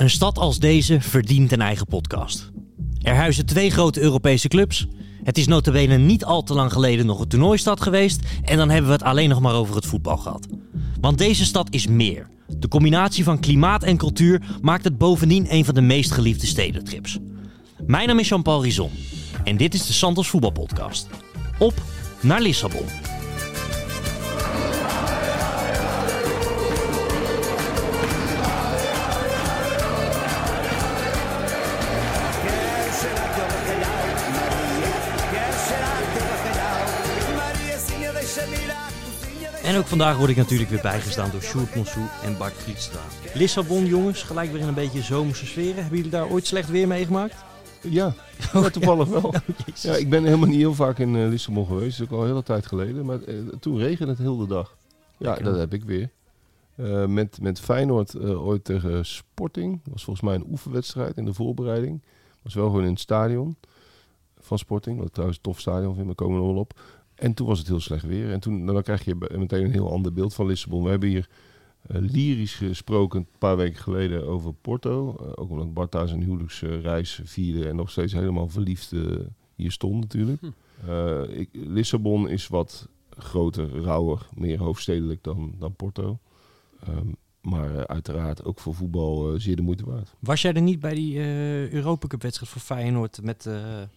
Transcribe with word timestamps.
Een 0.00 0.10
stad 0.10 0.38
als 0.38 0.58
deze 0.58 1.00
verdient 1.00 1.52
een 1.52 1.60
eigen 1.60 1.86
podcast. 1.86 2.50
Er 3.02 3.14
huizen 3.14 3.46
twee 3.46 3.70
grote 3.70 4.00
Europese 4.00 4.48
clubs. 4.48 4.86
Het 5.22 5.38
is 5.38 5.46
notabene 5.46 5.96
niet 5.96 6.24
al 6.24 6.42
te 6.42 6.54
lang 6.54 6.72
geleden 6.72 7.06
nog 7.06 7.20
een 7.20 7.28
toernooistad 7.28 7.80
geweest. 7.80 8.22
En 8.44 8.56
dan 8.56 8.70
hebben 8.70 8.90
we 8.90 8.96
het 8.96 9.06
alleen 9.06 9.28
nog 9.28 9.40
maar 9.40 9.54
over 9.54 9.74
het 9.74 9.86
voetbal 9.86 10.16
gehad. 10.16 10.46
Want 11.00 11.18
deze 11.18 11.44
stad 11.44 11.66
is 11.70 11.86
meer. 11.86 12.28
De 12.58 12.68
combinatie 12.68 13.24
van 13.24 13.40
klimaat 13.40 13.82
en 13.82 13.96
cultuur 13.96 14.42
maakt 14.62 14.84
het 14.84 14.98
bovendien 14.98 15.54
een 15.54 15.64
van 15.64 15.74
de 15.74 15.80
meest 15.80 16.10
geliefde 16.10 16.46
stedentrips. 16.46 17.18
Mijn 17.86 18.08
naam 18.08 18.18
is 18.18 18.28
Jean-Paul 18.28 18.62
Rizon. 18.62 18.90
En 19.44 19.56
dit 19.56 19.74
is 19.74 19.86
de 19.86 19.92
Santos 19.92 20.28
Voetbalpodcast. 20.28 21.08
Op 21.58 21.74
naar 22.20 22.40
Lissabon. 22.40 23.09
En 39.70 39.76
ook 39.76 39.86
vandaag 39.86 40.16
word 40.16 40.30
ik 40.30 40.36
natuurlijk 40.36 40.70
weer 40.70 40.80
bijgestaan 40.82 41.30
door 41.30 41.42
Sjoerd 41.42 41.74
Monsou 41.74 42.04
en 42.24 42.38
Bart 42.38 42.52
Vlietstra. 42.52 43.00
Lissabon, 43.34 43.86
jongens, 43.86 44.22
gelijk 44.22 44.52
weer 44.52 44.60
in 44.60 44.68
een 44.68 44.74
beetje 44.74 45.02
zomerse 45.02 45.46
sferen. 45.46 45.74
Hebben 45.74 45.96
jullie 45.96 46.10
daar 46.10 46.28
ooit 46.28 46.46
slecht 46.46 46.70
weer 46.70 46.86
meegemaakt? 46.86 47.34
Ja, 47.82 48.14
ja 48.52 48.70
toevallig 48.70 49.08
wel. 49.08 49.34
Ja, 49.74 49.94
ik 49.94 50.10
ben 50.10 50.24
helemaal 50.24 50.48
niet 50.48 50.58
heel 50.58 50.74
vaak 50.74 50.98
in 50.98 51.14
uh, 51.14 51.28
Lissabon 51.28 51.66
geweest. 51.66 51.98
Dat 51.98 52.06
is 52.06 52.12
ook 52.12 52.18
al 52.18 52.24
een 52.24 52.30
hele 52.30 52.42
tijd 52.42 52.66
geleden. 52.66 53.04
Maar 53.04 53.18
uh, 53.26 53.48
toen 53.60 53.78
regende 53.78 54.12
het 54.12 54.20
heel 54.20 54.36
de 54.36 54.46
dag. 54.46 54.76
Ja, 55.16 55.34
dat 55.34 55.56
heb 55.56 55.74
ik 55.74 55.84
weer. 55.84 56.10
Uh, 56.76 57.06
met, 57.06 57.40
met 57.40 57.60
Feyenoord 57.60 58.18
ooit 58.18 58.64
tegen 58.64 59.06
Sporting. 59.06 59.80
Dat 59.84 59.92
was 59.92 60.04
volgens 60.04 60.26
mij 60.26 60.34
een 60.34 60.46
oefenwedstrijd 60.50 61.16
in 61.16 61.24
de 61.24 61.34
voorbereiding. 61.34 62.02
was 62.42 62.54
wel 62.54 62.66
gewoon 62.66 62.84
in 62.84 62.90
het 62.90 63.00
stadion 63.00 63.56
van 64.40 64.58
Sporting. 64.58 64.96
Wat 64.96 65.06
ik 65.06 65.12
trouwens 65.12 65.38
een 65.38 65.50
tof 65.50 65.60
stadion 65.60 65.94
vind, 65.94 66.06
we 66.06 66.14
komen 66.14 66.40
er 66.40 66.46
wel 66.46 66.56
op. 66.56 66.80
En 67.20 67.34
toen 67.34 67.46
was 67.46 67.58
het 67.58 67.68
heel 67.68 67.80
slecht 67.80 68.04
weer. 68.04 68.32
En 68.32 68.40
toen, 68.40 68.60
nou, 68.60 68.72
dan 68.72 68.82
krijg 68.82 69.04
je 69.04 69.14
meteen 69.36 69.64
een 69.64 69.72
heel 69.72 69.92
ander 69.92 70.12
beeld 70.12 70.34
van 70.34 70.46
Lissabon. 70.46 70.82
We 70.82 70.90
hebben 70.90 71.08
hier 71.08 71.28
uh, 71.90 72.00
lyrisch 72.00 72.54
gesproken 72.54 73.20
een 73.20 73.26
paar 73.38 73.56
weken 73.56 73.82
geleden 73.82 74.26
over 74.26 74.52
Porto. 74.52 75.16
Uh, 75.20 75.26
ook 75.34 75.50
omdat 75.50 75.74
Bart 75.74 75.92
daar 75.92 76.08
zijn 76.08 76.22
huwelijksreis 76.22 77.20
vierde 77.24 77.68
en 77.68 77.76
nog 77.76 77.90
steeds 77.90 78.12
helemaal 78.12 78.48
verliefd 78.48 78.92
uh, 78.92 79.16
hier 79.54 79.70
stond 79.70 80.00
natuurlijk. 80.00 80.40
Hm. 80.40 80.50
Ik, 81.30 81.48
Lissabon 81.52 82.28
is 82.28 82.48
wat 82.48 82.88
groter, 83.10 83.82
rauwer, 83.82 84.26
meer 84.34 84.58
hoofdstedelijk 84.58 85.22
dan, 85.22 85.54
dan 85.58 85.74
Porto. 85.74 86.18
Um, 86.88 87.16
maar 87.40 87.86
uiteraard 87.86 88.44
ook 88.44 88.60
voor 88.60 88.74
voetbal 88.74 89.34
zeer 89.36 89.56
de 89.56 89.62
moeite 89.62 89.84
waard. 89.84 90.14
Was 90.18 90.42
jij 90.42 90.52
er 90.52 90.62
niet 90.62 90.80
bij 90.80 90.94
die 90.94 91.18
Europa 91.72 92.06
Cup 92.06 92.22
wedstrijd 92.22 92.52
voor 92.52 92.60
Feyenoord 92.60 93.22
met, 93.22 93.48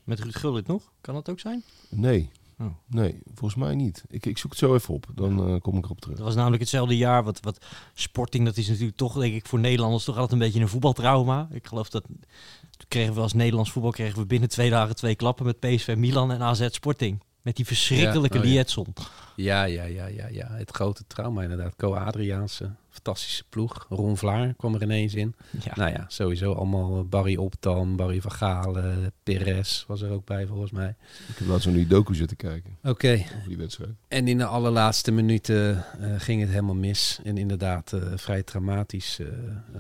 met 0.04 0.20
Ruud 0.20 0.36
Gullit 0.36 0.68
nog? 0.68 0.92
Kan 1.02 1.14
dat 1.14 1.30
ook 1.30 1.40
zijn? 1.40 1.64
Nee, 1.90 2.30
Oh. 2.60 2.66
Nee, 2.88 3.22
volgens 3.26 3.56
mij 3.56 3.76
niet. 3.76 4.04
Ik, 4.10 4.26
ik 4.26 4.38
zoek 4.38 4.52
het 4.52 4.60
zo 4.60 4.74
even 4.74 4.94
op, 4.94 5.06
dan 5.16 5.50
uh, 5.50 5.60
kom 5.60 5.78
ik 5.78 5.86
erop 5.86 6.02
terug. 6.02 6.18
Dat 6.18 6.26
was 6.26 6.36
namelijk 6.36 6.62
hetzelfde 6.62 6.98
jaar. 6.98 7.24
Wat, 7.24 7.40
wat 7.40 7.66
Sporting, 7.94 8.46
dat 8.46 8.58
is 8.58 8.68
natuurlijk 8.68 8.98
toch, 8.98 9.20
denk 9.20 9.34
ik, 9.34 9.46
voor 9.46 9.60
Nederlanders 9.60 10.04
toch 10.04 10.16
altijd 10.16 10.34
een 10.34 10.46
beetje 10.46 10.62
een 10.62 10.68
voetbaltrauma. 10.68 11.48
Ik 11.52 11.68
geloof 11.68 11.90
dat 11.90 12.04
toen 12.04 12.88
kregen 12.88 13.14
we 13.14 13.22
als 13.22 13.34
Nederlands 13.34 13.72
voetbal 13.72 13.92
kregen 13.92 14.20
we 14.20 14.26
binnen 14.26 14.50
twee 14.50 14.70
dagen 14.70 14.96
twee 14.96 15.16
klappen 15.16 15.46
met 15.46 15.60
PSV 15.60 15.96
Milan 15.98 16.32
en 16.32 16.42
AZ 16.42 16.68
Sporting. 16.70 17.24
Met 17.42 17.56
die 17.56 17.66
verschrikkelijke 17.66 18.38
ja, 18.38 18.44
oh, 18.44 18.50
Lietson. 18.50 18.94
Ja. 19.36 19.64
ja, 19.64 19.84
ja, 19.84 20.06
ja, 20.08 20.28
ja, 20.28 20.48
Het 20.52 20.72
grote 20.72 21.04
trauma 21.08 21.42
inderdaad. 21.42 21.76
Co 21.76 21.94
Adriaanse, 21.94 22.72
fantastische 22.94 23.44
ploeg. 23.50 23.86
Ron 23.90 24.18
Vlaar 24.18 24.54
kwam 24.54 24.76
er 24.76 24.82
ineens 24.82 25.14
in. 25.14 25.36
Ja. 25.64 25.72
Nou 25.76 25.92
ja, 25.92 26.06
sowieso 26.08 26.54
allemaal 26.54 26.98
eh, 26.98 27.06
Barry 27.06 27.36
Optam, 27.36 27.96
Barry 27.96 28.22
van 28.22 28.32
Galen, 28.32 29.12
Perez 29.24 29.84
was 29.88 30.02
er 30.02 30.12
ook 30.12 30.26
bij 30.26 30.46
volgens 30.46 30.72
mij. 30.72 30.96
Ik 31.30 31.38
heb 31.38 31.48
laatst 31.48 31.66
nog 31.66 31.76
die 31.76 31.88
docu 31.88 32.16
zitten 32.16 32.38
kijken. 32.38 32.78
Oké. 32.80 32.90
Okay. 32.90 33.26
die 33.48 33.58
wedstrijd. 33.58 33.92
En 34.08 34.28
in 34.28 34.38
de 34.38 34.46
allerlaatste 34.46 35.12
minuten 35.12 35.86
uh, 36.00 36.14
ging 36.18 36.42
het 36.42 36.50
helemaal 36.50 36.76
mis. 36.76 37.20
En 37.24 37.38
inderdaad 37.38 37.92
uh, 37.96 38.02
vrij 38.16 38.44
traumatisch. 38.44 39.20
Uh, 39.20 39.28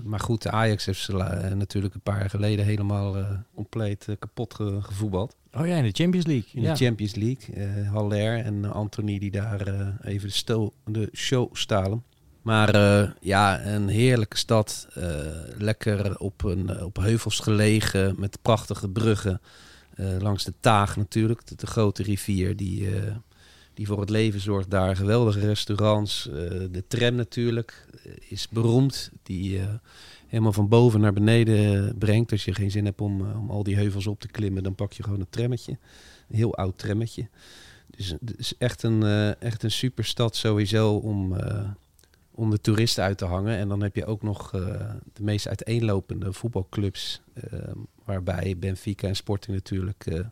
maar 0.04 0.20
goed, 0.20 0.42
de 0.42 0.52
Ajax 0.52 0.86
heeft 0.86 1.02
ze 1.02 1.14
natuurlijk 1.56 1.94
een 1.94 2.02
paar 2.02 2.20
jaar 2.20 2.30
geleden 2.30 2.66
helemaal 2.66 3.16
compleet 3.56 4.08
kapot 4.20 4.54
ge 4.54 4.78
gevoetbald. 4.82 5.36
Oh 5.58 5.68
ja, 5.68 5.76
in 5.76 5.84
de 5.84 5.92
Champions 5.92 6.26
League. 6.26 6.50
In 6.54 6.62
de 6.62 6.76
Champions 6.76 7.16
League. 7.16 7.56
Uh, 7.56 7.92
Haller 7.92 8.38
en 8.38 8.74
Anthony 8.74 9.20
die 9.20 9.32
daar 9.32 9.68
uh, 9.68 9.88
even 10.02 10.72
de 10.86 11.10
show 11.14 11.56
stalen. 11.56 12.04
Maar 12.44 12.76
uh, 12.76 13.10
ja, 13.20 13.66
een 13.66 13.88
heerlijke 13.88 14.38
stad. 14.38 14.88
lekker 15.58 16.20
op, 16.20 16.44
een, 16.44 16.84
op 16.84 16.96
heuvels 16.98 17.40
gelegen 17.40 18.16
met 18.18 18.42
prachtige 18.42 18.90
bruggen. 18.90 19.42
langs 20.20 20.44
de 20.44 20.54
Taag 20.60 20.98
natuurlijk, 20.98 21.58
de, 21.58 21.68
grote 21.68 22.04
rivier 22.04 22.56
die, 22.56 22.90
die 23.74 23.88
voor 23.88 24.00
het 24.00 24.10
leven 24.10 24.40
zorgt 24.40 24.70
daar. 24.70 24.96
Geweldige 24.96 25.40
restaurants. 25.40 26.24
de 26.72 26.84
tram 26.88 27.16
natuurlijk 27.16 27.86
is 28.30 28.48
beroemd. 28.50 29.12
Die 29.24 29.62
helemaal 30.34 30.54
van 30.54 30.68
boven 30.68 31.00
naar 31.00 31.14
beneden 31.14 31.98
brengt. 31.98 32.32
Als 32.32 32.46
je 32.46 32.54
geen 32.54 32.72
zin 32.72 32.86
hebt 32.86 33.02
om, 33.02 33.26
eh, 33.26 33.40
om 33.40 33.50
al 33.50 33.64
die 33.64 33.76
heuvels 33.76 34.08
op 34.08 34.20
te 34.20 34.28
klimmen, 34.28 34.64
dan 34.64 34.76
pak 34.76 34.94
je 34.94 35.04
gewoon 35.04 35.20
een 35.20 35.30
trammetje. 35.30 35.78
Een 36.30 36.36
heel 36.36 36.56
oud 36.56 36.78
trammetje. 36.78 37.28
Dus 37.88 38.10
het 38.10 38.34
is 38.38 38.54
echt 38.58 38.84
een, 38.84 39.04
echt 39.40 39.64
een 39.64 39.72
superstad 39.72 40.36
sowieso 40.36 40.96
om, 40.96 41.36
om 42.36 42.50
de 42.50 42.62
toeristen 42.62 43.04
uit 43.04 43.18
te 43.18 43.26
hangen. 43.26 43.58
En 43.58 43.68
dan 43.68 43.82
heb 43.82 43.96
je 43.96 44.06
ook 44.06 44.22
nog 44.22 44.52
de 45.14 45.24
meest 45.24 45.48
uiteenlopende 45.48 46.34
voetbalclubs. 46.34 47.22
waarbij 48.06 48.56
Benfica 48.60 49.08
en 49.08 49.16
Sporting 49.16 49.56
natuurlijk 49.56 50.24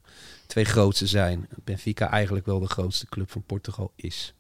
twee 0.47 0.65
grootste 0.65 1.07
zijn. 1.07 1.47
Benfica 1.63 2.09
eigenlijk 2.09 2.45
wel 2.45 2.59
de 2.59 2.67
grootste 2.67 3.05
club 3.05 3.31
van 3.31 3.43
Portugal 3.43 3.91
is. 3.95 4.33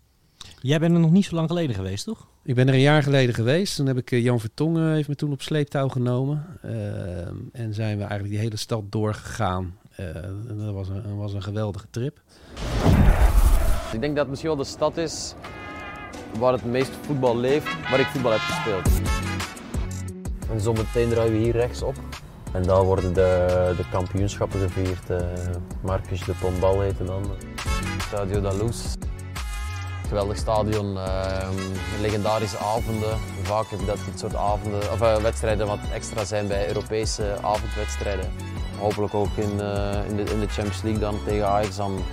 Jij 0.61 0.79
bent 0.79 0.93
er 0.93 0.99
nog 0.99 1.11
niet 1.11 1.25
zo 1.25 1.35
lang 1.35 1.47
geleden 1.47 1.75
geweest, 1.75 2.05
toch? 2.05 2.27
Ik 2.43 2.55
ben 2.55 2.67
er 2.67 2.73
een 2.73 2.79
jaar 2.79 3.03
geleden 3.03 3.35
geweest. 3.35 3.75
Toen 3.75 3.85
heb 3.85 3.97
ik 3.97 4.11
uh, 4.11 4.23
Jan 4.23 4.39
Vertongen 4.39 4.93
heeft 4.93 5.07
me 5.07 5.15
toen 5.15 5.31
op 5.31 5.41
sleeptouw 5.41 5.87
genomen. 5.87 6.45
Uh, 6.65 7.27
en 7.51 7.73
zijn 7.73 7.97
we 7.97 8.03
eigenlijk 8.03 8.29
die 8.29 8.39
hele 8.39 8.57
stad 8.57 8.91
doorgegaan. 8.91 9.77
Uh, 9.99 10.13
dat 10.47 10.73
was 10.73 10.89
een, 10.89 11.15
was 11.15 11.33
een 11.33 11.43
geweldige 11.43 11.87
trip. 11.89 12.21
Ik 13.93 14.01
denk 14.01 14.15
dat 14.15 14.17
het 14.17 14.27
misschien 14.29 14.49
wel 14.49 14.59
de 14.59 14.63
stad 14.63 14.97
is 14.97 15.33
waar 16.37 16.53
het 16.53 16.65
meest 16.65 16.91
voetbal 17.05 17.37
leeft, 17.37 17.89
waar 17.89 17.99
ik 17.99 18.05
voetbal 18.05 18.31
heb 18.31 18.41
gespeeld. 18.41 18.89
En 20.49 20.61
zometeen 20.61 21.09
draaien 21.09 21.31
we 21.31 21.37
hier 21.37 21.55
rechts 21.55 21.81
op. 21.81 21.95
En 22.51 22.63
daar 22.63 22.83
worden 22.83 23.13
de, 23.13 23.73
de 23.77 23.85
kampioenschappen 23.91 24.59
gevierd. 24.59 25.23
Marcus 25.81 26.23
de 26.23 26.33
Pombal 26.39 26.81
heette 26.81 27.03
dan. 27.03 27.25
Stadio 27.99 28.41
da 28.41 28.51
Luz 28.51 28.95
geweldig 30.11 30.37
stadion, 30.37 30.95
uh, 30.95 31.49
legendarische 32.01 32.57
avonden. 32.57 33.19
Vaak 33.41 33.69
heb 33.69 33.79
dat 33.85 33.97
dit 34.05 34.19
soort 34.19 34.35
avonden, 34.35 34.91
of, 34.91 35.01
uh, 35.01 35.15
wedstrijden 35.15 35.67
wat 35.67 35.79
extra 35.93 36.23
zijn 36.23 36.47
bij 36.47 36.67
Europese 36.67 37.37
avondwedstrijden. 37.41 38.31
Hopelijk 38.79 39.13
ook 39.13 39.35
in, 39.35 39.51
uh, 39.59 40.09
in, 40.09 40.15
de, 40.15 40.23
in 40.23 40.39
de 40.39 40.47
Champions 40.47 40.81
League 40.81 40.99
dan 40.99 41.15
tegen 41.25 41.47
Ajax. 41.47 41.75
Dan, 41.75 42.03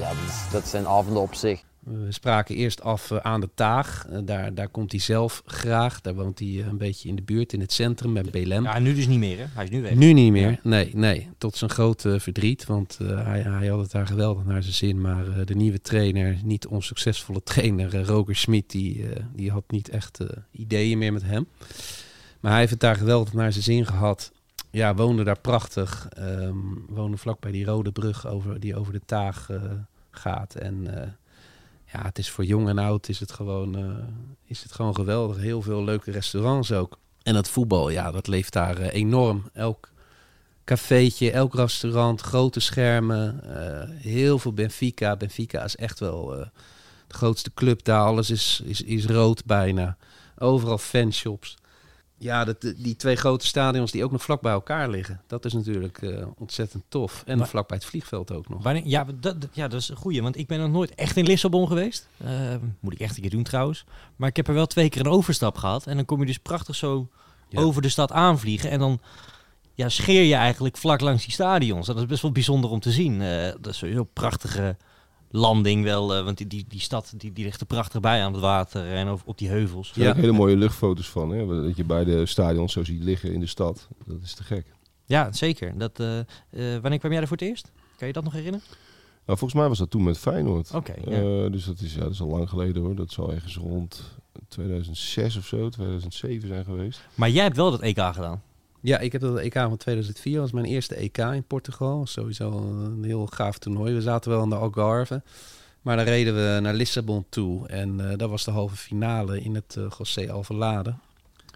ja, 0.00 0.08
dat, 0.08 0.52
dat 0.52 0.68
zijn 0.68 0.86
avonden 0.86 1.22
op 1.22 1.34
zich. 1.34 1.65
We 1.86 2.12
spraken 2.12 2.54
eerst 2.54 2.82
af 2.82 3.10
eh, 3.10 3.18
aan 3.18 3.40
de 3.40 3.48
Taag. 3.54 4.06
Eh, 4.10 4.18
daar, 4.24 4.54
daar 4.54 4.68
komt 4.68 4.90
hij 4.90 5.00
zelf 5.00 5.42
graag. 5.46 6.00
Daar 6.00 6.14
woont 6.14 6.38
hij 6.38 6.48
eh, 6.48 6.66
een 6.66 6.78
beetje 6.78 7.08
in 7.08 7.16
de 7.16 7.22
buurt, 7.22 7.52
in 7.52 7.60
het 7.60 7.72
centrum, 7.72 8.12
met 8.12 8.30
Belem. 8.30 8.62
Ja, 8.62 8.78
nu 8.78 8.94
dus 8.94 9.06
niet 9.06 9.18
meer, 9.18 9.38
hè? 9.38 9.44
Hij 9.54 9.64
is 9.64 9.70
nu 9.70 9.82
weg. 9.82 9.94
Nu 9.94 10.12
niet 10.12 10.32
meer, 10.32 10.58
nee, 10.62 10.90
nee. 10.94 11.28
Tot 11.38 11.56
zijn 11.56 11.70
grote 11.70 12.20
verdriet, 12.20 12.66
want 12.66 12.98
hij, 12.98 13.40
hij 13.40 13.66
had 13.66 13.80
het 13.80 13.90
daar 13.90 14.06
geweldig 14.06 14.44
naar 14.44 14.62
zijn 14.62 14.74
zin. 14.74 15.00
Maar 15.00 15.44
de 15.44 15.54
nieuwe 15.54 15.80
trainer, 15.80 16.38
niet 16.44 16.66
onsuccesvolle 16.66 17.42
trainer, 17.52 18.06
Roger 18.06 18.36
Schmid, 18.36 18.70
die, 18.70 19.04
die 19.34 19.50
had 19.50 19.64
niet 19.68 19.88
echt 19.88 20.18
ideeën 20.50 20.98
meer 20.98 21.12
met 21.12 21.22
hem. 21.22 21.46
Maar 22.40 22.50
hij 22.50 22.60
heeft 22.60 22.72
het 22.72 22.80
daar 22.80 22.96
geweldig 22.96 23.32
naar 23.32 23.52
zijn 23.52 23.64
zin 23.64 23.86
gehad. 23.86 24.32
Ja, 24.70 24.94
woonde 24.94 25.24
daar 25.24 25.40
prachtig. 25.40 26.08
Um, 26.18 26.84
woonde 26.88 27.16
vlak 27.16 27.40
bij 27.40 27.52
die 27.52 27.64
rode 27.64 27.92
brug 27.92 28.26
over, 28.26 28.60
die 28.60 28.76
over 28.76 28.92
de 28.92 29.00
Taag 29.06 29.50
gaat. 30.10 30.54
En 30.54 30.86
ja, 31.92 32.02
het 32.02 32.18
is 32.18 32.30
voor 32.30 32.44
jong 32.44 32.68
en 32.68 32.78
oud 32.78 33.08
is 33.08 33.20
het 33.20 33.32
gewoon, 33.32 33.78
uh, 33.78 33.96
is 34.44 34.62
het 34.62 34.72
gewoon 34.72 34.94
geweldig. 34.94 35.36
Heel 35.36 35.62
veel 35.62 35.84
leuke 35.84 36.10
restaurants 36.10 36.72
ook. 36.72 36.98
En 37.22 37.34
het 37.34 37.48
voetbal, 37.48 37.88
ja, 37.88 38.10
dat 38.10 38.26
leeft 38.26 38.52
daar 38.52 38.80
uh, 38.80 38.92
enorm. 38.92 39.50
Elk 39.52 39.90
cafeetje, 40.64 41.30
elk 41.30 41.54
restaurant, 41.54 42.20
grote 42.20 42.60
schermen, 42.60 43.40
uh, 43.44 44.02
heel 44.02 44.38
veel 44.38 44.52
Benfica. 44.52 45.16
Benfica 45.16 45.64
is 45.64 45.76
echt 45.76 46.00
wel 46.00 46.26
de 47.06 47.14
grootste 47.14 47.50
club 47.54 47.84
daar. 47.84 48.04
Alles 48.04 48.30
is, 48.30 48.60
is, 48.64 48.82
is 48.82 49.06
rood 49.06 49.44
bijna. 49.44 49.96
Overal 50.38 50.78
fanshops 50.78 51.56
ja, 52.18 52.44
dat, 52.44 52.60
die 52.76 52.96
twee 52.96 53.16
grote 53.16 53.46
stadions 53.46 53.90
die 53.90 54.04
ook 54.04 54.10
nog 54.10 54.22
vlak 54.22 54.40
bij 54.40 54.52
elkaar 54.52 54.88
liggen. 54.90 55.20
Dat 55.26 55.44
is 55.44 55.52
natuurlijk 55.52 56.02
uh, 56.02 56.26
ontzettend 56.38 56.84
tof. 56.88 57.22
En 57.26 57.38
maar, 57.38 57.48
vlak 57.48 57.68
bij 57.68 57.76
het 57.76 57.86
vliegveld 57.86 58.32
ook 58.32 58.48
nog. 58.48 58.62
Wanneer, 58.62 58.86
ja, 58.86 59.06
dat, 59.14 59.36
ja, 59.52 59.68
dat 59.68 59.80
is 59.80 59.88
een 59.88 59.96
goeie. 59.96 60.22
Want 60.22 60.38
ik 60.38 60.46
ben 60.46 60.58
nog 60.60 60.70
nooit 60.70 60.94
echt 60.94 61.16
in 61.16 61.24
Lissabon 61.24 61.66
geweest. 61.68 62.08
Uh, 62.24 62.30
moet 62.80 62.92
ik 62.92 63.00
echt 63.00 63.16
een 63.16 63.22
keer 63.22 63.30
doen 63.30 63.42
trouwens. 63.42 63.84
Maar 64.16 64.28
ik 64.28 64.36
heb 64.36 64.48
er 64.48 64.54
wel 64.54 64.66
twee 64.66 64.88
keer 64.88 65.00
een 65.00 65.12
overstap 65.12 65.56
gehad. 65.56 65.86
En 65.86 65.96
dan 65.96 66.04
kom 66.04 66.20
je 66.20 66.26
dus 66.26 66.38
prachtig 66.38 66.74
zo 66.74 67.08
Ja. 67.48 67.60
over 67.60 67.82
de 67.82 67.88
stad 67.88 68.12
aanvliegen. 68.12 68.70
En 68.70 68.78
dan 68.78 69.00
ja, 69.74 69.88
scheer 69.88 70.22
je 70.22 70.34
eigenlijk 70.34 70.76
vlak 70.76 71.00
langs 71.00 71.24
die 71.24 71.32
stadions. 71.32 71.86
Dat 71.86 71.96
is 71.96 72.06
best 72.06 72.22
wel 72.22 72.32
bijzonder 72.32 72.70
om 72.70 72.80
te 72.80 72.90
zien. 72.90 73.22
Eh, 73.22 73.52
dat 73.60 73.66
is 73.72 73.78
sowieso 73.78 74.04
prachtige 74.04 74.76
landing 75.30 75.84
wel. 75.84 76.14
eh, 76.14 76.24
want 76.24 76.38
die, 76.38 76.46
die, 76.46 76.64
die 76.68 76.80
stad 76.80 77.12
die, 77.16 77.32
die 77.32 77.44
ligt 77.44 77.60
er 77.60 77.66
prachtig 77.66 78.00
bij 78.00 78.22
aan 78.24 78.32
het 78.32 78.40
water 78.42 78.92
en 78.92 79.10
op, 79.10 79.20
op 79.24 79.38
die 79.38 79.48
heuvels. 79.48 79.92
Ja. 79.94 80.14
hele 80.14 80.32
mooie 80.32 80.56
luchtfoto's 80.56 81.08
van. 81.08 81.30
Hè? 81.30 81.62
Dat 81.62 81.76
je 81.76 81.84
bij 81.84 82.04
de 82.04 82.26
stadions 82.26 82.72
zo 82.72 82.84
ziet 82.84 83.02
liggen 83.02 83.32
in 83.32 83.40
de 83.40 83.46
stad. 83.46 83.88
Dat 84.04 84.22
is 84.22 84.34
te 84.34 84.42
gek. 84.44 84.66
Ja, 85.04 85.32
zeker. 85.32 85.78
Dat, 85.78 86.00
eh, 86.00 86.18
eh, 86.18 86.26
wanneer 86.80 86.98
kwam 86.98 87.12
jij 87.12 87.20
er 87.20 87.28
voor 87.28 87.36
het 87.36 87.46
eerst? 87.46 87.72
Kan 87.96 88.06
je 88.06 88.12
dat 88.12 88.24
nog 88.24 88.32
herinneren? 88.32 88.66
Nou, 89.26 89.38
volgens 89.38 89.60
mij 89.60 89.68
was 89.68 89.78
dat 89.78 89.90
toen 89.90 90.02
met 90.02 90.18
Feyenoord. 90.18 90.74
Oké, 90.74 90.94
ja. 91.04 91.44
Eh, 91.44 91.52
dus 91.52 91.64
dat 91.64 91.80
is, 91.80 91.94
ja, 91.94 92.00
dat 92.00 92.12
is 92.12 92.20
al 92.20 92.28
lang 92.28 92.48
geleden 92.48 92.82
hoor. 92.82 92.94
Dat 92.94 93.10
zal 93.10 93.32
ergens 93.32 93.56
rond 93.56 94.02
2006 94.48 95.36
of 95.36 95.46
zo, 95.46 95.68
2007 95.68 96.48
zijn 96.48 96.64
geweest. 96.64 97.00
Maar 97.14 97.30
jij 97.30 97.42
hebt 97.42 97.56
wel 97.56 97.70
dat 97.70 97.80
EK 97.80 97.98
gedaan. 97.98 98.42
Ja, 98.86 98.98
ik 98.98 99.12
heb 99.12 99.20
dat 99.20 99.38
EK 99.38 99.52
van 99.52 99.76
2004. 99.76 100.32
Dat 100.32 100.42
was 100.42 100.52
mijn 100.52 100.64
eerste 100.64 100.94
EK 100.94 101.18
in 101.18 101.44
Portugal. 101.44 102.06
Sowieso 102.06 102.50
een 102.52 103.04
heel 103.04 103.26
gaaf 103.26 103.58
toernooi. 103.58 103.94
We 103.94 104.00
zaten 104.00 104.30
wel 104.30 104.42
in 104.42 104.48
de 104.48 104.54
Algarve. 104.54 105.22
Maar 105.82 105.96
dan 105.96 106.04
reden 106.04 106.34
we 106.34 106.60
naar 106.60 106.74
Lissabon 106.74 107.26
toe. 107.28 107.68
En 107.68 108.10
eh, 108.10 108.18
dat 108.18 108.30
was 108.30 108.44
de 108.44 108.50
halve 108.50 108.76
finale 108.76 109.40
in 109.40 109.54
het 109.54 109.76
eh 109.76 109.90
José 109.98 110.32
Alvalade. 110.32 110.94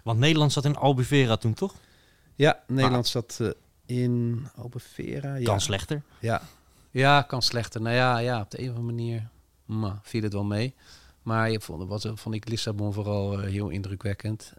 Want 0.03 0.19
Nederland 0.19 0.51
zat 0.51 0.65
in 0.65 0.75
Albufeira 0.75 1.37
toen, 1.37 1.53
toch? 1.53 1.73
Ja, 2.35 2.63
Nederland 2.67 3.07
zat 3.07 3.37
eh, 3.41 3.49
in 3.85 4.45
Albufeira. 4.55 5.35
Ja. 5.35 5.45
Kan 5.45 5.61
slechter. 5.61 6.01
Ja. 6.19 6.41
ja, 6.89 7.21
kan 7.21 7.41
slechter. 7.41 7.81
Nou 7.81 7.95
ja, 7.95 8.17
ja 8.17 8.41
op 8.41 8.51
de 8.51 8.59
een 8.59 8.69
of 8.69 8.75
andere 8.75 8.95
manier 8.95 9.27
ma, 9.65 9.99
viel 10.03 10.23
het 10.23 10.33
wel 10.33 10.43
mee. 10.43 10.73
Maar 11.21 11.51
je 11.51 11.61
vond, 11.61 11.87
was, 11.87 12.05
vond 12.13 12.35
ik 12.35 12.49
Lissabon 12.49 12.93
vooral 12.93 13.39
heel 13.39 13.69
indrukwekkend. 13.69 14.53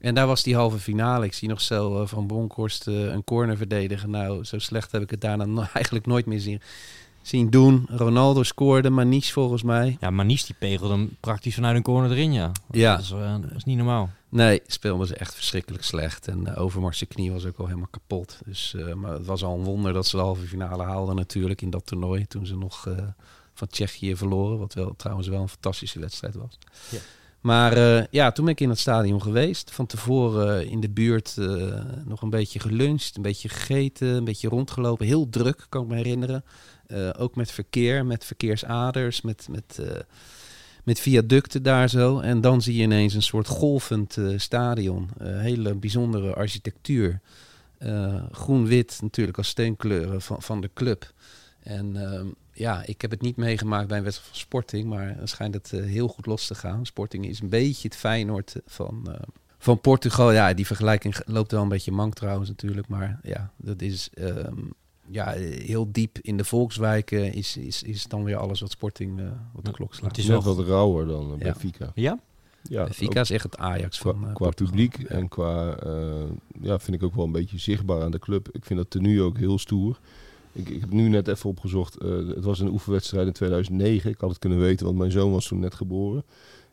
En 0.00 0.14
daar 0.14 0.26
was 0.26 0.42
die 0.42 0.54
halve 0.54 0.78
finale. 0.78 1.24
Ik 1.24 1.34
zie 1.34 1.48
nog 1.48 1.60
zo 1.60 2.00
eh, 2.02 2.06
van 2.08 2.26
Bronkhorst 2.26 2.86
eh, 2.86 2.94
een 3.04 3.24
corner 3.24 3.56
verdedigen. 3.56 4.10
Nou, 4.10 4.44
zo 4.44 4.58
slecht 4.58 4.92
heb 4.92 5.02
ik 5.02 5.10
het 5.10 5.20
daarna 5.20 5.44
no- 5.44 5.66
eigenlijk 5.74 6.06
nooit 6.06 6.26
meer 6.26 6.40
zien, 6.40 6.60
zien 7.22 7.50
doen. 7.50 7.86
Ronaldo 7.90 8.42
scoorde, 8.42 8.90
maar 8.90 9.06
niets 9.06 9.32
volgens 9.32 9.62
mij. 9.62 9.96
Ja, 10.00 10.10
Manies 10.10 10.44
die 10.44 10.54
pegelde 10.58 10.94
hem 10.94 11.16
praktisch 11.20 11.54
vanuit 11.54 11.76
een 11.76 11.82
corner 11.82 12.10
erin, 12.10 12.32
ja. 12.32 12.52
Ja. 12.70 12.94
Dat 12.94 13.04
is, 13.04 13.10
eh, 13.10 13.34
dat 13.40 13.50
is 13.56 13.64
niet 13.64 13.76
normaal. 13.76 14.10
Nee, 14.28 14.62
speelden 14.66 15.06
ze 15.06 15.14
echt 15.14 15.34
verschrikkelijk 15.34 15.84
slecht. 15.84 16.28
En 16.28 16.44
uh, 16.48 16.60
Overmars 16.60 17.04
knie 17.08 17.32
was 17.32 17.46
ook 17.46 17.58
al 17.58 17.66
helemaal 17.66 17.88
kapot. 17.90 18.38
Dus, 18.44 18.76
maar 18.94 19.12
het 19.12 19.26
was 19.26 19.42
al 19.44 19.54
een 19.58 19.64
wonder 19.64 19.92
dat 19.92 20.06
ze 20.06 20.16
de 20.16 20.22
halve 20.22 20.46
finale 20.46 20.82
haalden 20.82 21.16
natuurlijk 21.16 21.62
in 21.62 21.70
dat 21.70 21.86
toernooi. 21.86 22.26
Toen 22.26 22.46
ze 22.46 22.56
nog 22.56 22.88
van 23.54 23.68
Tsjechië 23.68 24.16
verloren. 24.16 24.58
Wat 24.58 24.74
wel, 24.74 24.94
trouwens 24.96 25.28
wel 25.28 25.40
een 25.42 25.48
fantastische 25.48 25.98
wedstrijd 26.00 26.34
was. 26.34 26.58
Ja. 26.90 26.98
Maar 27.40 27.72
eh, 27.72 28.04
ja, 28.10 28.32
toen 28.32 28.44
ben 28.44 28.54
ik 28.54 28.60
in 28.60 28.68
het 28.68 28.78
stadion 28.78 29.22
geweest. 29.22 29.70
Van 29.70 29.86
tevoren 29.86 30.60
eh, 30.60 30.70
in 30.70 30.80
de 30.80 30.90
buurt 30.90 31.36
eh, 31.38 31.84
nog 32.04 32.22
een 32.22 32.30
beetje 32.30 32.60
geluncht, 32.60 33.16
een 33.16 33.22
beetje 33.22 33.48
gegeten, 33.48 34.08
een 34.08 34.24
beetje 34.24 34.48
rondgelopen. 34.48 35.06
Heel 35.06 35.28
druk, 35.28 35.66
kan 35.68 35.82
ik 35.82 35.88
me 35.88 35.96
herinneren. 35.96 36.44
Ook 37.18 37.36
met 37.36 37.50
verkeer, 37.50 38.06
met 38.06 38.24
verkeersaders, 38.24 39.20
met... 39.20 39.46
met 39.50 39.80
met 40.84 41.00
viaducten 41.00 41.62
daar 41.62 41.88
zo. 41.88 42.18
En 42.18 42.40
dan 42.40 42.62
zie 42.62 42.76
je 42.76 42.82
ineens 42.82 43.14
een 43.14 43.22
soort 43.22 43.46
golvend 43.46 44.16
stadion. 44.36 45.08
Hele 45.22 45.74
bijzondere 45.74 46.34
architectuur. 46.34 47.20
Groen-wit 48.30 48.98
natuurlijk 49.02 49.38
als 49.38 49.48
steenkleuren 49.48 50.22
van, 50.22 50.42
van 50.42 50.60
de 50.60 50.70
club. 50.74 51.12
En 51.62 51.96
uh, 51.96 52.20
ja, 52.60 52.82
ik 52.86 53.00
heb 53.00 53.10
het 53.10 53.20
niet 53.20 53.36
meegemaakt 53.36 53.88
bij 53.88 53.98
een 53.98 54.04
wedstrijd 54.04 54.30
van 54.30 54.40
Sporting. 54.40 54.88
Maar 54.88 55.16
dan 55.16 55.28
schijnt 55.28 55.54
het 55.54 55.72
uh, 55.74 55.84
heel 55.84 56.08
goed 56.08 56.26
los 56.26 56.46
te 56.46 56.54
gaan. 56.54 56.86
Sporting 56.86 57.26
is 57.26 57.40
een 57.40 57.48
beetje 57.48 57.88
het 57.88 57.96
Feyenoord 57.96 58.56
van, 58.66 59.04
uh, 59.08 59.14
van 59.58 59.80
Portugal. 59.80 60.32
Ja, 60.32 60.54
die 60.54 60.66
vergelijking 60.66 61.20
loopt 61.26 61.52
wel 61.52 61.62
een 61.62 61.68
beetje 61.68 61.92
mank 61.92 62.14
trouwens 62.14 62.48
natuurlijk. 62.48 62.88
Maar 62.88 63.20
ja, 63.22 63.52
dat 63.56 63.82
is... 63.82 64.10
Um, 64.18 64.72
ja, 65.12 65.32
heel 65.32 65.92
diep 65.92 66.18
in 66.18 66.36
de 66.36 66.44
volkswijken 66.44 67.32
is, 67.32 67.56
is, 67.56 67.82
is 67.82 68.06
dan 68.06 68.24
weer 68.24 68.36
alles 68.36 68.60
wat 68.60 68.70
Sporting 68.70 69.20
uh, 69.20 69.26
op 69.54 69.64
de 69.64 69.70
klok 69.70 69.94
slaat. 69.94 70.10
Het 70.10 70.18
is 70.18 70.26
net 70.26 70.44
wat 70.44 70.58
rauwer 70.58 71.06
dan 71.06 71.32
uh, 71.32 71.38
Benfica. 71.38 71.90
Ja? 71.94 72.18
Ja, 72.62 72.84
Benfica 72.84 73.20
is 73.20 73.30
echt 73.30 73.42
het 73.42 73.56
Ajax 73.56 73.98
qua, 73.98 74.12
van 74.12 74.28
uh, 74.28 74.34
Qua 74.34 74.50
publiek 74.50 74.98
ja. 74.98 75.06
en 75.06 75.28
qua, 75.28 75.76
ja, 76.60 76.78
vind 76.78 76.96
ik 76.96 77.02
ook 77.02 77.14
wel 77.14 77.24
een 77.24 77.32
beetje 77.32 77.58
zichtbaar 77.58 78.02
aan 78.02 78.10
de 78.10 78.18
club. 78.18 78.48
Ik 78.52 78.64
vind 78.64 78.78
dat 78.78 78.90
tenue 78.90 79.22
ook 79.22 79.38
heel 79.38 79.58
stoer. 79.58 80.00
Ik, 80.52 80.68
ik 80.68 80.80
heb 80.80 80.90
nu 80.90 81.08
net 81.08 81.28
even 81.28 81.50
opgezocht. 81.50 81.94
het 82.34 82.44
was 82.44 82.60
een 82.60 82.68
oefenwedstrijd 82.68 83.26
in 83.26 83.32
2009. 83.32 84.10
Ik 84.10 84.20
had 84.20 84.30
het 84.30 84.38
kunnen 84.38 84.58
weten, 84.58 84.86
want 84.86 84.98
mijn 84.98 85.10
zoon 85.10 85.32
was 85.32 85.46
toen 85.46 85.58
net 85.58 85.74
geboren. 85.74 86.24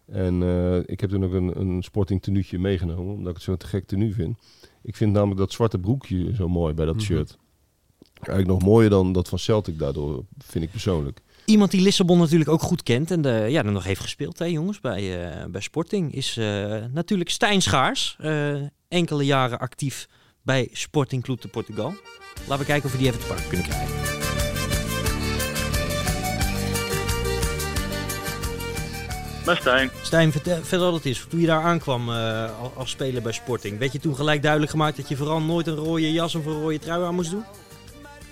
En 0.06 0.42
ik 0.86 1.00
heb 1.00 1.10
toen 1.10 1.24
ook 1.24 1.34
een, 1.34 1.60
een 1.60 1.84
sporting 1.84 2.22
tenuutje 2.22 2.60
meegenomen, 2.60 3.14
omdat 3.14 3.30
ik 3.30 3.36
het 3.36 3.44
zo'n 3.44 3.58
te 3.58 3.68
gek 3.68 3.88
tenue 3.88 4.14
vind. 4.14 4.38
Ik 4.82 4.96
vind 4.96 5.14
namelijk 5.14 5.40
dat 5.40 5.52
zwarte 5.52 5.80
broekje 5.80 6.36
zo 6.36 6.48
mooi 6.48 6.74
bij 6.74 6.86
dat 6.86 6.94
mm 6.94 7.00
-hmm. 7.00 7.10
shirt. 7.10 7.38
Eigenlijk 8.14 8.48
nog 8.48 8.70
mooier 8.70 8.90
dan 8.90 9.12
dat 9.12 9.30
van 9.30 9.40
Celtic 9.40 9.80
daardoor, 9.80 10.24
vind 10.38 10.64
ik 10.64 10.72
persoonlijk. 10.72 11.22
Iemand 11.46 11.72
die 11.72 11.82
Lissabon 11.82 12.18
natuurlijk 12.18 12.50
ook 12.50 12.62
goed 12.62 12.84
kent 12.84 13.12
en 13.12 13.22
de, 13.22 13.46
ja, 13.50 13.64
er 13.64 13.72
nog 13.72 13.84
heeft 13.84 14.02
gespeeld, 14.02 14.40
hè, 14.40 14.46
jongens, 14.46 14.80
bij, 14.80 15.36
uh, 15.40 15.46
bij 15.46 15.62
Sporting, 15.62 16.14
is 16.14 16.36
natuurlijk 16.94 17.30
Stijn 17.30 17.62
Schaars. 17.62 18.18
Enkele 18.88 19.24
jaren 19.24 19.60
actief 19.60 20.08
bij 20.42 20.70
Sporting 20.72 21.24
Club 21.24 21.42
de 21.42 21.48
Portugal. 21.48 21.94
Laten 22.48 22.66
we 22.66 22.72
kijken 22.72 22.86
of 22.86 22.92
we 22.92 22.98
die 22.98 23.07
even 23.07 23.19
te 23.19 23.28
pakken 23.28 23.48
kunnen 23.48 23.68
krijgen. 23.68 24.07
Maar 29.48 29.57
Stijn. 29.57 29.89
Stijn, 30.01 30.31
vertel, 30.31 30.56
vertel 30.56 30.94
het 30.94 31.06
eens. 31.06 31.28
Toen 31.28 31.39
je 31.39 31.48
daar 31.48 31.62
aankwam 31.62 32.10
uh, 32.10 32.78
als 32.78 32.89
speler 32.89 33.22
bij 33.22 33.31
Sporting, 33.31 33.80
werd 33.80 33.92
je 33.92 34.00
toen 34.00 34.16
gelijk 34.16 34.42
duidelijk 34.42 34.72
gemaakt 34.72 34.98
dat 34.98 35.10
je 35.10 35.16
vooral 35.16 35.42
nooit 35.42 35.68
een 35.68 35.75
rode 35.75 36.12
jas 36.12 36.36
of 36.36 36.45
een 36.45 36.62
rode 36.62 36.80
trui 36.80 37.04
aan 37.04 37.16
moest 37.16 37.31
doen? 37.31 37.44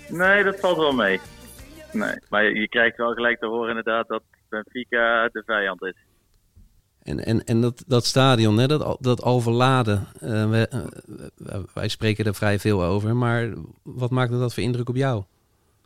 Nee, 0.08 0.44
dat 0.44 0.60
valt 0.60 0.76
wel 0.76 0.92
mee. 0.92 1.20
Nee, 1.92 2.14
maar 2.28 2.44
je, 2.44 2.60
je 2.60 2.68
krijgt 2.68 2.96
wel 2.96 3.12
gelijk 3.12 3.38
te 3.38 3.46
horen 3.46 3.68
inderdaad 3.68 4.08
dat 4.08 4.22
Benfica 4.48 5.28
de 5.32 5.42
vijand 5.46 5.82
is. 5.82 6.05
En, 7.06 7.24
en, 7.24 7.44
en 7.44 7.60
dat, 7.60 7.84
dat 7.86 8.04
stadion, 8.04 8.58
hè, 8.58 8.66
dat, 8.66 8.96
dat 9.00 9.22
Alverlade, 9.22 10.00
uh, 10.22 10.50
wij, 10.50 10.66
uh, 10.72 11.58
wij 11.74 11.88
spreken 11.88 12.24
er 12.24 12.34
vrij 12.34 12.58
veel 12.58 12.82
over, 12.82 13.16
maar 13.16 13.52
wat 13.82 14.10
maakte 14.10 14.38
dat 14.38 14.54
voor 14.54 14.62
indruk 14.62 14.88
op 14.88 14.96
jou? 14.96 15.22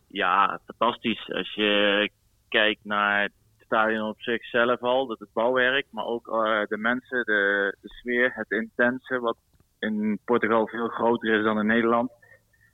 Ja, 0.07 0.59
fantastisch. 0.65 1.31
Als 1.33 1.53
je 1.53 2.09
kijkt 2.49 2.85
naar 2.85 3.21
het 3.21 3.31
stadion 3.65 4.09
op 4.09 4.21
zichzelf 4.21 4.81
al, 4.81 5.07
dat 5.07 5.19
het 5.19 5.33
bouwwerk, 5.33 5.85
maar 5.89 6.05
ook 6.05 6.27
uh, 6.27 6.65
de 6.67 6.77
mensen, 6.77 7.25
de, 7.25 7.75
de 7.81 7.89
sfeer, 7.89 8.31
het 8.35 8.51
intense, 8.51 9.19
wat 9.19 9.37
in 9.79 10.19
Portugal 10.25 10.67
veel 10.67 10.87
groter 10.87 11.37
is 11.37 11.43
dan 11.43 11.59
in 11.59 11.65
Nederland. 11.65 12.11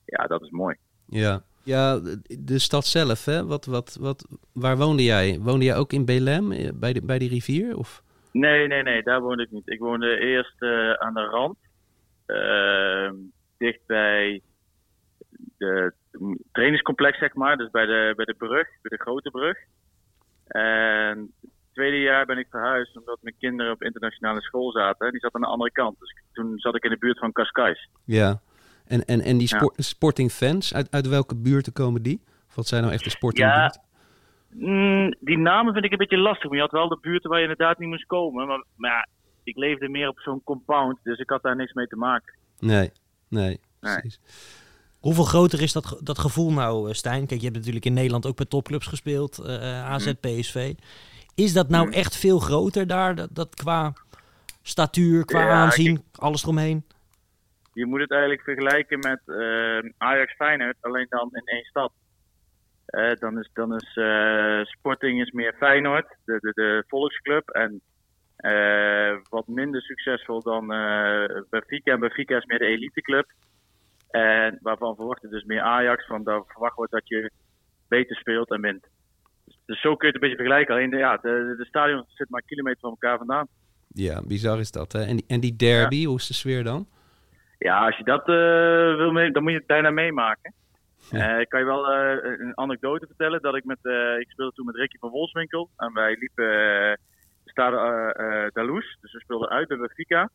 Ja, 0.06 0.28
dat 0.28 0.42
is 0.42 0.50
mooi. 0.50 0.76
Ja, 1.06 1.42
ja 1.64 2.00
de 2.28 2.60
stad 2.60 2.86
zelf, 2.86 3.26
hè? 3.26 3.46
Wat, 3.46 3.66
wat, 3.66 3.98
wat, 4.00 4.28
waar 4.54 4.78
woonde 4.78 5.04
jij? 5.04 5.40
Woonde 5.40 5.66
jij 5.66 5.78
ook 5.78 5.94
in 5.94 6.06
Belém, 6.06 6.54
bij, 6.80 6.94
de, 6.94 7.02
bij 7.02 7.20
die 7.20 7.30
rivier? 7.30 7.78
Of? 7.78 8.06
Nee, 8.40 8.68
nee, 8.68 8.84
nee, 8.84 9.04
daar 9.04 9.22
woonde 9.22 9.44
ik 9.44 9.52
niet. 9.52 9.70
Ik 9.70 9.80
woonde 9.80 10.20
eerst 10.20 10.56
uh, 10.60 10.94
aan 10.94 11.14
de 11.14 11.26
rand, 11.26 11.58
uh, 12.28 13.12
dicht 13.58 13.80
bij 13.86 14.42
de 15.58 15.94
trainingscomplex, 16.52 17.18
zeg 17.18 17.34
maar. 17.34 17.58
Dus 17.58 17.70
bij 17.70 17.86
de, 17.86 18.14
bij 18.16 18.26
de 18.26 18.34
brug, 18.34 18.68
bij 18.82 18.98
de 18.98 19.04
grote 19.04 19.30
brug. 19.30 19.58
En 20.48 21.34
het 21.42 21.74
tweede 21.74 22.00
jaar 22.00 22.26
ben 22.26 22.38
ik 22.38 22.48
verhuisd 22.50 22.98
omdat 22.98 23.18
mijn 23.22 23.36
kinderen 23.40 23.72
op 23.72 23.84
internationale 23.84 24.42
school 24.42 24.72
zaten. 24.72 25.12
Die 25.12 25.20
zaten 25.20 25.36
aan 25.36 25.42
de 25.42 25.48
andere 25.48 25.72
kant. 25.72 26.00
Dus 26.00 26.16
toen 26.34 26.60
zat 26.60 26.76
ik 26.76 26.84
in 26.84 26.90
de 26.90 26.98
buurt 26.98 27.20
van 27.20 27.32
Cascais. 27.32 27.90
Ja. 28.06 28.42
En, 28.88 29.06
en, 29.06 29.22
en 29.22 29.38
die 29.38 29.48
sport, 29.48 29.74
ja. 29.76 29.84
sporting 29.84 30.32
fans, 30.32 30.74
uit, 30.74 30.92
uit 30.92 31.08
welke 31.08 31.36
buurten 31.36 31.74
komen 31.74 32.02
die? 32.02 32.22
Of 32.48 32.56
wat 32.56 32.68
zijn 32.68 32.82
nou 32.82 32.94
echt 32.94 33.04
de 33.04 33.10
sporting 33.10 33.48
ja, 33.48 33.74
mm, 34.50 35.16
die 35.20 35.38
namen 35.38 35.74
vind 35.74 35.86
ik 35.86 35.92
een 35.92 35.98
beetje 35.98 36.18
lastig. 36.18 36.46
Maar 36.50 36.56
je 36.56 36.64
had 36.64 36.72
wel 36.72 36.88
de 36.88 36.98
buurten 37.02 37.30
waar 37.30 37.40
je 37.40 37.48
inderdaad 37.48 37.80
niet 37.80 37.90
moest 37.90 38.06
komen. 38.06 38.48
Maar, 38.48 38.64
maar 38.76 38.92
ja, 38.92 39.08
ik 39.44 39.58
leefde 39.58 39.90
meer 39.90 40.08
op 40.08 40.20
zo'n 40.20 40.44
compound, 40.44 40.98
dus 41.04 41.20
ik 41.20 41.30
had 41.30 41.42
daar 41.42 41.56
niks 41.56 41.74
mee 41.74 41.88
te 41.88 41.96
maken. 41.96 42.34
Nee, 42.60 42.92
nee, 43.28 43.60
precies. 43.80 44.20
Nee. 44.24 44.36
Hoeveel 45.00 45.24
groter 45.24 45.62
is 45.62 45.74
dat, 45.74 46.00
dat 46.04 46.20
gevoel 46.20 46.52
nou, 46.52 46.94
Stijn? 46.94 47.28
Kijk, 47.28 47.40
je 47.40 47.46
hebt 47.46 47.58
natuurlijk 47.58 47.86
in 47.86 47.94
Nederland 47.94 48.26
ook 48.26 48.36
bij 48.36 48.46
topclubs 48.46 48.88
gespeeld, 48.88 49.40
uh, 49.40 49.86
AZ, 49.86 50.14
PSV. 50.14 50.74
Is 51.36 51.54
dat 51.54 51.70
nou 51.70 51.92
echt 51.92 52.18
veel 52.18 52.40
groter 52.40 52.88
daar, 52.88 53.16
dat, 53.16 53.30
dat 53.32 53.56
qua 53.56 53.94
statuur, 54.62 55.26
qua 55.26 55.40
ja, 55.40 55.52
aanzien, 55.52 56.04
alles 56.12 56.44
eromheen? 56.44 56.86
je 57.78 57.86
moet 57.86 58.00
het 58.00 58.12
eigenlijk 58.12 58.42
vergelijken 58.42 59.00
met 59.00 59.22
uh, 59.26 59.92
Ajax 59.98 60.34
Feyenoord, 60.36 60.78
alleen 60.82 61.06
dan 61.10 61.30
in 61.32 61.46
één 61.46 61.64
stad. 61.64 61.92
Uh, 62.88 63.14
dan 63.20 63.40
is, 63.40 63.50
dan 63.54 63.76
is 63.76 63.96
uh, 63.96 64.64
Sporting 64.64 65.22
is 65.22 65.32
meer 65.32 65.54
Feyenoord, 65.58 66.08
de, 66.26 66.38
de, 66.40 66.52
de 66.54 66.84
volksclub. 66.88 67.50
En 67.50 67.82
wat 69.30 69.48
minder 69.48 69.82
succesvol 69.82 70.42
dan 70.42 70.68
Benfica. 71.50 71.92
En 71.92 72.00
Benfica 72.00 72.38
is 72.38 72.46
meer 72.46 72.60
de 72.60 72.66
eliteclub. 72.66 73.26
En 74.10 74.60
waarvan 74.62 74.96
verwachten 74.96 75.30
dus 75.30 75.44
meer 75.44 75.62
Ajax. 75.62 76.08
Want 76.08 76.26
daar 76.26 76.44
verwacht 76.48 76.76
wordt 76.76 76.92
dat 76.92 77.08
je 77.08 77.32
beter 77.88 78.16
speelt 78.16 78.52
en 78.52 78.62
wint. 78.62 78.88
Dus, 79.46 79.60
dus 79.66 79.82
zo 79.82 79.96
kun 79.96 80.08
je 80.08 80.14
het 80.14 80.24
een 80.24 80.30
beetje 80.30 80.44
vergelijken. 80.44 80.76
Alleen 80.76 80.90
de, 80.90 80.98
ja, 80.98 81.18
de, 81.18 81.56
de 81.58 81.66
stadion 81.66 82.04
zit 82.08 82.30
maar 82.30 82.42
een 82.42 82.48
kilometer 82.48 82.80
van 82.80 82.90
elkaar 82.90 83.18
vandaan. 83.18 83.48
Ja, 83.88 84.22
bizar 84.28 84.60
is 84.60 84.72
dat. 84.72 84.92
Hè? 84.92 85.04
En, 85.04 85.16
die, 85.16 85.26
en 85.28 85.40
die 85.40 85.56
derby, 85.56 86.06
hoe 86.06 86.18
is 86.18 86.28
de 86.28 86.34
sfeer 86.34 86.64
dan? 86.64 86.88
Ja, 87.58 87.86
als 87.86 87.98
je 87.98 88.04
dat 88.04 88.28
eh, 88.28 88.96
wil 88.98 89.12
mee, 89.12 89.32
dan 89.32 89.44
moet 89.44 89.52
je 89.52 89.58
het 89.58 89.68
bijna 89.68 89.90
meemaken. 89.90 90.54
Ja. 91.12 91.34
Eh, 91.34 91.40
ik 91.40 91.50
kan 91.50 91.60
je 91.60 91.66
wel 91.66 91.92
eh, 91.94 92.40
een 92.40 92.58
anekdote 92.58 93.06
vertellen 93.06 93.42
dat 93.42 93.56
ik 93.56 93.66
met, 93.66 93.78
eh, 93.82 94.20
ik 94.20 94.30
speelde 94.32 94.54
toen 94.54 94.66
met 94.66 94.76
Ricky 94.76 94.98
van 94.98 95.10
Wolfswinkel 95.10 95.70
en 95.78 95.94
wij 95.94 96.16
liepen 96.20 96.50
Stade 97.46 98.52
Dalous, 98.54 98.98
dus 99.02 99.14
we 99.14 99.20
speelden 99.20 99.50
uit 99.50 99.68
bij 99.68 99.78
Benfica. 99.78 100.30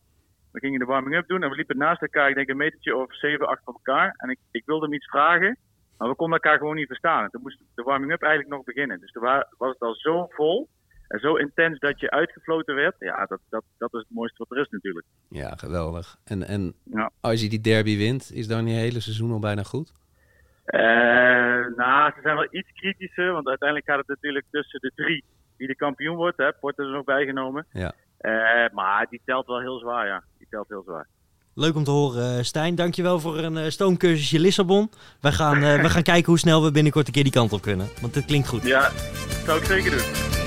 We 0.52 0.58
gingen 0.60 0.78
de 0.78 0.84
warming-up 0.84 1.28
doen 1.28 1.42
en 1.42 1.50
we 1.50 1.56
liepen 1.56 1.76
naast 1.76 2.02
elkaar, 2.02 2.28
ik 2.28 2.34
denk 2.34 2.48
een 2.48 2.56
metertje 2.56 2.96
of 2.96 3.14
7, 3.14 3.48
8 3.48 3.62
van 3.64 3.74
elkaar. 3.74 4.14
En 4.16 4.30
ik, 4.30 4.38
ik 4.50 4.62
wilde 4.66 4.84
hem 4.84 4.94
iets 4.94 5.08
vragen, 5.08 5.58
maar 5.98 6.08
we 6.08 6.14
konden 6.14 6.40
elkaar 6.40 6.58
gewoon 6.58 6.74
niet 6.76 6.86
verstaan. 6.86 7.24
En 7.24 7.30
toen 7.30 7.42
moest 7.42 7.62
de 7.74 7.82
warming-up 7.82 8.22
eigenlijk 8.22 8.54
nog 8.54 8.64
beginnen. 8.64 9.00
Dus 9.00 9.12
toen 9.12 9.22
was 9.22 9.72
het 9.72 9.80
al 9.80 9.94
zo 9.94 10.26
vol 10.28 10.68
en 11.08 11.20
zo 11.20 11.34
intens 11.34 11.78
dat 11.78 12.00
je 12.00 12.10
uitgefloten 12.10 12.74
werd. 12.74 12.94
Ja, 12.98 13.26
dat, 13.26 13.40
dat, 13.48 13.64
dat 13.78 13.94
is 13.94 14.00
het 14.00 14.10
mooiste 14.10 14.44
wat 14.48 14.56
er 14.58 14.62
is 14.64 14.70
natuurlijk. 14.70 15.06
Ja, 15.28 15.54
geweldig. 15.56 16.16
En, 16.24 16.42
en 16.46 16.74
Ja. 16.84 17.10
als 17.20 17.40
je 17.42 17.48
die 17.48 17.60
derby 17.60 17.96
wint, 17.96 18.30
is 18.32 18.46
dan 18.48 18.66
je 18.66 18.74
hele 18.74 19.00
seizoen 19.00 19.32
al 19.32 19.38
bijna 19.38 19.62
goed? 19.62 19.92
Eh, 20.64 21.76
nou, 21.76 22.12
ze 22.14 22.20
zijn 22.22 22.36
wel 22.36 22.48
iets 22.50 22.72
kritischer, 22.74 23.32
want 23.32 23.48
uiteindelijk 23.48 23.90
gaat 23.90 23.98
het 23.98 24.08
natuurlijk 24.08 24.44
tussen 24.50 24.80
de 24.80 24.92
drie 24.94 25.24
wie 25.56 25.66
de 25.66 25.76
kampioen 25.76 26.16
wordt. 26.16 26.36
Hè. 26.36 26.52
Porto 26.52 26.82
is 26.82 26.88
er 26.88 26.94
nog 26.94 27.04
bijgenomen. 27.04 27.66
Ja. 27.72 27.92
Eh, 28.18 28.72
maar 28.72 29.06
die 29.10 29.20
telt 29.24 29.46
wel 29.46 29.60
heel 29.60 29.78
zwaar, 29.78 30.06
ja. 30.06 30.22
Die 30.38 30.46
telt 30.50 30.68
heel 30.68 30.82
zwaar. 30.82 31.06
Leuk 31.54 31.74
om 31.74 31.84
te 31.84 31.90
horen, 31.90 32.36
eh, 32.36 32.42
Stijn. 32.42 32.74
Dankjewel 32.74 33.20
voor 33.20 33.38
een 33.38 33.72
stoomcursusje 33.72 34.40
Lissabon. 34.40 34.90
Wij 35.20 35.32
gaan, 35.32 35.60
we 35.60 35.90
gaan 35.90 36.02
kijken 36.12 36.26
hoe 36.26 36.38
snel 36.38 36.62
we 36.62 36.70
binnenkort 36.70 37.06
een 37.06 37.12
keer 37.12 37.22
die 37.22 37.32
kant 37.32 37.52
op 37.52 37.62
kunnen. 37.62 37.88
Want 38.00 38.14
dit 38.14 38.24
klinkt 38.24 38.48
goed. 38.48 38.62
Ja, 38.62 38.80
dat 38.80 39.42
zou 39.44 39.58
ik 39.58 39.64
zeker 39.64 39.90
doen. 39.90 40.41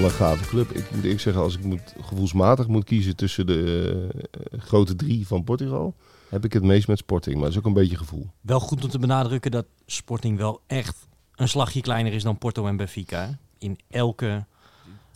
Wel 0.00 0.04
een 0.04 0.10
gave 0.16 0.46
club. 0.48 0.70
Ik 0.70 0.90
moet 0.90 1.02
eerlijk 1.02 1.20
zeggen, 1.20 1.42
als 1.42 1.54
ik 1.56 1.64
moet, 1.64 1.94
gevoelsmatig 2.00 2.66
moet 2.66 2.84
kiezen 2.84 3.16
tussen 3.16 3.46
de 3.46 4.08
eh, 4.30 4.60
grote 4.60 4.96
drie 4.96 5.26
van 5.26 5.44
Portugal, 5.44 5.94
heb 6.28 6.44
ik 6.44 6.52
het 6.52 6.62
meest 6.62 6.88
met 6.88 6.98
Sporting. 6.98 7.34
Maar 7.34 7.44
dat 7.44 7.52
is 7.52 7.58
ook 7.58 7.66
een 7.66 7.72
beetje 7.72 7.96
gevoel. 7.96 8.30
Wel 8.40 8.60
goed 8.60 8.84
om 8.84 8.90
te 8.90 8.98
benadrukken 8.98 9.50
dat 9.50 9.66
Sporting 9.86 10.38
wel 10.38 10.60
echt 10.66 10.96
een 11.34 11.48
slagje 11.48 11.80
kleiner 11.80 12.12
is 12.12 12.22
dan 12.22 12.38
Porto 12.38 12.66
en 12.66 12.76
Benfica. 12.76 13.38
In 13.58 13.78
elke... 13.90 14.44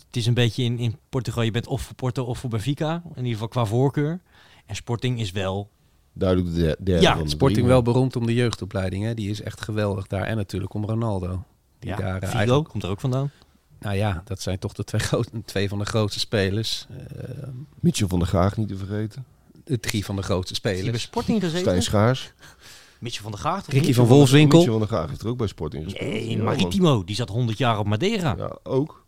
Het 0.06 0.16
is 0.18 0.26
een 0.26 0.34
beetje 0.34 0.62
in, 0.62 0.78
in 0.78 0.96
Portugal, 1.08 1.42
je 1.42 1.50
bent 1.50 1.66
of 1.66 1.82
voor 1.82 1.94
Porto 1.94 2.24
of 2.24 2.38
voor 2.38 2.50
Benfica. 2.50 3.02
In 3.04 3.16
ieder 3.16 3.32
geval 3.32 3.48
qua 3.48 3.64
voorkeur. 3.64 4.20
En 4.66 4.76
Sporting 4.76 5.20
is 5.20 5.30
wel... 5.32 5.70
Duidelijk 6.12 6.54
de 6.54 6.60
der- 6.60 6.76
derde 6.78 7.02
Ja, 7.02 7.14
van 7.14 7.22
de 7.24 7.28
Sporting 7.30 7.58
drie, 7.58 7.70
wel 7.70 7.82
beroemd 7.82 8.16
om 8.16 8.26
de 8.26 8.34
jeugdopleiding. 8.34 9.04
Hè? 9.04 9.14
Die 9.14 9.30
is 9.30 9.42
echt 9.42 9.60
geweldig 9.60 10.06
daar. 10.06 10.22
En 10.22 10.36
natuurlijk 10.36 10.74
om 10.74 10.84
Ronaldo. 10.84 11.44
Die 11.78 11.90
Ja, 11.90 11.96
daar, 11.96 12.14
eh, 12.14 12.20
Figo 12.22 12.36
eigenlijk- 12.36 12.68
komt 12.68 12.82
er 12.82 12.88
ook 12.90 13.00
vandaan. 13.00 13.30
Nou 13.80 13.96
ja, 13.96 14.22
dat 14.24 14.40
zijn 14.42 14.58
toch 14.58 14.72
de 14.72 14.84
twee, 14.84 15.00
groot- 15.00 15.30
twee 15.44 15.68
van 15.68 15.78
de 15.78 15.84
grootste 15.84 16.18
spelers. 16.20 16.86
Eh, 16.90 17.28
maar 17.46 17.54
Mitchell 17.80 18.08
van 18.08 18.18
der 18.18 18.28
Graag 18.28 18.56
niet 18.56 18.68
te 18.68 18.76
vergeten. 18.76 19.24
de 19.64 19.80
drie 19.80 20.04
van 20.04 20.16
de 20.16 20.22
grootste 20.22 20.54
Is 20.54 20.60
hij 20.62 20.72
bij 20.72 20.80
spelers. 20.82 21.02
Sporting 21.02 21.40
gezeten? 21.40 21.60
Stijn 21.60 21.82
Schaars. 21.82 22.32
Mitchell 22.98 23.22
van 23.22 23.30
der 23.30 23.40
toch 23.40 23.66
Ricky 23.66 23.92
van 23.92 24.06
Wolfswinkel. 24.06 24.58
Mitchell 24.58 24.78
van 24.78 24.86
der 24.88 24.96
Graag 24.96 25.08
heeft 25.08 25.22
er 25.22 25.28
ook 25.28 25.36
bij 25.38 25.46
Sporting 25.46 25.84
gespeeld. 25.84 26.10
Nee. 26.10 26.38
Maritimo. 26.38 27.04
Die 27.04 27.14
zat 27.16 27.28
100 27.28 27.58
jaar 27.58 27.78
op 27.78 27.86
Madeira. 27.86 28.34
Ja, 28.38 28.58
ook. 28.62 29.04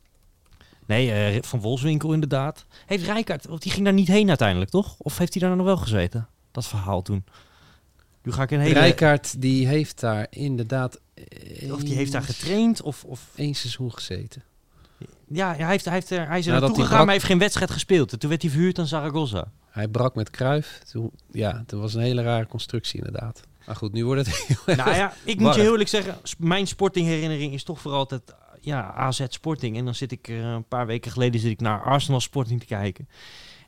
Nee, 0.86 1.12
eh, 1.12 1.42
van 1.42 1.60
Wolfswinkel 1.60 2.12
inderdaad. 2.12 2.66
Heeft 2.86 3.04
Rijkaard, 3.04 3.48
of 3.48 3.58
die 3.58 3.72
ging 3.72 3.84
daar 3.84 3.92
niet 3.94 4.08
heen 4.08 4.28
uiteindelijk, 4.28 4.70
toch? 4.70 4.94
Of 4.98 5.18
heeft 5.18 5.34
hij 5.34 5.48
daar 5.48 5.56
nog 5.56 5.66
wel 5.66 5.76
gezeten? 5.76 6.28
Dat 6.50 6.66
verhaal 6.66 7.02
toen. 7.02 7.24
Nu 8.22 8.32
ga 8.32 8.42
ik 8.42 8.50
een 8.50 8.60
hele... 8.60 8.74
Rijkaard 8.78 9.40
die 9.40 9.66
heeft 9.66 10.00
daar 10.00 10.26
inderdaad... 10.30 11.00
Of 11.70 11.80
die 11.82 11.94
heeft 11.94 12.12
daar 12.12 12.22
getraind, 12.22 12.82
of... 12.82 13.04
of 13.04 13.28
één 13.34 13.54
seizoen 13.54 13.92
gezeten. 13.92 14.42
Ja, 15.32 15.54
hij, 15.54 15.66
heeft, 15.66 15.84
hij, 15.84 15.94
heeft, 15.94 16.08
hij 16.08 16.38
is 16.38 16.46
er 16.46 16.52
naartoe 16.52 16.68
gegaan, 16.68 16.76
brak- 16.76 16.90
maar 16.90 17.04
hij 17.04 17.14
heeft 17.14 17.24
geen 17.24 17.38
wedstrijd 17.38 17.70
gespeeld. 17.70 18.12
En 18.12 18.18
toen 18.18 18.28
werd 18.28 18.42
hij 18.42 18.50
verhuurd 18.50 18.78
aan 18.78 18.86
Zaragoza. 18.86 19.50
Hij 19.70 19.88
brak 19.88 20.14
met 20.14 20.30
Kruif. 20.30 20.80
Toen, 20.90 21.10
ja, 21.30 21.62
dat 21.66 21.80
was 21.80 21.94
een 21.94 22.00
hele 22.00 22.22
rare 22.22 22.46
constructie 22.46 22.98
inderdaad. 22.98 23.42
Maar 23.66 23.76
goed, 23.76 23.92
nu 23.92 24.04
wordt 24.04 24.26
het 24.26 24.36
heel 24.64 24.76
Nou 24.76 24.94
ja, 24.94 25.12
ik 25.24 25.40
moet 25.40 25.54
je 25.54 25.60
heel 25.60 25.70
eerlijk 25.70 25.88
zeggen, 25.88 26.16
mijn 26.38 26.66
sportingherinnering 26.66 27.52
is 27.52 27.62
toch 27.62 27.80
vooral 27.80 28.00
altijd 28.00 28.34
ja, 28.60 28.92
AZ 28.94 29.24
Sporting. 29.28 29.76
En 29.76 29.84
dan 29.84 29.94
zit 29.94 30.12
ik 30.12 30.28
eh, 30.28 30.36
een 30.36 30.68
paar 30.68 30.86
weken 30.86 31.10
geleden 31.10 31.40
zit 31.40 31.50
ik 31.50 31.60
naar 31.60 31.82
Arsenal 31.82 32.20
Sporting 32.20 32.60
te 32.60 32.66
kijken. 32.66 33.08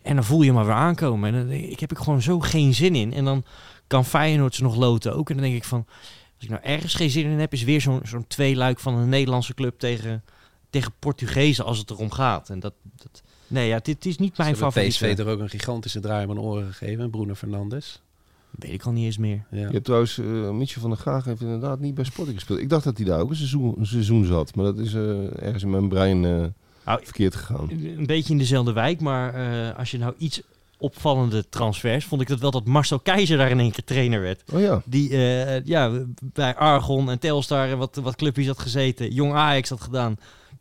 En 0.03 0.15
dan 0.15 0.25
voel 0.25 0.43
je 0.43 0.53
maar 0.53 0.65
weer 0.65 0.75
aankomen. 0.75 1.33
En 1.33 1.39
dan, 1.39 1.49
denk 1.49 1.65
ik 1.65 1.71
ik 1.71 1.81
heb 1.81 1.91
ik 1.91 1.99
gewoon 1.99 2.23
zo 2.23 2.41
geen 2.41 2.75
zin 2.75 2.95
in. 2.95 3.13
En 3.13 3.25
dan 3.25 3.45
kan 3.87 4.05
Feyenoord 4.05 4.55
ze 4.55 4.63
nog 4.63 4.77
loten 4.77 5.15
ook. 5.17 5.29
En 5.29 5.35
dan 5.35 5.45
denk 5.45 5.57
ik 5.57 5.65
van, 5.65 5.85
als 6.35 6.45
ik 6.45 6.49
nou 6.49 6.63
ergens 6.63 6.95
geen 6.95 7.11
zin 7.11 7.25
in 7.25 7.39
heb, 7.39 7.53
is 7.53 7.63
weer 7.63 7.81
zo'n 7.81 8.01
zo'n 8.05 8.27
tweeluik 8.27 8.79
van 8.79 8.95
een 8.95 9.09
Nederlandse 9.09 9.55
club 9.55 9.79
tegen, 9.79 10.25
tegen 10.75 10.93
Portugezen 10.99 11.65
als 11.65 11.79
het 11.79 11.91
erom 11.91 12.11
gaat. 12.11 12.51
En 12.51 12.61
dat, 12.61 12.73
dat 12.97 13.23
nee, 13.47 13.69
ja, 13.69 13.81
dit 13.83 14.07
is 14.07 14.19
niet 14.19 14.37
mijn 14.37 14.49
hebben 14.51 14.73
favoriete. 14.73 15.07
PSV 15.07 15.19
er 15.19 15.27
ook 15.27 15.41
een 15.41 15.49
gigantische 15.49 16.01
draai 16.01 16.27
om 16.27 16.35
mijn 16.35 16.47
oren 16.47 16.73
gegeven. 16.73 17.11
Bruno 17.11 17.35
Fernandes. 17.35 18.03
Weet 18.51 18.73
ik 18.73 18.83
al 18.83 18.93
niet 18.93 19.05
eens 19.05 19.19
meer. 19.19 19.45
Ja. 19.51 19.59
Je 19.59 19.73
hebt 19.73 19.85
trouwens, 19.85 20.19
eh 20.19 20.51
Mitchell 20.51 20.81
van 20.81 20.91
der 20.91 20.99
Graag 20.99 21.25
heeft 21.25 21.41
inderdaad 21.41 21.81
niet 21.81 21.95
bij 21.95 22.05
Sporting 22.05 22.37
gespeeld. 22.37 22.59
Ik 22.59 22.69
dacht 22.69 22.85
dat 22.85 22.97
hij 22.97 23.07
daar 23.07 23.21
ook 23.21 23.31
een 23.31 23.37
seizoen, 23.37 23.75
een 23.79 23.87
seizoen 23.87 24.25
zat. 24.25 24.55
Maar 24.55 24.65
dat 24.65 24.79
is 24.79 24.95
eh, 24.95 25.43
ergens 25.43 25.63
in 25.63 25.71
mijn 25.71 25.89
brein 25.89 26.25
eh, 26.25 26.45
Nou, 26.85 27.01
verkeerd 27.05 27.35
gegaan. 27.35 27.71
Een 27.71 28.07
beetje 28.07 28.33
in 28.33 28.39
dezelfde 28.39 28.73
wijk, 28.73 29.01
maar 29.01 29.35
eh, 29.35 29.79
als 29.79 29.91
je 29.91 29.99
nou 29.99 30.15
iets 30.19 30.43
opvallende 30.79 31.49
transfers, 31.49 32.05
vond 32.05 32.21
ik 32.21 32.29
dat 32.29 32.41
wel 32.41 32.51
dat 32.51 32.65
Marcel 32.65 32.99
Keizer 32.99 33.39
daar 33.39 33.51
in 33.51 33.61
één 33.61 33.71
keer 33.71 33.85
trainer 33.85 34.21
werd. 34.21 34.43
Oh 34.53 34.61
ja, 34.61 34.83
Die 34.85 35.11
eh, 35.11 35.65
ja, 35.65 35.91
bij 36.23 36.55
Argon 36.55 37.11
en 37.11 37.19
Telstar 37.19 37.69
en 37.69 37.79
wat, 37.79 37.97
wat 37.97 38.17
clubjes 38.17 38.47
had 38.47 38.59
gezeten, 38.59 39.13
jong 39.13 39.33
Ajax 39.33 39.69
had 39.69 39.81
gedaan. 39.81 40.17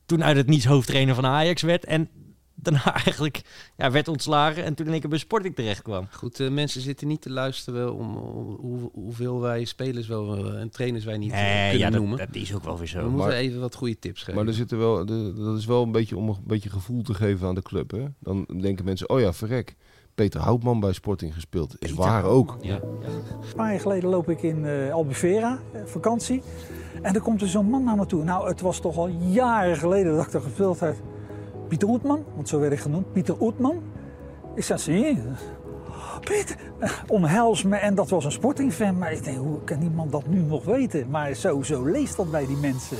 Toen 0.06 0.24
uit 0.24 0.38
het 0.38 0.48
niets 0.48 0.66
hoofdtrainer 0.66 1.16
van 1.16 1.26
Ajax 1.26 1.62
werd 1.62 1.86
en 1.86 2.10
daarna 2.56 2.94
eigenlijk 3.04 3.42
ja, 3.78 3.92
werd 3.92 4.08
ontslagen 4.08 4.64
en 4.64 4.74
toen 4.74 4.86
in 4.86 4.92
één 4.92 5.02
keer 5.02 5.10
bij 5.10 5.20
Sporting 5.20 5.56
terecht 5.56 5.82
kwam. 5.82 6.08
Goed, 6.12 6.40
eh, 6.40 6.50
mensen 6.50 6.82
zitten 6.82 7.08
niet 7.08 7.22
te 7.22 7.30
luisteren 7.30 7.94
om, 7.94 8.16
om 8.18 8.56
hoe, 8.56 8.90
hoeveel 8.94 9.40
wij 9.42 9.66
spelers 9.66 10.08
wel 10.08 10.46
eh, 10.54 10.60
en 10.62 10.70
trainers 10.70 11.06
wij 11.06 11.18
niet 11.18 11.32
eh, 11.32 11.38
Nee, 11.42 11.62
kunnen 11.70 11.78
ja, 11.80 11.90
dat, 11.90 12.00
noemen. 12.00 12.18
dat 12.18 12.36
is 12.36 12.54
ook 12.54 12.64
wel 12.64 12.74
weer 12.74 12.82
We 12.82 12.88
zo. 12.88 13.02
moeten 13.02 13.18
maar- 13.28 13.32
even 13.38 13.60
wat 13.60 13.76
goede 13.76 14.00
tips 14.00 14.20
geven. 14.20 14.36
maar 14.36 14.48
er 14.48 14.54
zitten 14.54 14.78
wel, 14.78 15.06
de, 15.06 15.34
dat 15.36 15.58
is 15.58 15.66
wel 15.66 15.84
een 15.84 15.92
beetje 15.92 16.18
om 16.18 16.30
een 16.30 16.38
beetje 16.44 16.70
gevoel 16.70 17.02
te 17.02 17.14
geven 17.14 17.48
aan 17.48 17.56
de 17.56 17.62
club. 17.62 17.92
Hè? 17.92 18.06
Dan 18.20 18.46
denken 18.62 18.86
mensen, 18.86 19.10
oh 19.10 19.20
ja, 19.20 19.34
verrek. 19.34 19.76
Peter 20.16 20.42
Houtman 20.42 20.80
bij 20.80 20.94
Sporting 20.94 21.34
gespeeld. 21.34 21.76
Is 21.80 21.94
waar 21.94 22.24
ook. 22.24 22.58
Ja. 22.62 22.76
Een 22.76 23.56
paar 23.56 23.72
jaar 23.72 23.80
geleden 23.80 24.10
loop 24.10 24.30
ik 24.30 24.42
in 24.42 24.66
eh 24.66 24.94
Albufeira, 24.94 25.60
eh, 25.72 25.82
vakantie. 25.86 26.42
En 27.02 27.16
er 27.16 27.22
komt 27.22 27.42
er 27.42 27.48
zo'n 27.48 27.70
man 27.70 27.84
naar 27.84 27.96
me 27.96 28.06
toe. 28.06 28.24
Nou, 28.24 28.48
het 28.48 28.62
was 28.62 28.80
toch 28.80 28.98
al 28.98 29.08
jaren 29.08 29.78
geleden 29.78 30.16
dat 30.16 30.26
ik 30.26 30.32
daar 30.32 30.42
gespeeld 30.42 30.80
heb. 30.80 30.96
Pieter 31.68 31.88
Oetman, 31.90 32.24
want 32.36 32.50
zo 32.50 32.60
werd 32.60 32.74
ik 32.74 32.80
genoemd. 32.80 33.12
Pieter 33.12 33.42
Oetman. 33.42 33.82
Ik 34.56 34.64
zei, 34.64 34.80
zie 34.80 35.00
je? 35.00 35.18
Pieter, 36.20 36.56
eh, 36.80 36.92
omhels 37.08 37.64
me. 37.64 37.76
En 37.76 37.96
dat 37.96 38.10
was 38.10 38.26
een 38.26 38.32
sportingfan. 38.32 38.98
Maar 38.98 39.12
ik 39.12 39.24
denk, 39.24 39.38
hoe 39.38 39.64
kan 39.64 39.82
iemand 39.82 40.12
dat 40.12 40.28
nu 40.28 40.42
nog 40.42 40.66
weten? 40.66 41.10
Maar 41.10 41.34
zo, 41.34 41.62
zo 41.62 41.84
leest 41.86 42.18
dat 42.18 42.32
bij 42.32 42.46
die 42.46 42.58
mensen. 42.58 42.98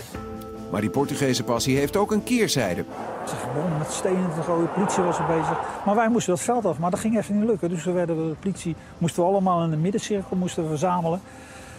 Maar 0.74 0.82
die 0.82 0.92
Portugese 0.92 1.44
passie 1.44 1.78
heeft 1.78 1.98
ook 1.98 2.12
een 2.12 2.24
keerzijde. 2.24 2.86
Ze 3.28 3.36
begonnen 3.36 3.78
met 3.78 3.92
stenen 3.92 4.34
te 4.36 4.42
gooien, 4.42 4.66
de 4.66 4.72
politie 4.72 5.04
was 5.04 5.18
er 5.18 5.26
bezig. 5.26 5.60
Maar 5.86 5.96
wij 5.96 6.10
moesten 6.10 6.34
dat 6.34 6.44
veld 6.44 6.66
af, 6.66 6.78
maar 6.78 6.92
dat 6.92 7.00
ging 7.00 7.18
even 7.18 7.40
niet 7.40 7.50
lukken. 7.50 7.70
Dus 7.70 7.84
toen 7.84 7.94
werden 7.94 8.24
we 8.24 8.30
de 8.30 8.40
politie, 8.40 8.76
moesten 8.98 9.24
we 9.24 9.30
allemaal 9.30 9.64
in 9.64 9.70
de 9.70 9.78
middencirkel 9.78 10.38
moesten 10.38 10.64
we 10.64 10.70
verzamelen. 10.70 11.22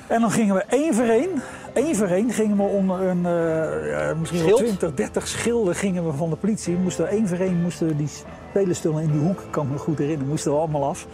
En 0.07 0.21
dan 0.21 0.31
gingen 0.31 0.55
we 0.55 0.63
één 0.63 0.95
voor 0.95 1.05
één, 1.05 1.31
één 1.73 1.97
voor 1.97 2.07
één, 2.07 2.31
gingen 2.31 2.57
we 2.57 2.63
onder 2.63 3.01
een, 3.01 3.27
eh, 3.27 3.91
ja, 3.91 4.15
misschien 4.15 4.45
wel 4.45 4.57
Schild? 4.57 4.79
20, 4.79 4.95
30 4.95 5.29
schilden 5.29 5.75
gingen 5.75 6.07
we 6.07 6.13
van 6.13 6.31
de 6.31 6.37
politie. 6.37 6.77
Moesten 6.77 7.05
we 7.05 7.11
één 7.11 7.29
voor 7.29 7.39
één, 7.39 7.63
moesten 7.63 7.87
we 7.87 7.97
die 7.97 8.11
spelerstoelen 8.51 9.03
in 9.03 9.11
die 9.11 9.21
hoek, 9.21 9.41
ik 9.41 9.51
kan 9.51 9.69
me 9.69 9.79
goed 9.79 9.99
herinneren, 9.99 10.29
moesten 10.29 10.53
we 10.53 10.59
allemaal 10.59 10.85
af. 10.85 11.07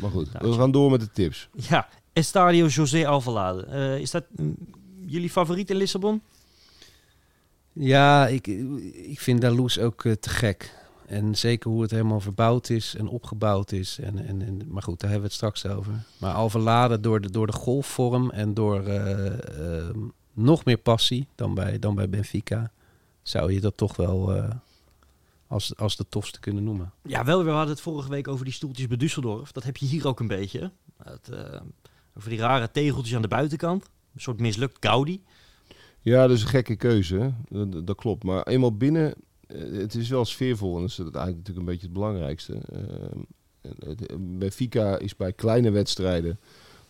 Maar 0.00 0.10
goed, 0.10 0.28
we 0.38 0.52
gaan 0.52 0.70
door 0.70 0.90
met 0.90 1.00
de 1.00 1.10
tips. 1.10 1.48
Ja, 1.52 1.88
Estadio 2.12 2.66
José 2.66 3.06
Alvalade. 3.06 3.66
Eh, 3.66 3.98
is 3.98 4.10
dat 4.10 4.24
mm, 4.36 4.56
jullie 5.06 5.30
favoriet 5.30 5.70
in 5.70 5.76
Lissabon? 5.76 6.22
Ja, 7.78 8.26
ik, 8.26 8.46
ik 8.92 9.20
vind 9.20 9.40
Dalous 9.40 9.78
ook 9.78 10.04
eh, 10.04 10.12
te 10.12 10.28
gek. 10.28 10.76
En 11.06 11.34
zeker 11.34 11.70
hoe 11.70 11.82
het 11.82 11.90
helemaal 11.90 12.20
verbouwd 12.20 12.70
is 12.70 12.94
en 12.94 13.08
opgebouwd 13.08 13.72
is. 13.72 13.98
En, 13.98 14.26
en, 14.26 14.42
en, 14.42 14.62
maar 14.68 14.82
goed, 14.82 15.00
daar 15.00 15.10
hebben 15.10 15.28
we 15.28 15.34
het 15.34 15.52
straks 15.52 15.76
over. 15.76 15.92
Maar 16.18 16.32
Alvalade 16.32 17.00
door 17.00 17.20
de, 17.20 17.30
door 17.30 17.46
de 17.46 17.52
golfvorm 17.52 18.30
en 18.30 18.54
door 18.54 18.86
eh, 18.86 19.86
ehm, 19.86 19.98
nog 20.32 20.64
meer 20.64 20.76
passie 20.76 21.26
dan 21.34 21.54
bij, 21.54 21.78
dan 21.78 21.94
bij 21.94 22.08
Benfica... 22.08 22.72
zou 23.22 23.52
je 23.52 23.60
dat 23.60 23.76
toch 23.76 23.96
wel 23.96 24.34
eh, 24.34 24.50
als, 25.46 25.76
als 25.76 25.96
de 25.96 26.08
tofste 26.08 26.40
kunnen 26.40 26.64
noemen. 26.64 26.92
Ja, 27.02 27.24
wel. 27.24 27.44
We 27.44 27.50
hadden 27.50 27.74
het 27.74 27.80
vorige 27.80 28.08
week 28.08 28.28
over 28.28 28.44
die 28.44 28.54
stoeltjes 28.54 28.86
bij 28.86 29.08
Düsseldorf. 29.08 29.52
Dat 29.52 29.64
heb 29.64 29.76
je 29.76 29.86
hier 29.86 30.06
ook 30.06 30.20
een 30.20 30.26
beetje. 30.26 30.70
Het, 31.02 31.30
over 32.16 32.30
die 32.30 32.38
rare 32.38 32.70
tegeltjes 32.70 33.16
aan 33.16 33.22
de 33.22 33.28
buitenkant. 33.28 33.84
Een 34.14 34.20
soort 34.20 34.40
mislukt 34.40 34.76
Gaudi. 34.80 35.22
Ja, 36.08 36.26
dat 36.26 36.36
is 36.36 36.42
een 36.42 36.48
gekke 36.48 36.76
keuze. 36.76 37.32
Dat, 37.48 37.86
dat- 37.86 37.96
klopt. 37.96 38.24
Maar 38.24 38.42
eenmaal 38.42 38.76
binnen, 38.76 39.14
eh, 39.46 39.60
het 39.72 39.94
is 39.94 40.08
wel 40.08 40.24
sfeervol. 40.24 40.74
En 40.74 40.80
dat 40.80 40.90
is 40.90 40.98
eigenlijk 40.98 41.36
natuurlijk 41.36 41.58
een 41.58 41.64
beetje 41.72 41.84
het 41.86 41.92
belangrijkste. 41.92 42.52
En 42.52 43.26
het- 43.86 44.38
Benfica 44.38 44.98
is 44.98 45.16
bij 45.16 45.32
kleine 45.32 45.70
wedstrijden 45.70 46.38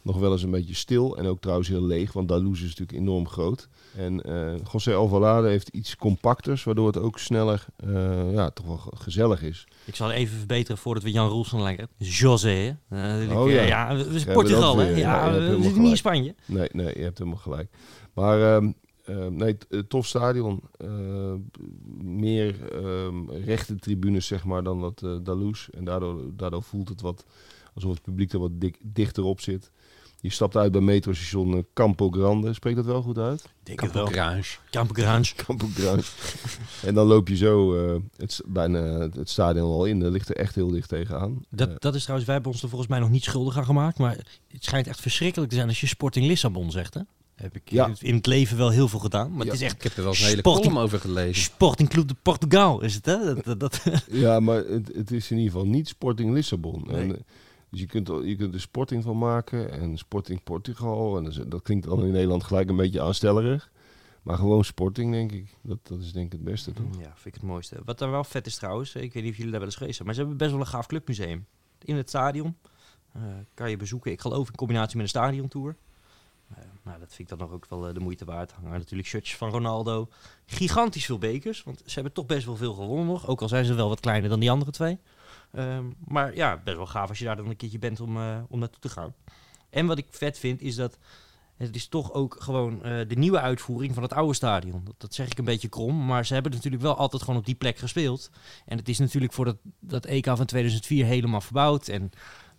nog 0.03 0.19
wel 0.19 0.33
eens 0.33 0.43
een 0.43 0.51
beetje 0.51 0.75
stil. 0.75 1.17
En 1.17 1.27
ook 1.27 1.41
trouwens 1.41 1.69
heel 1.69 1.83
leeg, 1.87 2.13
want 2.13 2.29
Dalous 2.29 2.63
is 2.63 2.69
natuurlijk 2.69 2.99
enorm 2.99 3.29
groot. 3.29 3.69
En 3.97 4.23
eh 4.23 4.55
José 4.73 4.95
Alvalade 4.95 5.49
heeft 5.49 5.69
iets 5.69 5.97
compacters, 5.97 6.65
waardoor 6.65 6.87
het 6.87 6.99
ook 6.99 7.19
sneller, 7.19 7.65
eh, 7.77 8.33
ja, 8.33 8.51
toch 8.51 8.67
wel 8.67 8.77
gezellig 8.95 9.43
is. 9.43 9.67
Ik 9.85 9.95
zal 9.95 10.11
even 10.11 10.37
verbeteren 10.39 10.79
voordat 10.79 11.03
we 11.03 11.11
Jan 11.11 11.29
Roels 11.29 11.49
gaan 11.49 11.63
leggen. 11.63 11.89
José? 11.97 12.79
Eh, 12.89 13.39
Oh 13.41 13.51
ja. 13.51 13.57
eh, 13.61 13.69
ja, 13.69 13.97
we 13.97 14.19
zijn 14.19 14.35
Portugal, 14.35 14.77
hè? 14.79 14.89
Ja, 14.89 14.97
Ja, 14.97 15.33
we 15.33 15.63
zitten 15.63 15.83
niet 15.83 15.91
in. 15.91 15.97
Spanje. 15.97 16.35
Nee, 16.47 16.69
nee, 16.73 16.99
je 16.99 17.03
hebt 17.03 17.19
helemaal 17.19 17.41
gelijk. 17.41 17.71
Maar 18.15 18.55
ehm, 18.57 18.73
ehm, 19.09 19.35
nee, 19.35 19.57
eh, 19.69 19.79
tof 19.79 20.07
stadion. 20.07 20.61
Eh, 20.77 21.35
meer 22.03 22.73
ehm, 22.73 23.31
rechte 23.31 23.77
tribunes, 23.77 24.27
zeg 24.27 24.45
maar, 24.45 24.63
dan 24.63 24.81
dat 24.81 25.03
eh 25.03 25.17
Dalous. 25.23 25.71
En 25.71 25.85
daardoor, 25.85 26.37
daardoor 26.37 26.63
voelt 26.63 26.89
het 26.89 27.01
wat 27.01 27.25
alsof 27.75 27.91
het 27.93 28.03
publiek 28.03 28.33
er 28.33 28.39
wat 28.39 28.61
dik, 28.61 28.79
dichter 28.83 29.25
op 29.25 29.41
zit. 29.41 29.71
Je 30.21 30.31
stapt 30.31 30.57
uit 30.57 30.73
bij 30.73 30.81
metrostation 30.81 31.55
eh, 31.55 31.63
Campo 31.75 32.11
Grande. 32.11 32.53
Spreekt 32.53 32.77
dat 32.77 32.85
wel 32.85 33.03
goed 33.03 33.19
uit? 33.19 33.45
Denk 33.63 33.81
het 33.81 33.93
wel. 33.93 34.07
Garage. 34.07 34.59
Campo 34.71 34.95
Grande. 34.95 35.29
Campo 35.47 35.67
Grande. 35.75 36.03
en 36.83 36.95
dan 36.95 37.07
loop 37.07 37.29
je 37.29 37.37
zo 37.37 37.75
eh, 37.75 38.01
het, 38.17 38.41
bijna 38.47 38.81
het 38.99 39.31
stadion 39.31 39.71
al 39.71 39.85
in. 39.85 40.01
Dat 40.01 40.13
ligt 40.13 40.29
er 40.29 40.37
echt 40.37 40.55
heel 40.55 40.69
dicht 40.69 40.89
tegenaan. 40.89 41.45
Dat, 41.51 41.83
dat 41.83 41.95
is 41.95 42.01
trouwens, 42.01 42.27
wij 42.27 42.35
hebben 42.35 42.53
ons 42.53 42.63
er 42.63 42.69
volgens 42.69 42.91
mij 42.91 42.99
nog 42.99 43.11
niet 43.11 43.25
schuldig 43.25 43.57
aan 43.57 43.65
gemaakt. 43.65 43.99
Maar 43.99 44.17
het 44.49 44.65
schijnt 44.65 44.87
echt 44.87 45.01
verschrikkelijk 45.01 45.51
te 45.51 45.57
zijn 45.57 45.69
als 45.69 45.81
je 45.81 45.87
Sporting 45.87 46.27
Lissabon 46.27 46.71
zegt, 46.71 46.95
hè? 46.95 47.01
Heb 47.39 47.57
ik 47.57 47.71
Ja. 47.71 47.91
in 47.99 48.15
het 48.15 48.27
leven 48.27 48.57
wel 48.57 48.71
heel 48.71 48.89
veel 48.89 48.99
gedaan. 48.99 49.31
Maar 49.31 49.47
Ja. 49.47 49.53
het 49.53 49.61
is 49.61 49.67
echt 49.67 49.75
Ik 49.75 49.83
heb 49.83 49.93
er 49.93 49.99
wel 50.03 50.09
eens 50.11 50.21
een 50.21 50.27
hele 50.27 50.39
Sporting- 50.39 50.67
column 50.67 50.85
over 50.85 51.01
gelezen. 51.01 51.43
Sporting 51.43 51.89
Club 51.89 52.09
de 52.09 52.17
Portugal, 52.23 52.83
is 52.83 52.95
het, 52.95 53.05
hè? 53.07 53.35
Dat, 53.43 53.61
dat, 53.61 53.83
Ja, 54.11 54.41
maar 54.41 54.65
het, 54.65 54.91
het 54.95 55.11
is 55.11 55.31
in 55.31 55.37
ieder 55.37 55.53
geval 55.53 55.67
niet 55.67 55.89
Sporting 55.89 56.33
Lissabon. 56.33 56.85
Nee. 56.87 56.97
En, 56.97 57.15
eh, 57.17 57.21
dus 57.71 57.81
je 57.81 57.87
kunt, 57.87 58.09
er- 58.09 58.27
je 58.27 58.37
kunt 58.37 58.55
er 58.55 58.61
Sporting 58.61 59.03
van 59.03 59.19
maken 59.19 59.71
en 59.73 59.99
Sporting 59.99 60.43
Portugal. 60.43 61.17
En 61.17 61.25
dat, 61.25 61.51
dat 61.51 61.63
klinkt 61.63 61.87
dan 61.87 62.05
in 62.05 62.13
Nederland 62.13 62.45
gelijk 62.45 62.69
een 62.69 62.77
beetje 62.77 63.01
aanstellerig. 63.01 63.71
Maar 64.23 64.37
gewoon 64.37 64.65
Sporting, 64.65 65.13
denk 65.13 65.33
ik. 65.33 65.55
Dat, 65.63 65.79
dat 65.83 66.01
is 66.01 66.13
denk 66.13 66.27
ik 66.27 66.33
het 66.33 66.45
beste, 66.45 66.73
toch? 66.73 66.87
Ja, 66.99 67.13
vind 67.15 67.27
ik 67.27 67.35
het 67.35 67.43
mooiste. 67.43 67.77
Wat 67.85 67.99
daar 67.99 68.11
wel 68.11 68.25
vet 68.25 68.47
is 68.47 68.57
trouwens, 68.57 68.95
ik 68.95 69.13
weet 69.13 69.23
niet 69.23 69.31
of 69.33 69.37
jullie 69.37 69.51
daar 69.51 69.61
wel 69.61 69.69
eens 69.69 69.77
geweest 69.79 69.95
zijn, 69.97 70.07
maar 70.07 70.17
ze 70.17 70.21
hebben 70.21 70.39
best 70.39 70.51
wel 70.51 70.61
een 70.61 70.67
gaaf 70.67 70.87
clubmuseum. 70.87 71.47
In 71.85 71.97
het 71.97 72.09
stadion 72.09 72.57
eh, 73.13 73.23
kan 73.55 73.71
je 73.71 73.77
bezoeken, 73.77 74.13
ik 74.13 74.21
geloof 74.21 74.49
in 74.49 74.55
combinatie 74.55 74.97
met 74.97 75.05
een 75.05 75.11
stadiontour. 75.11 75.77
Eh, 76.55 76.57
nou, 76.83 76.99
dat 76.99 77.09
vind 77.09 77.31
ik 77.31 77.39
dan 77.39 77.49
nog 77.49 77.57
ook 77.57 77.67
wel 77.69 77.89
eh, 77.89 77.95
de 77.95 78.01
moeite 78.01 78.25
waard. 78.25 78.53
Hangen 78.53 78.71
natuurlijk 78.71 79.09
shirtjes 79.09 79.37
van 79.37 79.51
Ronaldo. 79.51 80.09
Gigantisch 80.47 81.05
veel 81.05 81.19
bekers, 81.19 81.63
want 81.63 81.83
ze 81.85 81.95
hebben 81.95 82.13
toch 82.13 82.27
best 82.27 82.47
wel 82.47 82.57
veel 82.57 82.75
gewonnen 82.75 83.07
nog. 83.07 83.27
Ook 83.27 83.43
al 83.43 83.49
zijn 83.49 83.65
ze 83.65 83.75
wel 83.75 83.89
wat 83.89 84.01
kleiner 84.01 84.29
dan 84.29 84.41
die 84.41 84.51
andere 84.51 84.71
twee. 84.71 84.99
Ehm, 85.53 85.85
maar 86.05 86.35
ja, 86.35 86.61
best 86.65 86.77
wel 86.77 86.87
gaaf 86.87 87.09
als 87.09 87.19
je 87.19 87.25
daar 87.25 87.37
dan 87.37 87.49
een 87.49 87.57
keertje 87.57 87.79
bent 87.79 88.01
om, 88.01 88.17
eh, 88.17 88.39
om 88.49 88.59
naartoe 88.59 88.81
te 88.81 88.89
gaan. 88.89 89.15
En 89.71 89.87
wat 89.87 89.99
ik 89.99 90.07
vet 90.11 90.39
vind 90.39 90.61
is 90.61 90.75
dat 90.75 90.99
het 91.57 91.77
is 91.77 91.89
toch 91.89 92.13
ook 92.13 92.37
gewoon 92.39 92.79
de 92.83 93.15
nieuwe 93.17 93.41
uitvoering 93.41 93.95
van 93.95 94.03
het 94.03 94.13
oude 94.13 94.35
stadion. 94.35 94.85
Dat, 94.85 94.95
dat 94.99 95.15
zeg 95.15 95.27
ik 95.27 95.39
een 95.39 95.45
beetje 95.45 95.69
krom, 95.69 96.07
maar 96.07 96.27
ze 96.27 96.35
hebben 96.35 96.53
natuurlijk 96.53 96.83
wel 96.83 96.97
altijd 96.97 97.23
gewoon 97.23 97.39
op 97.39 97.47
die 97.47 97.55
plek 97.55 97.79
gespeeld. 97.79 98.31
En 98.67 98.79
het 98.79 98.89
is 98.89 98.99
natuurlijk 98.99 99.33
voor 99.33 99.45
dat, 99.45 99.57
dat 99.81 100.05
EK 100.05 100.25
van 100.25 100.47
2004 100.47 101.05
helemaal 101.05 101.41
verbouwd 101.41 101.89
en 101.89 102.11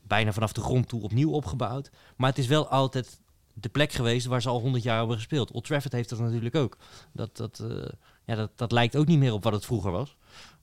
bijna 0.08 0.32
vanaf 0.32 0.54
de 0.54 0.62
grond 0.62 0.88
toe 0.88 1.02
opnieuw 1.02 1.32
opgebouwd. 1.32 1.90
Maar 2.18 2.30
het 2.30 2.38
is 2.38 2.48
wel 2.48 2.68
altijd 2.68 3.20
de 3.62 3.70
plek 3.70 3.92
geweest 3.92 4.26
waar 4.26 4.42
ze 4.42 4.50
al 4.50 4.60
100 4.60 4.84
jaar 4.84 4.98
hebben 4.98 5.16
gespeeld. 5.16 5.52
Old 5.52 5.64
Trafford 5.64 5.94
heeft 5.94 6.10
dat 6.10 6.20
natuurlijk 6.20 6.56
ook. 6.56 6.78
Dat, 7.12 7.38
dat, 7.38 7.60
eh, 7.60 7.90
ja, 8.26 8.36
dat, 8.36 8.52
dat 8.56 8.72
lijkt 8.72 8.96
ook 8.96 9.06
niet 9.06 9.20
meer 9.20 9.34
op 9.34 9.44
wat 9.44 9.54
het 9.54 9.66
vroeger 9.66 9.92
was. 9.92 10.16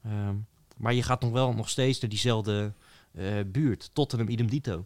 Ehm, 0.05 0.35
maar 0.77 0.95
je 0.95 1.03
gaat 1.03 1.21
nog 1.21 1.31
wel 1.31 1.53
nog 1.55 1.69
steeds 1.69 2.01
naar 2.01 2.11
diezelfde 2.11 2.73
eh, 3.13 3.35
buurt. 3.47 3.91
Tottenham 3.93 4.29
idem 4.29 4.51
dito. 4.51 4.85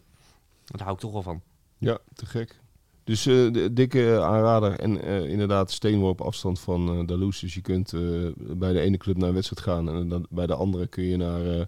Daar 0.65 0.81
hou 0.81 0.93
ik 0.93 0.99
toch 0.99 1.11
wel 1.11 1.21
van. 1.21 1.41
Ja, 1.77 1.97
te 2.13 2.25
gek. 2.25 2.59
Dus 3.03 3.25
eh, 3.25 3.51
de 3.51 3.73
dikke 3.73 4.21
aanrader 4.21 4.79
en 4.79 5.01
inderdaad 5.27 5.71
steenworp 5.71 6.21
afstand 6.21 6.59
van 6.59 6.99
eh 6.99 7.07
Dalous. 7.07 7.39
Dus 7.39 7.53
je 7.53 7.61
kunt 7.61 7.91
bij 8.35 8.73
de 8.73 8.79
ene 8.79 8.97
club 8.97 9.17
naar 9.17 9.27
een 9.27 9.33
wedstrijd 9.33 9.61
gaan 9.61 9.89
en 9.89 10.09
dan 10.09 10.25
bij 10.29 10.47
de 10.47 10.55
andere 10.55 10.87
kun 10.87 11.03
je 11.03 11.17
naar, 11.17 11.67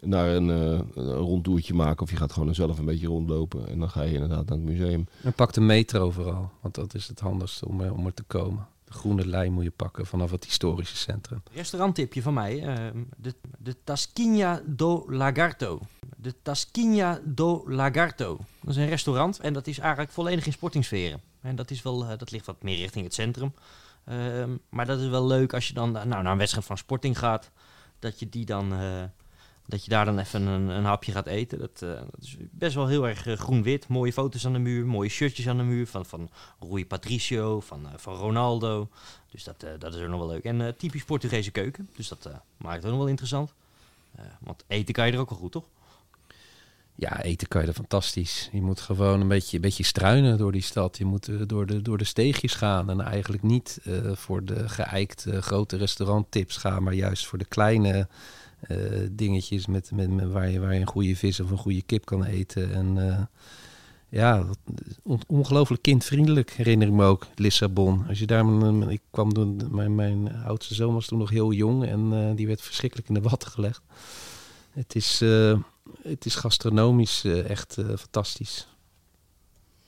naar 0.00 0.28
een, 0.28 0.50
eh, 0.50 0.80
een 0.94 1.12
rondtoertje 1.12 1.74
maken. 1.74 2.02
Of 2.02 2.10
je 2.10 2.16
gaat 2.16 2.32
gewoon 2.32 2.54
zelf 2.54 2.78
een 2.78 2.84
beetje 2.84 3.06
rondlopen 3.06 3.68
en 3.68 3.78
dan 3.78 3.90
ga 3.90 4.02
je 4.02 4.12
inderdaad 4.14 4.48
naar 4.48 4.58
het 4.58 4.66
museum. 4.66 5.06
En 5.22 5.32
pak 5.32 5.52
de 5.52 5.60
metro 5.60 6.10
vooral, 6.10 6.50
want 6.60 6.74
dat 6.74 6.94
is 6.94 7.08
het 7.08 7.20
handigste 7.20 7.68
om, 7.68 7.80
er- 7.80 7.92
om 7.94 8.06
er 8.06 8.14
te 8.14 8.22
komen. 8.22 8.66
De 8.84 8.92
groene 8.92 9.26
lijn 9.26 9.52
moet 9.52 9.64
je 9.64 9.70
pakken 9.70 10.06
vanaf 10.06 10.30
het 10.30 10.44
historische 10.44 10.96
centrum. 10.96 11.42
Restauranttipje 11.52 12.22
van 12.22 12.34
mij. 12.34 12.62
ehm, 12.62 13.02
de, 13.16 13.34
de 13.58 13.76
Tasquinha 13.84 14.60
do 14.66 15.04
Lagarto. 15.08 15.80
De 16.16 16.34
Tasquinha 16.42 17.20
do 17.24 17.64
Lagarto. 17.66 18.36
Dat 18.60 18.70
is 18.70 18.76
een 18.76 18.88
restaurant 18.88 19.38
en 19.40 19.52
dat 19.52 19.66
is 19.66 19.78
eigenlijk 19.78 20.10
volledig 20.12 20.46
in 20.46 20.52
sportingsferen. 20.52 21.20
En 21.40 21.56
dat, 21.56 21.70
is 21.70 21.82
wel, 21.82 22.04
eh, 22.06 22.18
dat 22.18 22.30
ligt 22.30 22.46
wat 22.46 22.62
meer 22.62 22.76
richting 22.76 23.04
het 23.04 23.14
centrum. 23.14 23.54
Ehm, 24.04 24.50
maar 24.68 24.86
dat 24.86 25.00
is 25.00 25.08
wel 25.08 25.26
leuk 25.26 25.54
als 25.54 25.68
je 25.68 25.74
dan 25.74 25.92
nou, 25.92 26.06
naar 26.08 26.26
een 26.26 26.38
wedstrijd 26.38 26.66
van 26.66 26.78
Sporting 26.78 27.18
gaat. 27.18 27.50
Dat 27.98 28.18
je, 28.18 28.28
die 28.28 28.44
dan, 28.44 28.72
eh, 28.72 29.02
dat 29.66 29.84
je 29.84 29.90
daar 29.90 30.04
dan 30.04 30.18
even 30.18 30.42
een, 30.46 30.68
een 30.68 30.84
hapje 30.84 31.12
gaat 31.12 31.26
eten. 31.26 31.58
Dat, 31.58 31.82
eh, 31.82 31.88
dat 31.88 32.22
is 32.22 32.36
best 32.50 32.74
wel 32.74 32.86
heel 32.86 33.08
erg 33.08 33.26
eh, 33.26 33.36
groen-wit. 33.36 33.88
Mooie 33.88 34.12
foto's 34.12 34.46
aan 34.46 34.52
de 34.52 34.58
muur, 34.58 34.86
mooie 34.86 35.08
shirtjes 35.08 35.48
aan 35.48 35.56
de 35.56 35.62
muur. 35.62 35.86
Van, 35.86 36.06
van 36.06 36.30
Rui 36.60 36.86
Patricio, 36.86 37.60
van, 37.60 37.86
eh, 37.86 37.92
van 37.96 38.14
Ronaldo. 38.14 38.88
Dus 39.30 39.44
dat, 39.44 39.66
dat 39.78 39.94
is 39.94 40.00
ook 40.00 40.08
nog 40.08 40.18
wel 40.18 40.28
leuk. 40.28 40.44
En 40.44 40.76
typisch 40.76 41.04
Portugese 41.04 41.50
keuken. 41.50 41.88
Dus 41.96 42.08
dat 42.08 42.28
maakt 42.56 42.76
het 42.76 42.84
ook 42.84 42.90
nog 42.90 42.98
wel 42.98 43.08
interessant. 43.08 43.52
Want 44.40 44.64
eten 44.66 44.94
kan 44.94 45.06
je 45.06 45.12
er 45.12 45.18
ook 45.18 45.30
wel 45.30 45.38
goed, 45.38 45.52
toch? 45.52 45.64
Ja, 46.94 47.22
eten 47.22 47.48
kan 47.48 47.62
je 47.62 47.68
er 47.68 47.74
fantastisch. 47.74 48.48
Je 48.52 48.62
moet 48.62 48.80
gewoon 48.80 49.20
een 49.20 49.28
beetje, 49.28 49.56
een 49.56 49.62
beetje 49.62 49.84
struinen 49.84 50.38
door 50.38 50.52
die 50.52 50.62
stad. 50.62 50.98
Je 50.98 51.04
moet 51.04 51.48
door, 51.48 51.66
de, 51.66 51.82
door 51.82 51.98
de 51.98 52.04
steegjes 52.04 52.54
gaan. 52.54 52.90
En 52.90 53.00
eigenlijk 53.00 53.42
niet 53.42 53.80
voor 54.14 54.44
de 54.44 54.68
geëikte 54.68 55.42
grote 55.42 55.76
restauranttips 55.76 56.56
gaan, 56.56 56.82
maar 56.82 56.94
juist 56.94 57.26
voor 57.26 57.38
de 57.38 57.44
kleine 57.44 58.08
dingetjes 59.10 59.66
met, 59.66 59.90
met, 59.94 60.10
met 60.10 60.30
waar, 60.30 60.50
je, 60.50 60.60
waar 60.60 60.74
je 60.74 60.80
een 60.80 60.86
goede 60.86 61.16
vis 61.16 61.40
of 61.40 61.50
een 61.50 61.58
goede 61.58 61.82
kip 61.82 62.04
kan 62.04 62.24
eten. 62.24 62.74
En 62.74 63.08
eh, 63.08 63.22
ja, 64.08 64.46
ongelooflijk 65.26 65.82
kindvriendelijk 65.82 66.50
herinner 66.50 66.88
ik 66.88 66.94
me 66.94 67.04
ook, 67.04 67.26
Lissabon. 67.34 68.04
Als 68.08 68.18
je 68.18 68.26
daar, 68.26 68.44
ik 68.90 69.00
kwam 69.10 69.32
toen, 69.32 69.62
mijn, 69.70 69.94
mijn 69.94 70.34
oudste 70.34 70.74
zoon 70.74 70.94
was 70.94 71.06
toen 71.06 71.18
nog 71.18 71.30
heel 71.30 71.52
jong 71.52 71.84
en 71.84 72.12
eh, 72.12 72.36
die 72.36 72.46
werd 72.46 72.60
verschrikkelijk 72.60 73.08
in 73.08 73.14
de 73.14 73.20
watten 73.20 73.50
gelegd. 73.50 73.82
Het 74.76 74.94
is, 74.94 75.20
eh, 75.20 75.58
het 76.02 76.24
is 76.24 76.34
gastronomisch 76.34 77.24
eh, 77.24 77.50
echt 77.50 77.78
eh, 77.78 77.84
fantastisch. 77.86 78.68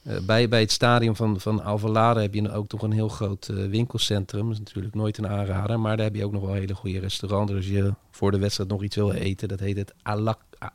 Eh, 0.09 0.21
bij, 0.21 0.49
bij 0.49 0.61
het 0.61 0.73
stadion 0.73 1.17
van, 1.17 1.41
van 1.41 1.63
Alvalade 1.63 2.21
heb 2.21 2.35
je 2.35 2.53
ook 2.53 2.73
nog 2.73 2.83
een 2.83 2.93
heel 2.93 3.09
groot 3.09 3.49
eh, 3.49 3.67
winkelcentrum. 3.67 4.43
Dat 4.45 4.53
is 4.53 4.59
natuurlijk 4.59 4.95
nooit 4.95 5.19
een 5.19 5.29
aanrader, 5.29 5.81
maar 5.81 5.97
daar 5.97 6.07
heb 6.07 6.15
je 6.15 6.25
ook 6.25 6.33
nog 6.33 6.43
wel 6.43 6.53
hele 6.53 6.75
goede 6.75 6.99
restaurants. 6.99 7.53
Dus 7.53 7.61
als 7.61 7.75
je 7.75 7.95
voor 8.11 8.31
de 8.31 8.39
wedstrijd 8.39 8.71
nog 8.71 8.83
iets 8.83 8.97
wil 8.97 9.13
eten, 9.13 9.49
dat 9.49 9.61
heet 9.61 9.77
het 9.77 9.95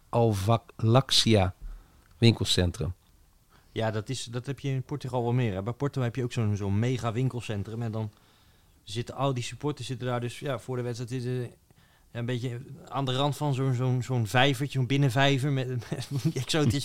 Alvalaxia 0.10 1.54
winkelcentrum. 2.18 2.94
Ja, 3.72 3.92
dat, 3.92 4.10
is, 4.10 4.24
dat 4.24 4.46
heb 4.46 4.60
je 4.60 4.70
in 4.70 4.84
Portugal 4.84 5.24
wel 5.24 5.34
meer. 5.34 5.54
Hè. 5.54 5.64
Bij 5.64 5.74
Porto 5.74 6.02
heb 6.02 6.16
je 6.16 6.24
ook 6.24 6.32
zo'n 6.32 6.56
zo'n 6.56 6.80
mega 6.80 7.12
winkelcentrum. 7.12 7.82
En 7.82 7.92
dan 7.92 8.12
zitten 8.84 9.16
al 9.16 9.34
die 9.34 9.44
supporters 9.44 9.88
zitten 9.88 10.08
daar 10.08 10.22
dus 10.22 10.40
ja, 10.40 10.60
voor 10.60 10.76
de 10.76 10.82
wedstrijd 10.82 11.12
zitten, 11.12 11.32
ja, 11.32 11.50
een 12.12 12.26
beetje 12.26 12.62
aan 12.88 13.06
de 13.06 13.16
rand 13.16 13.38
van 13.38 13.54
zo'n 13.54 13.74
zo'n 13.74 14.04
zo'n 14.04 14.28
vijvertje, 14.28 14.78
zo'n 14.78 14.88
binnenvijver 14.88 15.52
met, 15.52 15.68
met 16.24 16.34
exotisch 16.34 16.84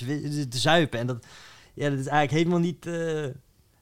te 0.48 0.58
zuipen. 0.58 0.98
En 0.98 1.06
dat, 1.06 1.26
ja, 1.78 1.90
dat 1.90 1.98
is 1.98 2.06
eigenlijk 2.06 2.30
helemaal 2.30 2.58
niet, 2.58 2.86
eh, 2.86 3.26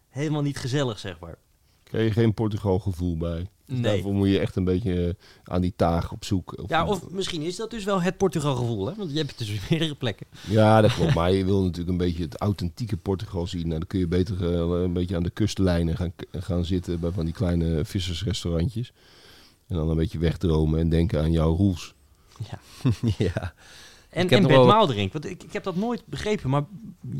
helemaal 0.09 0.43
niet 0.43 0.59
gezellig, 0.59 0.99
zeg 0.99 1.19
maar. 1.19 1.39
Krijg 1.83 2.07
je 2.07 2.21
geen 2.21 2.35
Portugal 2.35 2.79
gevoel 2.79 3.17
bij. 3.17 3.39
Dus 3.67 3.79
Nee. 3.79 3.83
Daarvoor 3.83 4.15
moet 4.15 4.29
je 4.29 4.39
echt 4.39 4.57
een 4.57 4.65
beetje 4.65 5.07
eh, 5.07 5.15
aan 5.45 5.61
die 5.61 5.73
taag 5.77 6.13
op 6.13 6.25
zoek. 6.25 6.59
Of, 6.63 6.69
Ja, 6.69 6.87
of 6.87 7.11
misschien 7.11 7.43
is 7.43 7.57
dat 7.57 7.71
dus 7.71 7.85
wel 7.85 8.03
het 8.03 8.17
Portugal 8.17 8.55
gevoel, 8.55 8.87
hè? 8.87 8.95
Want 8.95 9.11
je 9.11 9.17
hebt 9.17 9.39
het 9.39 9.39
dus 9.39 9.61
meerdere 9.71 9.95
plekken. 9.95 10.27
Ja, 10.49 10.81
dat 10.81 10.95
klopt. 10.95 11.15
Maar 11.15 11.33
je 11.33 11.45
wil 11.45 11.63
natuurlijk 11.63 11.89
een 11.89 11.97
beetje 11.97 12.23
het 12.23 12.41
authentieke 12.41 12.97
Portugal 12.97 13.47
zien. 13.47 13.67
Nou, 13.67 13.79
dan 13.79 13.87
kun 13.87 13.99
je 13.99 14.07
beter 14.07 14.53
eh, 14.53 14.83
een 14.83 14.93
beetje 14.93 15.17
aan 15.17 15.23
de 15.23 15.31
kustlijnen 15.31 15.97
gaan, 15.97 16.13
gaan 16.33 16.65
zitten 16.65 17.01
bij 17.01 17.11
van 17.11 17.25
die 17.25 17.35
kleine 17.35 17.85
vissersrestaurantjes. 17.85 18.93
En 19.67 19.77
dan 19.77 19.91
een 19.91 19.97
beetje 19.97 20.19
wegdromen 20.19 20.81
en 20.81 20.89
denken 20.89 21.21
aan 21.21 21.33
jouw 21.33 21.57
roels. 21.57 21.95
ja. 23.19 23.53
En, 24.17 24.29
en 24.29 24.47
Bert 24.47 24.65
Maalderink. 24.67 25.13
Want 25.13 25.25
ik, 25.31 25.43
ik 25.43 25.53
heb 25.53 25.65
dat 25.65 25.77
nooit 25.77 26.03
begrepen, 26.07 26.51
maar 26.51 26.65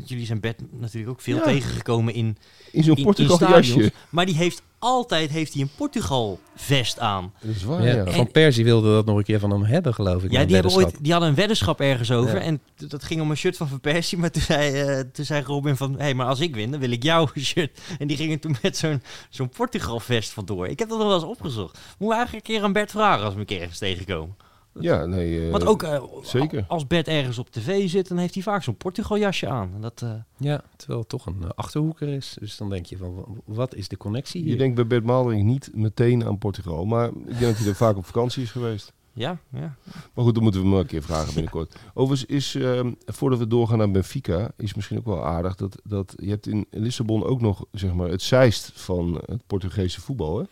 jullie 0.05 0.25
zijn 0.25 0.39
Bert 0.39 0.61
natuurlijk 0.71 1.11
ook 1.11 1.21
veel 1.21 1.35
Ja. 1.35 1.43
tegengekomen 1.43 2.13
in, 2.13 2.37
In 2.71 2.83
zo'n 2.83 2.95
Portugal 3.03 3.35
stadions. 3.35 3.67
jasje. 3.73 3.91
Maar 4.09 4.25
die 4.25 4.35
heeft 4.35 4.61
altijd 4.79 5.29
heeft 5.29 5.53
hij 5.53 5.61
een 5.61 5.69
Portugal 5.77 6.39
vest 6.55 6.99
aan. 6.99 7.33
Dat 7.41 7.55
is 7.55 7.63
waar, 7.63 7.83
Ja, 7.85 7.95
ja. 7.95 8.11
Van 8.11 8.31
Persie 8.31 8.63
wilde 8.63 8.91
dat 8.93 9.05
nog 9.05 9.17
een 9.17 9.23
keer 9.23 9.39
van 9.39 9.51
hem 9.51 9.63
hebben, 9.63 9.93
geloof 9.93 10.23
ik. 10.23 10.31
Ja, 10.31 10.45
die, 10.45 10.55
hebben 10.55 10.73
ooit, 10.73 10.95
die 11.03 11.11
hadden 11.11 11.29
een 11.29 11.35
weddenschap 11.35 11.79
ergens 11.81 12.11
over. 12.11 12.35
Ja. 12.35 12.41
En 12.41 12.61
dat 12.87 13.03
ging 13.03 13.21
om 13.21 13.29
een 13.31 13.37
shirt 13.37 13.57
van 13.57 13.67
Van 13.67 13.79
Persie. 13.79 14.17
Maar 14.17 14.31
toen 14.31 14.41
zei, 14.41 14.81
eh, 14.81 14.99
toen 15.11 15.25
zei 15.25 15.43
Robin 15.43 15.75
van... 15.77 15.91
Hé, 15.91 15.97
hey, 16.03 16.13
maar 16.13 16.27
als 16.27 16.39
ik 16.39 16.55
win, 16.55 16.71
dan 16.71 16.79
wil 16.79 16.91
ik 16.91 17.03
jouw 17.03 17.27
shirt. 17.39 17.79
En 17.99 18.07
die 18.07 18.17
gingen 18.17 18.39
toen 18.39 18.55
met 18.61 18.77
zo'n 18.77 19.01
zo'n 19.29 19.49
Portugal 19.49 19.99
vest 19.99 20.29
vandoor. 20.31 20.67
Ik 20.67 20.79
heb 20.79 20.89
dat 20.89 20.97
nog 20.97 21.07
wel 21.07 21.15
eens 21.15 21.25
opgezocht. 21.25 21.73
Moeten 21.87 22.07
we 22.07 22.13
eigenlijk 22.13 22.47
een 22.47 22.53
keer 22.55 22.63
aan 22.63 22.73
Bert 22.73 22.91
vragen 22.91 23.25
als 23.25 23.33
we 23.33 23.39
een 23.39 23.45
keer 23.45 23.61
eens 23.61 23.77
tegenkomen. 23.77 24.35
Ja, 24.79 25.05
nee. 25.05 25.45
eh, 25.45 25.51
Want 25.51 25.65
ook 25.65 25.83
eh, 25.83 26.03
zeker. 26.21 26.65
als 26.67 26.87
Bert 26.87 27.07
ergens 27.07 27.37
op 27.37 27.49
tv 27.49 27.89
zit, 27.89 28.07
dan 28.07 28.17
heeft 28.17 28.33
hij 28.33 28.43
vaak 28.43 28.63
zo'n 28.63 28.75
Portugal 28.77 29.17
jasje 29.17 29.47
aan. 29.47 29.71
En 29.75 29.81
Dat, 29.81 30.01
eh, 30.01 30.11
Ja, 30.37 30.63
terwijl 30.75 30.99
het 30.99 31.09
toch 31.09 31.25
een 31.25 31.51
achterhoeker 31.55 32.07
is. 32.07 32.35
Dus 32.39 32.57
dan 32.57 32.69
denk 32.69 32.85
je 32.85 32.97
van, 32.97 33.15
wa- 33.15 33.23
wat 33.45 33.75
is 33.75 33.87
de 33.87 33.97
connectie 33.97 34.41
hier? 34.41 34.51
Je 34.51 34.57
denkt 34.57 34.75
bij 34.75 34.87
Bert 34.87 35.03
Maalderink 35.03 35.43
niet 35.43 35.69
meteen 35.73 36.25
aan 36.25 36.37
Portugal. 36.37 36.85
Maar 36.85 37.07
ik 37.07 37.13
denk 37.25 37.39
dat 37.39 37.57
hij 37.57 37.67
er 37.67 37.75
vaak 37.85 37.97
op 37.97 38.05
vakantie 38.05 38.43
is 38.43 38.51
geweest. 38.51 38.93
ja, 39.13 39.39
ja. 39.51 39.75
Maar 40.13 40.25
goed, 40.25 40.33
dan 40.33 40.43
moeten 40.43 40.61
we 40.61 40.65
hem 40.67 40.75
wel 40.75 40.83
een 40.85 40.89
keer 40.91 41.03
vragen 41.03 41.33
binnenkort. 41.33 41.75
Overigens 41.93 42.29
is, 42.29 42.55
ehm, 42.55 42.91
voordat 43.05 43.39
we 43.39 43.47
doorgaan 43.47 43.77
naar 43.77 43.91
Benfica, 43.91 44.51
is 44.57 44.73
misschien 44.73 44.97
ook 44.97 45.05
wel 45.05 45.25
aardig 45.25 45.55
dat, 45.55 45.81
dat 45.83 46.13
je 46.21 46.29
hebt 46.29 46.47
in 46.47 46.65
Lissabon 46.71 47.23
ook 47.23 47.41
nog 47.41 47.65
zeg 47.71 47.93
maar, 47.93 48.09
het 48.09 48.21
zeist 48.21 48.71
van 48.73 49.21
het 49.25 49.41
Portugese 49.47 50.01
voetbal. 50.01 50.37
Hè? 50.39 50.43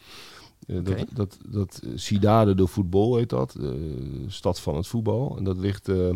Eh. 0.67 0.75
Dat, 0.83 1.05
dat, 1.13 1.37
dat 1.47 1.81
eh, 1.83 1.89
Cidade 1.95 2.55
do 2.55 2.65
Voetbal 2.65 3.15
heet 3.15 3.29
dat, 3.29 3.51
de 3.51 4.25
stad 4.27 4.59
van 4.59 4.75
het 4.75 4.87
voetbal. 4.87 5.37
En 5.37 5.43
dat 5.43 5.57
ligt 5.57 5.89
eh, 5.89 6.09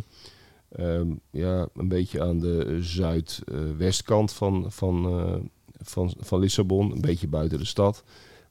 ehm, 0.69 1.07
ja, 1.31 1.67
een 1.75 1.88
beetje 1.88 2.21
aan 2.21 2.39
de 2.39 2.77
zuidwestkant 2.81 4.33
van, 4.33 4.65
van, 4.71 5.05
eh, 5.05 5.35
van, 5.81 6.13
van 6.19 6.39
Lissabon, 6.39 6.91
een 6.91 7.01
beetje 7.01 7.27
buiten 7.27 7.57
de 7.57 7.65
stad. 7.65 8.03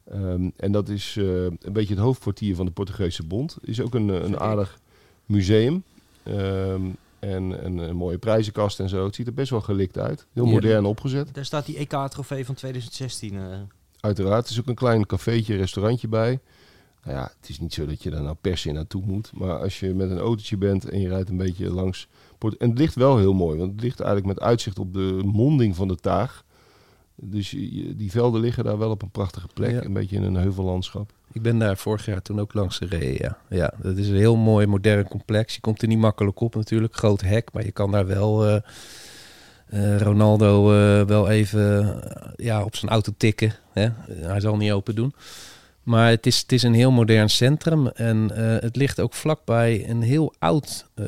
Ehm, 0.04 0.50
en 0.56 0.72
dat 0.72 0.88
is 0.88 1.16
eh, 1.18 1.44
een 1.44 1.72
beetje 1.72 1.94
het 1.94 2.02
hoofdkwartier 2.02 2.54
van 2.56 2.66
de 2.66 2.72
Portugese 2.72 3.22
Bond. 3.26 3.56
Is 3.60 3.80
ook 3.80 3.94
een, 3.94 4.10
eh, 4.10 4.22
een 4.22 4.40
aardig 4.40 4.78
museum. 5.26 5.82
Ehm, 6.22 6.82
en 7.18 7.64
een, 7.66 7.78
een 7.78 7.96
mooie 7.96 8.18
prijzenkast 8.18 8.80
en 8.80 8.88
zo. 8.88 9.04
Het 9.04 9.14
ziet 9.14 9.26
er 9.26 9.34
best 9.34 9.50
wel 9.50 9.60
gelikt 9.60 9.98
uit. 9.98 10.26
Heel 10.32 10.46
modern 10.46 10.84
opgezet. 10.84 11.34
Daar 11.34 11.44
staat 11.44 11.66
die 11.66 11.76
EK-trofee 11.76 12.44
van 12.44 12.54
2016. 12.54 13.34
eh. 13.36 13.58
Uiteraard. 14.00 14.44
Er 14.44 14.52
is 14.52 14.60
ook 14.60 14.66
een 14.66 14.74
klein 14.74 15.06
cafeetje, 15.06 15.56
restaurantje 15.56 16.08
bij. 16.08 16.40
Nou 17.04 17.16
ja, 17.16 17.32
het 17.40 17.48
is 17.48 17.60
niet 17.60 17.74
zo 17.74 17.86
dat 17.86 18.02
je 18.02 18.10
daar 18.10 18.22
nou 18.22 18.36
per 18.40 18.58
se 18.58 18.72
naartoe 18.72 19.02
moet. 19.04 19.30
Maar 19.34 19.58
als 19.58 19.80
je 19.80 19.94
met 19.94 20.10
een 20.10 20.18
autootje 20.18 20.56
bent 20.56 20.88
en 20.88 21.00
je 21.00 21.08
rijdt 21.08 21.28
een 21.28 21.36
beetje 21.36 21.70
langs... 21.70 22.08
En 22.58 22.68
het 22.68 22.78
ligt 22.78 22.94
wel 22.94 23.18
heel 23.18 23.32
mooi. 23.32 23.58
Want 23.58 23.72
het 23.72 23.80
ligt 23.80 24.00
eigenlijk 24.00 24.38
met 24.38 24.46
uitzicht 24.46 24.78
op 24.78 24.92
de 24.92 25.20
monding 25.24 25.76
van 25.76 25.88
de 25.88 25.96
Taag. 25.96 26.44
Dus 27.14 27.50
die 27.96 28.10
velden 28.10 28.40
liggen 28.40 28.64
daar 28.64 28.78
wel 28.78 28.90
op 28.90 29.02
een 29.02 29.10
prachtige 29.10 29.48
plek. 29.54 29.70
Ja. 29.70 29.84
Een 29.84 29.92
beetje 29.92 30.16
in 30.16 30.22
een 30.22 30.36
heuvellandschap. 30.36 31.12
Ik 31.32 31.42
ben 31.42 31.58
daar 31.58 31.76
vorig 31.76 32.06
jaar 32.06 32.22
toen 32.22 32.40
ook 32.40 32.54
langs 32.54 32.76
gereden, 32.76 33.14
ja. 33.14 33.38
Ja, 33.48 33.72
dat 33.82 33.96
is 33.96 34.08
een 34.08 34.16
heel 34.16 34.36
mooi 34.36 34.66
modern 34.66 35.08
complex. 35.08 35.54
Je 35.54 35.60
komt 35.60 35.82
er 35.82 35.88
niet 35.88 35.98
makkelijk 35.98 36.40
op 36.40 36.54
natuurlijk. 36.54 36.94
Groot 36.96 37.20
hek, 37.20 37.52
maar 37.52 37.64
je 37.64 37.72
kan 37.72 37.90
daar 37.90 38.06
wel 38.06 38.46
eh, 38.46 38.60
Ronaldo 39.98 40.72
eh, 40.72 41.06
wel 41.06 41.28
even 41.28 41.80
eh, 42.04 42.30
ja, 42.36 42.62
op 42.62 42.76
zijn 42.76 42.90
auto 42.90 43.12
tikken. 43.16 43.54
Hè? 43.72 43.88
Hij 44.12 44.40
zal 44.40 44.56
niet 44.56 44.72
open 44.72 44.94
doen. 44.94 45.14
Maar 45.88 46.10
het 46.10 46.26
is, 46.26 46.38
het 46.38 46.52
is 46.52 46.62
een 46.62 46.74
heel 46.74 46.90
modern 46.90 47.30
centrum. 47.30 47.86
En 47.86 48.30
eh, 48.34 48.62
het 48.62 48.76
ligt 48.76 49.00
ook 49.00 49.14
vlakbij 49.14 49.88
een 49.88 50.02
heel 50.02 50.34
oud 50.38 50.86
eh, 50.94 51.04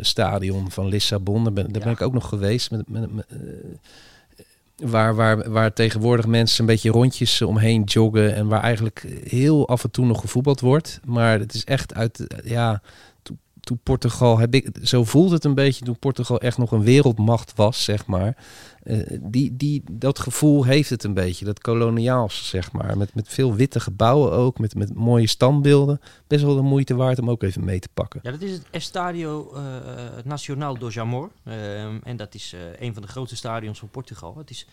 stadion 0.00 0.70
van 0.70 0.86
Lissabon. 0.88 1.44
Daar 1.44 1.52
ben, 1.52 1.64
daar 1.64 1.72
ben 1.82 1.88
Ja. 1.88 1.90
ik 1.90 2.02
ook 2.02 2.12
nog 2.12 2.28
geweest. 2.28 2.70
Met, 2.70 2.88
met, 2.88 3.14
met, 3.14 3.26
eh, 3.28 3.36
waar, 4.76 5.14
waar, 5.14 5.50
waar 5.50 5.72
tegenwoordig 5.72 6.26
mensen 6.26 6.60
een 6.60 6.66
beetje 6.66 6.90
rondjes 6.90 7.42
omheen 7.42 7.82
joggen. 7.82 8.34
En 8.34 8.46
waar 8.46 8.62
eigenlijk 8.62 9.06
heel 9.28 9.68
af 9.68 9.84
en 9.84 9.90
toe 9.90 10.06
nog 10.06 10.20
gevoetbald 10.20 10.60
wordt. 10.60 11.00
Maar 11.04 11.38
het 11.38 11.54
is 11.54 11.64
echt 11.64 11.94
uit, 11.94 12.26
ja, 12.44 12.82
toen, 13.60 13.80
Portugal, 13.82 14.38
heb 14.38 14.54
ik, 14.54 14.70
zo 14.82 15.04
voelt 15.04 15.30
het 15.30 15.44
een 15.44 15.54
beetje 15.54 15.84
toen 15.84 15.98
Portugal 15.98 16.40
echt 16.40 16.58
nog 16.58 16.72
een 16.72 16.82
wereldmacht 16.82 17.52
was, 17.56 17.84
zeg 17.84 18.06
maar. 18.06 18.36
Eh, 18.82 18.98
die, 19.20 19.56
die, 19.56 19.82
dat 19.90 20.18
gevoel 20.18 20.64
heeft 20.64 20.90
het 20.90 21.04
een 21.04 21.14
beetje, 21.14 21.44
dat 21.44 21.60
koloniaals, 21.60 22.48
zeg 22.48 22.72
maar. 22.72 22.96
Met, 22.96 23.14
met 23.14 23.28
veel 23.28 23.54
witte 23.54 23.80
gebouwen 23.80 24.32
ook, 24.32 24.58
met, 24.58 24.74
met 24.74 24.94
mooie 24.94 25.26
standbeelden. 25.26 26.00
Best 26.26 26.44
wel 26.44 26.54
de 26.54 26.62
moeite 26.62 26.94
waard 26.94 27.18
om 27.18 27.30
ook 27.30 27.42
even 27.42 27.64
mee 27.64 27.78
te 27.78 27.88
pakken. 27.94 28.20
Ja, 28.22 28.30
dat 28.30 28.42
is 28.42 28.52
het 28.52 28.66
Estadio 28.70 29.52
eh, 29.54 29.62
Nacional 30.24 30.78
do 30.78 30.88
Jamor. 30.88 31.30
Ehm, 31.44 31.98
en 32.04 32.16
dat 32.16 32.34
is 32.34 32.54
een 32.78 32.92
van 32.92 33.02
de 33.02 33.08
grootste 33.08 33.36
stadions 33.36 33.78
van 33.78 33.88
Portugal. 33.88 34.34
Het, 34.36 34.50
is, 34.50 34.66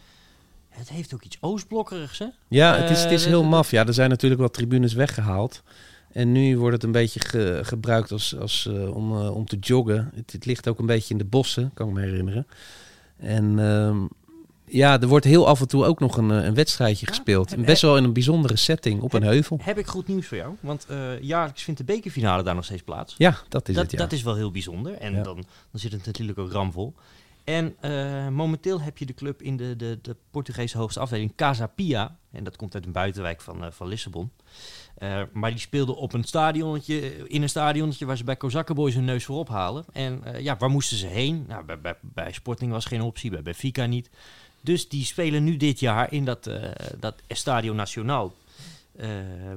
het 0.70 0.90
heeft 0.90 1.14
ook 1.14 1.24
iets 1.24 1.38
Oostblokkerigs, 1.40 2.20
hè? 2.20 2.28
Ja, 2.48 2.76
het 2.76 2.90
is, 2.90 3.04
het 3.04 3.12
is 3.12 3.26
heel 3.26 3.44
maf. 3.44 3.72
Ja, 3.72 3.86
er 3.86 3.94
zijn 3.94 4.10
natuurlijk 4.10 4.42
wat 4.42 4.54
tribunes 4.54 4.94
weggehaald. 4.94 5.64
En 6.18 6.32
nu 6.32 6.58
wordt 6.58 6.74
het 6.76 6.84
een 6.84 6.92
beetje 6.92 7.20
ge- 7.20 7.60
gebruikt 7.64 8.12
als, 8.12 8.38
als, 8.38 8.66
eh, 8.68 8.96
om, 8.96 9.12
eh, 9.22 9.36
om 9.36 9.46
te 9.46 9.58
joggen. 9.60 10.12
Het, 10.16 10.32
het 10.32 10.46
ligt 10.46 10.68
ook 10.68 10.80
een 10.80 10.86
beetje 10.86 11.14
in 11.14 11.18
de 11.18 11.26
bossen, 11.26 11.72
kan 11.74 11.88
ik 11.88 11.94
me 11.94 12.02
herinneren. 12.02 12.48
En 13.18 13.60
ehm, 13.60 13.98
ja, 14.66 15.02
er 15.02 15.08
wordt 15.08 15.26
heel 15.26 15.48
af 15.48 15.60
en 15.62 15.68
toe 15.68 15.86
ook 15.86 16.00
nog 16.00 16.18
een, 16.18 16.32
eh, 16.32 16.44
een 16.46 16.54
wedstrijdje 16.54 17.06
Ja, 17.06 17.14
gespeeld. 17.14 17.50
heb- 17.50 17.66
Best 17.66 17.82
wel 17.82 17.98
in 17.98 18.04
een 18.04 18.14
bijzondere 18.14 18.56
setting 18.56 19.02
op 19.02 19.14
een 19.14 19.24
heuvel. 19.24 19.60
Heb 19.62 19.78
ik 19.78 19.88
goed 19.88 20.08
nieuws 20.08 20.28
voor 20.28 20.38
jou? 20.38 20.56
Want 20.60 20.88
jaarlijks 21.22 21.64
vindt 21.64 21.80
de 21.80 21.86
bekerfinale 21.86 22.44
daar 22.44 22.56
nog 22.56 22.66
steeds 22.66 22.84
plaats. 22.84 23.16
Ja, 23.18 23.38
dat 23.50 23.70
is 23.70 23.76
dat, 23.76 23.84
het, 23.84 23.92
ja. 23.92 23.98
dat 23.98 24.12
is 24.12 24.24
wel 24.24 24.36
heel 24.36 24.52
bijzonder. 24.52 24.94
En 24.94 25.14
Ja. 25.14 25.24
dan, 25.24 25.36
dan 25.72 25.80
zit 25.80 25.92
het 25.92 26.06
natuurlijk 26.06 26.38
ook 26.40 26.52
ramvol. 26.52 26.94
En 27.44 27.76
momenteel 28.34 28.82
heb 28.82 28.98
je 28.98 29.06
de 29.06 29.14
club 29.14 29.42
in 29.42 29.58
de, 29.58 29.76
de, 29.76 30.00
de 30.02 30.16
Portugese 30.32 30.78
hoogste 30.78 31.00
afdeling, 31.00 31.34
Casa 31.36 31.68
Pia. 31.68 32.18
En 32.32 32.44
dat 32.44 32.56
komt 32.56 32.74
uit 32.76 32.86
een 32.86 32.92
buitenwijk 32.92 33.42
van, 33.42 33.66
van 33.74 33.88
Lissabon. 33.88 34.32
Eh, 34.98 35.22
maar 35.34 35.50
die 35.50 35.60
speelden 35.60 35.96
op 35.96 36.14
een 36.14 36.24
stadionnetje, 36.24 37.28
in 37.28 37.42
een 37.42 37.50
stadionnetje 37.50 38.06
waar 38.06 38.18
ze 38.18 38.24
bij 38.24 38.36
Kozakkenboys 38.36 38.94
hun 38.94 39.06
neus 39.06 39.26
voor 39.26 39.38
ophalen. 39.38 39.86
En 39.94 40.24
eh, 40.24 40.42
ja, 40.42 40.58
waar 40.58 40.70
moesten 40.70 40.98
ze 40.98 41.08
heen? 41.08 41.46
Nou, 41.48 41.64
bij, 41.64 41.96
bij, 42.02 42.32
Sporting 42.32 42.72
was 42.72 42.86
geen 42.86 43.02
optie, 43.02 43.32
bij 43.32 43.42
Benfica 43.42 43.86
niet. 43.86 44.10
Dus 44.62 44.90
die 44.90 45.06
spelen 45.06 45.44
nu 45.44 45.58
dit 45.58 45.80
jaar 45.80 46.14
in 46.14 46.26
dat, 46.26 46.48
eh 46.48 46.70
dat 47.00 47.16
Estadio 47.28 47.74
Nacional. 47.74 48.36
Eh, 48.98 49.10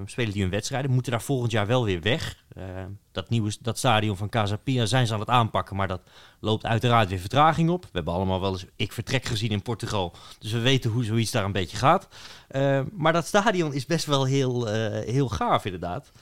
spelen 0.05 0.33
die 0.33 0.42
hun 0.42 0.50
wedstrijden. 0.50 0.90
Moeten 0.90 1.12
daar 1.12 1.22
volgend 1.22 1.53
jaar 1.53 1.66
wel 1.66 1.85
weer 1.85 2.00
weg. 2.00 2.44
Eh, 2.48 2.64
dat 3.12 3.29
nieuwe 3.29 3.53
dat 3.61 3.79
stadion 3.79 4.16
van 4.16 4.29
Casa 4.29 4.57
Pia 4.57 4.87
zijn 4.87 5.07
ze 5.07 5.12
aan 5.12 5.20
het 5.20 5.29
aanpakken. 5.29 5.76
Maar 5.76 5.88
dat 5.88 6.00
loopt 6.40 6.66
uiteraard 6.66 7.09
weer 7.09 7.18
vertraging 7.18 7.70
op. 7.70 7.83
We 7.83 7.90
hebben 7.92 8.14
allemaal 8.14 8.40
wel 8.40 8.53
eens 8.53 8.64
ik 8.76 8.92
vertrek 8.92 9.24
gezien 9.24 9.50
in 9.50 9.62
Portugal. 9.62 10.14
Dus 10.38 10.53
we 10.53 10.59
weten 10.59 10.90
hoe 10.90 11.05
zoiets 11.05 11.31
daar 11.31 11.44
een 11.44 11.53
beetje 11.53 11.76
gaat. 11.76 12.09
Eh, 12.48 12.81
maar 12.92 13.12
dat 13.12 13.26
stadion 13.26 13.74
is 13.74 13.87
best 13.87 14.07
wel 14.07 14.24
heel, 14.24 14.68
eh, 14.68 15.12
heel 15.12 15.29
gaaf 15.29 15.64
inderdaad. 15.64 16.12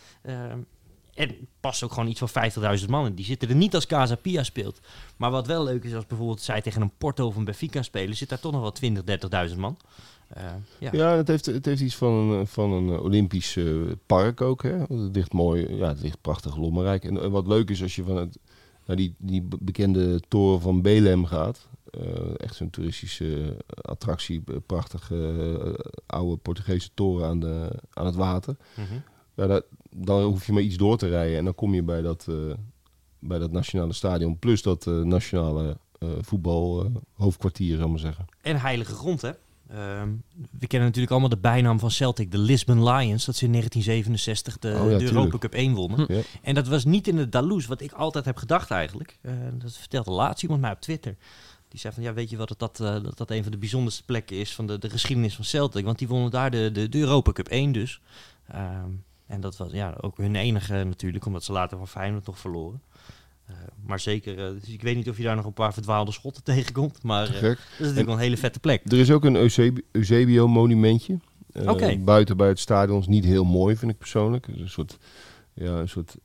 En 1.14 1.48
past 1.60 1.82
ook 1.82 1.92
gewoon 1.92 2.08
iets 2.08 2.18
van 2.18 2.28
50.000 2.28 2.90
man. 2.90 3.14
Die 3.14 3.24
zitten 3.24 3.48
er 3.48 3.54
niet 3.54 3.74
als 3.74 3.86
Casa 3.86 4.14
Pia 4.14 4.42
speelt. 4.42 4.80
Maar 5.16 5.30
wat 5.30 5.46
wel 5.46 5.64
leuk 5.64 5.84
is, 5.84 5.94
als 5.94 6.06
bijvoorbeeld 6.06 6.42
zij 6.42 6.60
tegen 6.60 6.82
een 6.82 6.96
Porto 6.98 7.26
of 7.26 7.36
een 7.36 7.44
Benfica 7.44 7.82
spelen, 7.82 8.16
zit 8.16 8.28
daar 8.28 8.40
toch 8.40 8.52
nog 8.52 8.60
wel 8.60 8.72
20, 8.72 9.04
30.000 9.50 9.58
man. 9.58 9.78
Eh, 10.28 10.44
ja. 10.78 10.90
Ja, 10.92 11.16
het 11.16 11.28
heeft, 11.28 11.46
het 11.46 11.64
heeft 11.64 11.80
iets 11.80 11.96
van 11.96 12.12
een, 12.12 12.46
van 12.46 12.72
een 12.72 12.88
eh, 12.92 13.02
Olympisch 13.02 13.56
eh, 13.56 13.66
park 14.06 14.40
ook. 14.40 14.62
Hè? 14.62 14.78
Het 14.78 15.14
ligt 15.16 15.32
mooi, 15.32 15.74
ja, 15.76 15.88
het 15.88 16.00
ligt 16.00 16.20
prachtig 16.20 16.56
lommerrijk. 16.56 17.04
En, 17.04 17.22
en 17.22 17.30
wat 17.30 17.46
leuk 17.46 17.70
is 17.70 17.82
als 17.82 17.96
je 17.96 18.04
van 18.04 18.16
het, 18.16 18.38
naar 18.86 18.96
die, 18.96 19.14
die 19.18 19.42
be- 19.42 19.56
bekende 19.60 20.20
toren 20.28 20.60
van 20.60 20.82
Belem 20.82 21.24
gaat. 21.24 21.68
echt 22.36 22.54
zo'n 22.54 22.70
toeristische 22.70 23.56
attractie, 23.82 24.42
prachtige 24.66 25.76
oude 26.06 26.36
Portugese 26.36 26.88
toren 26.94 27.26
aan, 27.28 27.40
de, 27.40 27.70
aan 27.92 28.06
het 28.06 28.14
water. 28.14 28.56
Mhm. 28.76 28.94
Ja, 29.34 29.46
dat, 29.46 29.64
dan 29.90 30.22
hoef 30.22 30.46
je 30.46 30.52
maar 30.52 30.62
iets 30.62 30.76
door 30.76 30.96
te 30.98 31.08
rijden 31.08 31.38
en 31.38 31.44
dan 31.44 31.54
kom 31.54 31.74
je 31.74 31.82
bij 31.82 32.02
dat, 32.02 32.26
bij 33.18 33.38
dat 33.38 33.50
nationale 33.52 33.92
stadion. 33.92 34.38
Plus 34.38 34.62
dat 34.62 34.86
nationale 34.86 35.76
eh 35.98 36.08
voetbal 36.20 36.84
eh, 36.84 36.90
hoofdkwartier, 37.14 37.76
zal 37.76 37.84
ik 37.84 37.90
maar 37.90 37.98
zeggen. 38.00 38.24
En 38.40 38.60
heilige 38.60 38.94
grond, 38.94 39.20
hè? 39.22 39.30
Ehm, 39.68 40.08
we 40.50 40.66
kennen 40.66 40.88
natuurlijk 40.88 41.10
allemaal 41.10 41.28
de 41.28 41.36
bijnaam 41.36 41.78
van 41.78 41.90
Celtic, 41.90 42.30
de 42.30 42.38
Lisbon 42.38 42.90
Lions. 42.90 43.24
Dat 43.24 43.36
ze 43.36 43.44
in 43.44 43.50
1967 43.50 44.58
de, 44.58 44.78
Oh 44.80 44.90
ja, 44.90 44.98
de 44.98 45.04
Europa. 45.04 45.38
Cup 45.38 45.52
1 45.52 45.74
wonnen. 45.74 46.04
Ja. 46.08 46.22
En 46.42 46.54
dat 46.54 46.68
was 46.68 46.84
niet 46.84 47.08
in 47.08 47.16
de 47.16 47.28
Dalous, 47.28 47.66
wat 47.66 47.80
ik 47.80 47.92
altijd 47.92 48.24
heb 48.24 48.36
gedacht 48.36 48.70
eigenlijk. 48.70 49.18
Eh, 49.20 49.32
dat 49.52 49.76
vertelde 49.76 50.10
laatst 50.10 50.42
iemand 50.42 50.60
mij 50.60 50.70
op 50.70 50.80
Twitter. 50.80 51.16
Die 51.68 51.80
zei 51.80 51.94
van, 51.94 52.02
ja, 52.02 52.12
weet 52.12 52.30
je 52.30 52.36
wat, 52.36 52.48
dat 52.48 52.58
dat, 52.58 52.80
eh, 52.80 53.02
dat, 53.02 53.16
dat 53.16 53.30
een 53.30 53.42
van 53.42 53.52
de 53.52 53.58
bijzonderste 53.58 54.04
plekken 54.04 54.36
is 54.36 54.54
van 54.54 54.66
de, 54.66 54.78
de 54.78 54.90
geschiedenis 54.90 55.34
van 55.34 55.44
Celtic. 55.44 55.84
Want 55.84 55.98
die 55.98 56.08
wonnen 56.08 56.30
daar 56.30 56.50
de, 56.50 56.70
de, 56.72 56.88
de 56.88 56.98
Europa 56.98 57.32
Cup 57.32 57.48
1 57.48 57.72
dus. 57.72 58.00
Ehm, 58.46 58.90
en 59.26 59.40
dat 59.40 59.56
was 59.56 59.72
ja, 59.72 59.94
ook 60.00 60.16
hun 60.16 60.36
enige 60.36 60.84
natuurlijk, 60.84 61.26
omdat 61.26 61.44
ze 61.44 61.52
later 61.52 61.78
van 61.78 61.88
Feyenoord 61.88 62.26
nog 62.26 62.38
verloren. 62.38 62.82
Eh, 63.48 63.54
maar 63.86 64.00
zeker, 64.00 64.38
eh, 64.46 64.50
dus 64.60 64.68
ik 64.68 64.82
weet 64.82 64.96
niet 64.96 65.08
of 65.08 65.16
je 65.16 65.22
daar 65.22 65.36
nog 65.36 65.44
een 65.44 65.52
paar 65.52 65.72
verdwaalde 65.72 66.12
schotten 66.12 66.42
tegenkomt. 66.54 67.02
Maar 67.02 67.26
eh, 67.34 67.40
dat 67.42 67.50
is 67.52 67.58
natuurlijk 67.78 68.06
wel 68.06 68.14
een 68.14 68.20
hele 68.20 68.36
vette 68.36 68.60
plek. 68.60 68.82
Er 68.92 68.98
is 68.98 69.10
ook 69.10 69.24
een 69.24 69.36
Eusebi- 69.36 69.82
Eusebio-monumentje. 69.92 71.18
Buiten 72.04 72.36
bij 72.36 72.48
het 72.48 72.58
stadion 72.58 73.00
is 73.00 73.06
niet 73.06 73.24
heel 73.24 73.44
mooi, 73.44 73.76
vind 73.76 73.90
ik 73.90 73.98
persoonlijk. 73.98 74.46
Het 74.46 74.54
is 74.54 74.60
Een 74.60 74.68
soort, 74.68 74.98
ja, 75.54 75.70
een 75.78 75.88
soort 75.88 76.16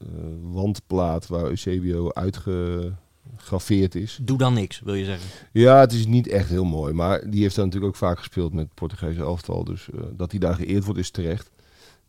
wandplaat 0.42 1.28
waar 1.28 1.46
Eusebio 1.46 2.12
uitgegraveerd 2.12 3.96
is. 3.96 4.20
Doe 4.22 4.38
dan 4.38 4.54
niks, 4.54 4.80
wil 4.80 4.94
je 4.94 5.06
zeggen. 5.06 5.30
Ja, 5.52 5.80
het 5.80 5.92
is 5.94 6.06
niet 6.06 6.28
echt 6.28 6.50
heel 6.50 6.64
mooi. 6.66 6.94
Maar 6.94 7.30
die 7.30 7.42
heeft 7.42 7.56
daar 7.56 7.66
natuurlijk 7.66 7.94
ook 7.94 8.00
vaak 8.00 8.18
gespeeld 8.18 8.54
met 8.54 8.66
het 8.66 8.74
Portugese 8.74 9.20
elftal. 9.20 9.64
Dus 9.64 9.88
dat 10.12 10.32
hij 10.32 10.40
daar 10.40 10.56
geëerd 10.56 10.84
wordt 10.86 11.00
is 11.00 11.12
terecht. 11.12 11.52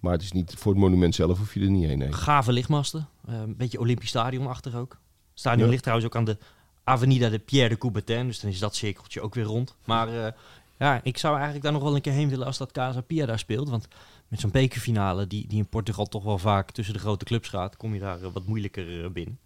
Maar 0.00 0.12
het 0.12 0.22
is 0.22 0.32
niet, 0.32 0.54
voor 0.56 0.72
het 0.72 0.80
monument 0.80 1.14
zelf 1.14 1.38
hoef 1.38 1.54
je 1.54 1.60
er 1.60 1.70
niet 1.70 1.84
heen. 1.86 1.98
Nee. 1.98 2.12
Gave 2.12 2.52
lichtmasten. 2.52 3.08
een 3.24 3.56
beetje 3.56 3.78
Olympisch 3.80 4.08
Stadion 4.08 4.46
achter 4.46 4.76
ook. 4.76 4.98
Stadion 5.34 5.64
Ja. 5.64 5.70
ligt 5.70 5.82
trouwens 5.82 6.08
ook 6.08 6.16
aan 6.16 6.24
de 6.24 6.38
Avenida 6.84 7.28
de 7.28 7.38
Pierre 7.38 7.68
de 7.68 7.78
Coubertin. 7.78 8.26
Dus 8.26 8.40
dan 8.40 8.50
is 8.50 8.58
dat 8.58 8.74
cirkeltje 8.74 9.20
ook 9.20 9.34
weer 9.34 9.44
rond. 9.44 9.74
Maar 9.84 10.08
eh, 10.26 10.32
ja, 10.78 11.00
ik 11.02 11.18
zou 11.18 11.34
eigenlijk 11.34 11.64
daar 11.64 11.72
nog 11.72 11.82
wel 11.82 11.94
een 11.94 12.00
keer 12.00 12.12
heen 12.12 12.28
willen 12.28 12.46
als 12.46 12.58
dat 12.58 12.72
Casa 12.72 13.00
Pia 13.00 13.26
daar 13.26 13.38
speelt. 13.38 13.68
Want 13.68 13.88
met 14.28 14.40
zo'n 14.40 14.50
bekerfinale, 14.50 15.26
die, 15.26 15.46
die 15.48 15.58
in 15.58 15.66
Portugal 15.68 16.06
toch 16.06 16.24
wel 16.24 16.38
vaak 16.38 16.70
tussen 16.70 16.94
de 16.94 17.00
grote 17.00 17.24
clubs 17.24 17.48
gaat, 17.48 17.76
kom 17.76 17.94
je 17.94 18.00
daar 18.00 18.22
eh, 18.22 18.32
wat 18.32 18.46
moeilijker 18.46 19.04
eh, 19.04 19.10
binnen. 19.10 19.38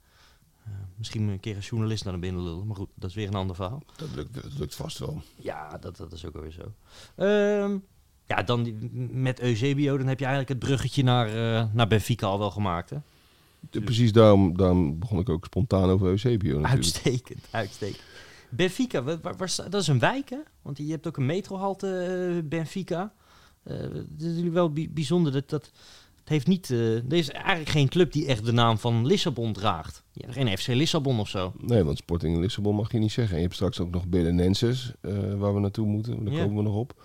Misschien 0.96 1.28
een 1.28 1.40
keer 1.40 1.56
als 1.56 1.68
journalist 1.68 2.04
naar 2.04 2.18
binnen 2.18 2.42
lullen, 2.42 2.66
maar 2.66 2.76
goed, 2.76 2.88
dat 2.94 3.10
is 3.10 3.16
weer 3.16 3.28
een 3.28 3.34
ander 3.34 3.56
verhaal. 3.56 3.82
Dat 3.96 4.08
lukt, 4.14 4.34
dat 4.34 4.58
lukt 4.58 4.74
vast 4.74 4.98
wel. 4.98 5.22
Ja, 5.36 5.78
dat, 5.80 5.96
dat 5.96 6.12
is 6.12 6.24
ook 6.24 6.34
alweer 6.34 6.50
zo. 6.50 6.72
Ehm, 7.16 7.76
ja, 8.26 8.42
dan 8.42 8.78
met 9.22 9.40
Eusebio, 9.40 9.96
dan 9.98 10.06
heb 10.06 10.18
je 10.18 10.24
eigenlijk 10.24 10.60
het 10.60 10.68
bruggetje 10.68 11.02
naar, 11.02 11.28
naar 11.72 11.88
Benfica 11.88 12.26
al 12.26 12.38
wel 12.38 12.50
gemaakt, 12.50 12.90
hè? 12.90 12.96
De- 13.70 13.80
precies 13.80 14.12
daarom, 14.12 14.56
daarom 14.56 14.98
begon 14.98 15.18
ik 15.18 15.28
ook 15.28 15.44
spontaan 15.44 15.88
over 15.90 16.06
Eusebio 16.06 16.58
natuurlijk. 16.60 16.74
Uitstekend, 16.74 17.46
uitstekend. 17.50 18.02
Benfica, 18.50 19.02
waar, 19.02 19.18
waar, 19.22 19.36
waar 19.36 19.48
sta- 19.48 19.68
dat 19.68 19.80
is 19.82 19.88
een 19.88 19.98
wijk, 19.98 20.30
hè? 20.30 20.38
Want 20.62 20.78
je 20.78 20.90
hebt 20.90 21.06
ook 21.06 21.16
een 21.16 21.26
metrohalte 21.26 21.88
eh, 22.36 22.48
Benfica. 22.48 23.12
Dat 23.64 23.76
is 24.18 24.24
natuurlijk 24.24 24.54
wel 24.54 24.72
bi- 24.72 24.90
bijzonder. 24.90 25.32
Dat, 25.32 25.48
dat, 25.50 25.70
het 26.18 26.28
heeft 26.28 26.46
niet, 26.46 26.70
eh, 26.70 26.94
er 26.96 27.12
is 27.12 27.30
eigenlijk 27.30 27.68
geen 27.68 27.88
club 27.88 28.12
die 28.12 28.26
echt 28.26 28.44
de 28.44 28.52
naam 28.52 28.78
van 28.78 29.06
Lissabon 29.06 29.52
draagt. 29.52 30.02
Geen 30.14 30.58
FC 30.58 30.66
Lissabon 30.66 31.20
of 31.20 31.28
zo. 31.28 31.52
Nee, 31.60 31.84
want 31.84 31.98
Sporting 31.98 32.34
in 32.34 32.40
Lissabon 32.40 32.74
mag 32.74 32.92
je 32.92 32.98
niet 32.98 33.12
zeggen. 33.12 33.32
En 33.32 33.36
je 33.40 33.42
hebt 33.44 33.54
straks 33.54 33.80
ook 33.80 33.90
nog 33.90 34.06
Belenenses, 34.06 34.92
waar 35.36 35.54
we 35.54 35.60
naartoe 35.60 35.86
moeten. 35.86 36.24
Daar 36.24 36.34
Ja. 36.34 36.42
komen 36.42 36.56
we 36.56 36.62
nog 36.62 36.74
op. 36.76 37.02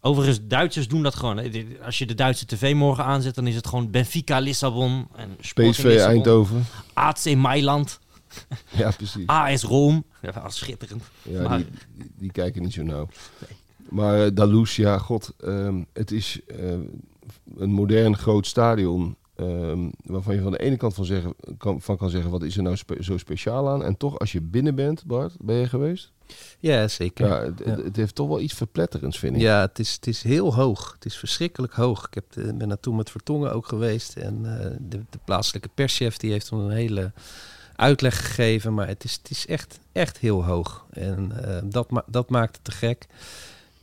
Overigens, 0.00 0.40
Duitsers 0.42 0.88
doen 0.88 1.02
dat 1.02 1.14
gewoon. 1.14 1.36
Dit- 1.36 1.80
Als 1.84 1.98
je 1.98 2.06
de 2.06 2.14
Duitse 2.14 2.46
tv 2.46 2.74
morgen 2.74 3.04
aanzet, 3.04 3.34
dan 3.34 3.46
is 3.46 3.54
het 3.54 3.66
gewoon 3.66 3.90
Benfica 3.90 4.38
Lissabon. 4.38 5.08
En 5.16 5.36
Sporting 5.40 5.74
PSV 5.76 5.84
Lissabon, 5.84 6.14
Eindhoven. 6.14 6.64
AC 6.94 7.34
Mailand, 7.36 7.98
Ja, 8.70 8.90
precies. 8.90 9.26
AS 9.26 9.62
Rome. 9.62 10.02
Ja, 10.22 10.48
schitterend. 10.48 11.02
Ja, 11.22 11.42
Maar- 11.42 11.56
die, 11.58 11.66
die, 11.96 12.10
die 12.18 12.32
kijken 12.32 12.62
niet 12.62 12.72
zo 12.72 12.82
nauw. 12.82 13.08
Maar 13.88 14.32
uh, 14.32 14.98
god. 14.98 15.32
ehm, 15.40 15.82
het 15.92 16.10
is 16.10 16.40
eh, 16.46 16.70
een 17.56 17.70
modern 17.72 18.16
groot 18.16 18.46
stadion. 18.46 19.16
Ehm, 19.40 19.88
waarvan 20.04 20.34
je 20.34 20.40
van 20.42 20.52
de 20.52 20.58
ene 20.58 20.76
kant 20.76 20.94
van, 20.94 21.04
zeggen, 21.04 21.34
kan, 21.58 21.80
van 21.80 21.96
kan 21.96 22.10
zeggen, 22.10 22.30
wat 22.30 22.42
is 22.42 22.56
er 22.56 22.62
nou 22.62 22.76
spe- 22.76 23.02
zo 23.02 23.18
speciaal 23.18 23.68
aan? 23.68 23.84
En 23.84 23.96
toch, 23.96 24.18
als 24.18 24.32
je 24.32 24.40
binnen 24.40 24.74
bent, 24.74 25.04
Bart, 25.06 25.34
ben 25.40 25.56
je 25.56 25.68
geweest? 25.68 26.12
Ja, 26.58 26.88
zeker. 26.88 27.26
Ja, 27.26 27.42
het, 27.42 27.62
Ja. 27.64 27.70
het- 27.70 27.84
het 27.84 27.96
heeft 27.96 28.14
toch 28.14 28.28
wel 28.28 28.40
iets 28.40 28.54
verpletterends, 28.54 29.18
vind 29.18 29.36
ik. 29.36 29.42
Ja, 29.42 29.60
het 29.60 29.78
is, 29.78 29.92
het 29.92 30.06
is 30.06 30.22
heel 30.22 30.54
hoog. 30.54 30.92
Het 30.94 31.04
is 31.04 31.16
verschrikkelijk 31.16 31.72
hoog. 31.72 32.06
Ik 32.06 32.14
heb, 32.14 32.24
de- 32.32 32.54
ben 32.54 32.68
naartoe 32.68 32.96
met 32.96 33.10
Vertongen 33.10 33.52
ook 33.52 33.66
geweest. 33.66 34.16
En 34.16 34.60
eh, 34.60 34.70
de, 34.80 35.00
de 35.10 35.18
plaatselijke 35.24 35.68
perschef 35.74 36.16
die 36.16 36.30
heeft 36.30 36.50
een 36.50 36.70
hele 36.70 37.12
uitleg 37.76 38.16
gegeven. 38.26 38.74
Maar 38.74 38.86
het 38.86 39.04
is, 39.04 39.12
het 39.22 39.30
is 39.30 39.46
echt, 39.46 39.78
echt 39.92 40.18
heel 40.18 40.44
hoog. 40.44 40.86
En 40.90 41.32
eh, 41.44 41.62
dat, 41.64 41.90
ma 41.90 42.04
dat 42.06 42.30
maakt 42.30 42.54
het 42.56 42.64
te 42.64 42.70
gek. 42.72 43.06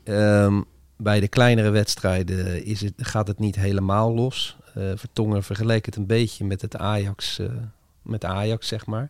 Ehm, 0.03 0.61
bij 0.97 1.19
de 1.19 1.27
kleinere 1.27 1.69
wedstrijden 1.69 2.65
is 2.65 2.81
het, 2.81 2.93
gaat 2.97 3.27
het 3.27 3.39
niet 3.39 3.55
helemaal 3.55 4.13
los. 4.13 4.57
Eh, 4.77 4.91
Vertongen 4.95 5.43
vergeleek 5.43 5.85
het 5.85 5.95
een 5.95 6.05
beetje 6.05 6.45
met 6.45 6.61
het 6.61 6.77
Ajax, 6.77 7.39
eh, 7.39 7.47
met 8.01 8.25
Ajax 8.25 8.67
zeg 8.67 8.85
maar. 8.85 9.09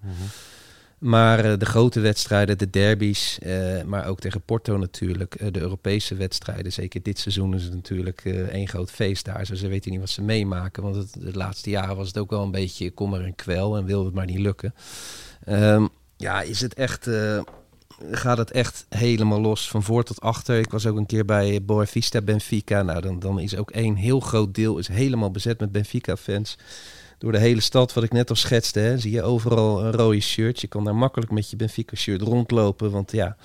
Maar 0.97 1.45
eh, 1.45 1.57
de 1.57 1.65
grote 1.65 1.99
wedstrijden, 1.99 2.57
de 2.57 2.69
derbies, 2.69 3.39
maar 3.85 4.07
ook 4.07 4.19
tegen 4.19 4.41
Porto 4.41 4.77
natuurlijk, 4.77 5.53
de 5.53 5.59
Europese 5.59 6.15
wedstrijden, 6.15 6.73
zeker 6.73 7.03
dit 7.03 7.19
seizoen 7.19 7.55
is 7.55 7.63
het 7.63 7.73
natuurlijk 7.73 8.21
één 8.51 8.67
groot 8.67 8.91
feest 8.91 9.25
daar. 9.25 9.45
Zo, 9.45 9.55
ze 9.55 9.67
weten 9.67 9.91
niet 9.91 9.99
wat 9.99 10.09
ze 10.09 10.21
meemaken, 10.21 10.83
want 10.83 10.95
het, 10.95 11.13
de 11.19 11.37
laatste 11.37 11.69
jaren 11.69 11.95
was 11.95 12.07
het 12.07 12.17
ook 12.17 12.29
wel 12.29 12.43
een 12.43 12.51
beetje 12.51 12.91
kommer 12.91 13.23
en 13.23 13.35
kwel 13.35 13.77
en 13.77 13.85
wilde 13.85 14.05
het 14.05 14.15
maar 14.15 14.25
niet 14.25 14.39
lukken. 14.39 14.73
Ehm, 15.43 15.87
ja, 16.15 16.41
is 16.41 16.61
het 16.61 16.73
echt, 16.73 17.09
gaat 18.11 18.37
het 18.37 18.51
echt 18.51 18.85
helemaal 18.89 19.41
los 19.41 19.69
van 19.69 19.83
voor 19.83 20.03
tot 20.03 20.21
achter. 20.21 20.59
Ik 20.59 20.71
was 20.71 20.85
ook 20.85 20.97
een 20.97 21.05
keer 21.05 21.25
bij 21.25 21.63
Boavista 21.63 22.21
Benfica. 22.21 22.81
Nou, 22.81 23.01
dan, 23.01 23.19
dan 23.19 23.39
is 23.39 23.55
ook 23.55 23.71
één 23.71 23.95
heel 23.95 24.19
groot 24.19 24.55
deel 24.55 24.77
is 24.77 24.87
helemaal 24.87 25.31
bezet 25.31 25.59
met 25.59 25.71
Benfica-fans 25.71 26.57
door 27.17 27.31
de 27.31 27.37
hele 27.37 27.61
stad, 27.61 27.93
wat 27.93 28.03
ik 28.03 28.11
net 28.11 28.29
al 28.29 28.35
schetste. 28.35 28.79
Hè, 28.79 28.97
zie 28.97 29.11
je 29.11 29.23
overal 29.23 29.83
een 29.83 29.91
rode 29.91 30.19
shirt. 30.19 30.61
Je 30.61 30.67
kan 30.67 30.83
daar 30.83 30.95
makkelijk 30.95 31.31
met 31.31 31.49
je 31.49 31.55
Benfica-shirt 31.55 32.21
rondlopen. 32.21 32.91
Want 32.91 33.11
ja, 33.11 33.37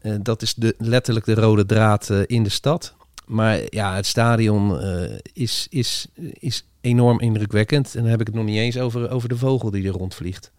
eh, 0.00 0.14
dat 0.22 0.42
is 0.42 0.54
de, 0.54 0.74
letterlijk 0.78 1.26
de 1.26 1.34
rode 1.34 1.66
draad 1.66 2.10
eh, 2.10 2.20
in 2.26 2.42
de 2.42 2.48
stad. 2.48 2.94
Maar 3.26 3.60
ja, 3.68 3.94
het 3.94 4.06
stadion 4.06 4.80
eh, 4.80 5.18
is, 5.32 5.66
is, 5.70 6.06
is 6.32 6.64
enorm 6.80 7.20
indrukwekkend. 7.20 7.94
En 7.94 8.00
dan 8.00 8.10
heb 8.10 8.20
ik 8.20 8.26
het 8.26 8.36
nog 8.36 8.44
niet 8.44 8.58
eens 8.58 8.78
over, 8.78 9.10
over 9.10 9.28
de 9.28 9.36
vogel 9.36 9.70
die 9.70 9.86
er 9.86 9.92
rondvliegt. 9.92 10.50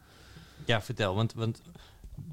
Ja, 0.65 0.81
vertel. 0.81 1.15
Want, 1.15 1.33
want 1.33 1.61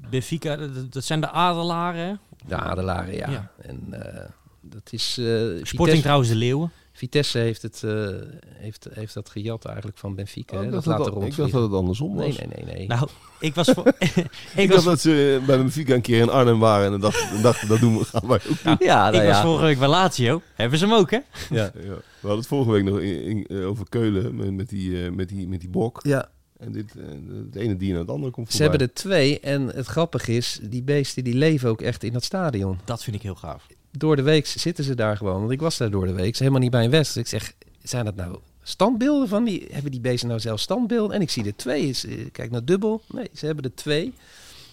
Benfica, 0.09 0.55
dat, 0.55 0.91
dat 0.91 1.03
zijn 1.03 1.21
de 1.21 1.29
adelaren. 1.29 2.19
De 2.47 2.55
adelaren, 2.55 3.15
ja. 3.15 3.29
Ja. 3.29 3.51
En 3.61 3.79
eh, 3.91 4.29
dat 4.61 4.87
is... 4.91 5.17
eh, 5.19 5.25
Sporting 5.25 5.67
Vitesse, 5.67 6.01
trouwens 6.01 6.29
de 6.29 6.35
leeuwen. 6.35 6.71
Vitesse 6.95 7.37
heeft, 7.37 7.61
het, 7.61 7.83
eh, 7.83 8.07
heeft, 8.47 8.87
heeft 8.91 9.13
dat 9.13 9.29
gejat 9.29 9.65
eigenlijk 9.65 9.97
van 9.97 10.15
Benfica. 10.15 10.57
Oh, 10.57 10.63
hè, 10.63 10.69
dat 10.69 10.83
dacht 10.83 10.97
dat, 11.05 11.23
ik 11.23 11.35
dacht 11.35 11.51
dat 11.51 11.61
het 11.63 11.71
andersom 11.73 12.15
was. 12.15 12.25
Nee, 12.37 12.47
nee, 12.47 12.63
nee, 12.65 12.75
nee. 12.75 12.87
Nou, 12.87 13.07
ik 13.39 13.55
was 13.55 13.69
voor... 13.69 13.87
ik 13.99 14.27
Ik 14.55 14.67
was, 14.67 14.75
dacht 14.75 14.85
dat 14.85 14.99
ze 14.99 15.41
bij 15.45 15.57
Benfica 15.57 15.93
een 15.93 16.01
keer 16.01 16.21
in 16.21 16.29
Arnhem 16.29 16.59
waren 16.59 16.85
en 16.85 16.91
dan 16.91 16.99
dachten, 17.01 17.41
dachten 17.41 17.67
dat 17.67 17.79
doen 17.79 17.97
we, 17.97 18.03
gaan 18.05 18.27
wij 18.27 18.39
ook 18.49 18.63
doen. 18.63 18.75
ja, 18.79 19.07
ik 19.07 19.13
nou 19.13 19.27
was 19.27 19.41
vorige 19.41 19.65
week 19.65 19.79
bij 19.79 19.87
Lazio. 19.87 20.41
Hebben 20.53 20.79
ze 20.79 20.85
hem 20.85 20.93
ook, 20.93 21.11
hè? 21.11 21.19
ja. 21.49 21.63
Ja. 21.63 21.71
We 21.73 21.99
hadden 22.19 22.37
het 22.37 22.47
vorige 22.47 22.71
week 22.71 22.83
nog 22.83 22.99
in, 22.99 23.47
in- 23.47 23.63
over 23.65 23.85
Keulen 23.89 24.35
met, 24.35 24.51
met, 24.53 24.69
die, 24.69 25.11
met, 25.11 25.29
die, 25.29 25.47
met 25.47 25.59
die 25.59 25.69
bok. 25.69 25.99
ja, 26.03 26.29
En 26.65 26.71
dit, 26.71 26.95
eh, 26.97 27.03
het 27.45 27.55
ene 27.55 27.77
dier 27.77 27.91
naar 27.91 27.99
het 28.01 28.09
andere 28.09 28.31
komt 28.31 28.51
Ze 28.51 28.57
voorbij. 28.57 28.69
hebben 28.77 28.87
er 28.87 28.93
twee 29.01 29.39
en 29.39 29.67
het 29.67 29.85
grappige 29.85 30.31
is, 30.35 30.59
die 30.63 30.81
beesten 30.83 31.23
die 31.23 31.33
leven 31.35 31.69
ook 31.69 31.81
echt 31.81 32.03
in 32.03 32.13
dat 32.13 32.23
stadion. 32.23 32.79
Dat 32.85 33.03
vind 33.03 33.15
ik 33.15 33.21
heel 33.21 33.35
gaaf. 33.35 33.67
Door 33.91 34.15
de 34.15 34.21
week 34.21 34.45
zitten 34.45 34.83
ze 34.83 34.95
daar 34.95 35.17
gewoon, 35.17 35.39
want 35.39 35.51
ik 35.51 35.61
was 35.61 35.77
daar 35.77 35.89
door 35.91 36.05
de 36.07 36.13
week, 36.13 36.37
helemaal 36.37 36.59
niet 36.59 36.71
bij 36.71 36.83
een 36.83 36.89
wedstrijd. 36.89 37.31
Ik 37.33 37.39
zeg, 37.39 37.53
zijn 37.83 38.05
dat 38.05 38.15
nou 38.15 38.37
standbeelden 38.63 39.27
van 39.27 39.43
die, 39.43 39.67
hebben 39.71 39.91
die 39.91 39.99
beesten 40.01 40.27
nou 40.27 40.39
zelf 40.39 40.59
standbeelden? 40.59 41.15
En 41.15 41.21
ik 41.21 41.29
zie 41.29 41.45
er 41.45 41.55
twee, 41.55 41.89
Is, 41.89 42.05
eh, 42.05 42.17
kijk 42.31 42.51
naar 42.51 42.65
dubbel, 42.65 43.01
nee, 43.11 43.29
ze 43.33 43.45
hebben 43.45 43.63
er 43.63 43.75
twee. 43.75 44.13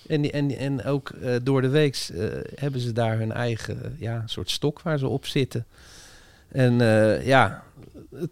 En, 0.06 0.20
die- 0.20 0.30
en, 0.30 0.56
en 0.56 0.84
ook 0.84 1.08
eh, 1.10 1.34
door 1.42 1.62
de 1.62 1.68
week 1.68 2.08
eh, 2.14 2.24
hebben 2.54 2.80
ze 2.80 2.92
daar 2.92 3.18
hun 3.18 3.32
eigen 3.32 3.96
ja, 3.98 4.22
soort 4.26 4.50
stok 4.50 4.82
waar 4.82 4.98
ze 4.98 5.08
op 5.08 5.26
zitten. 5.26 5.66
En 6.48 6.80
eh, 6.80 7.26
ja, 7.26 7.62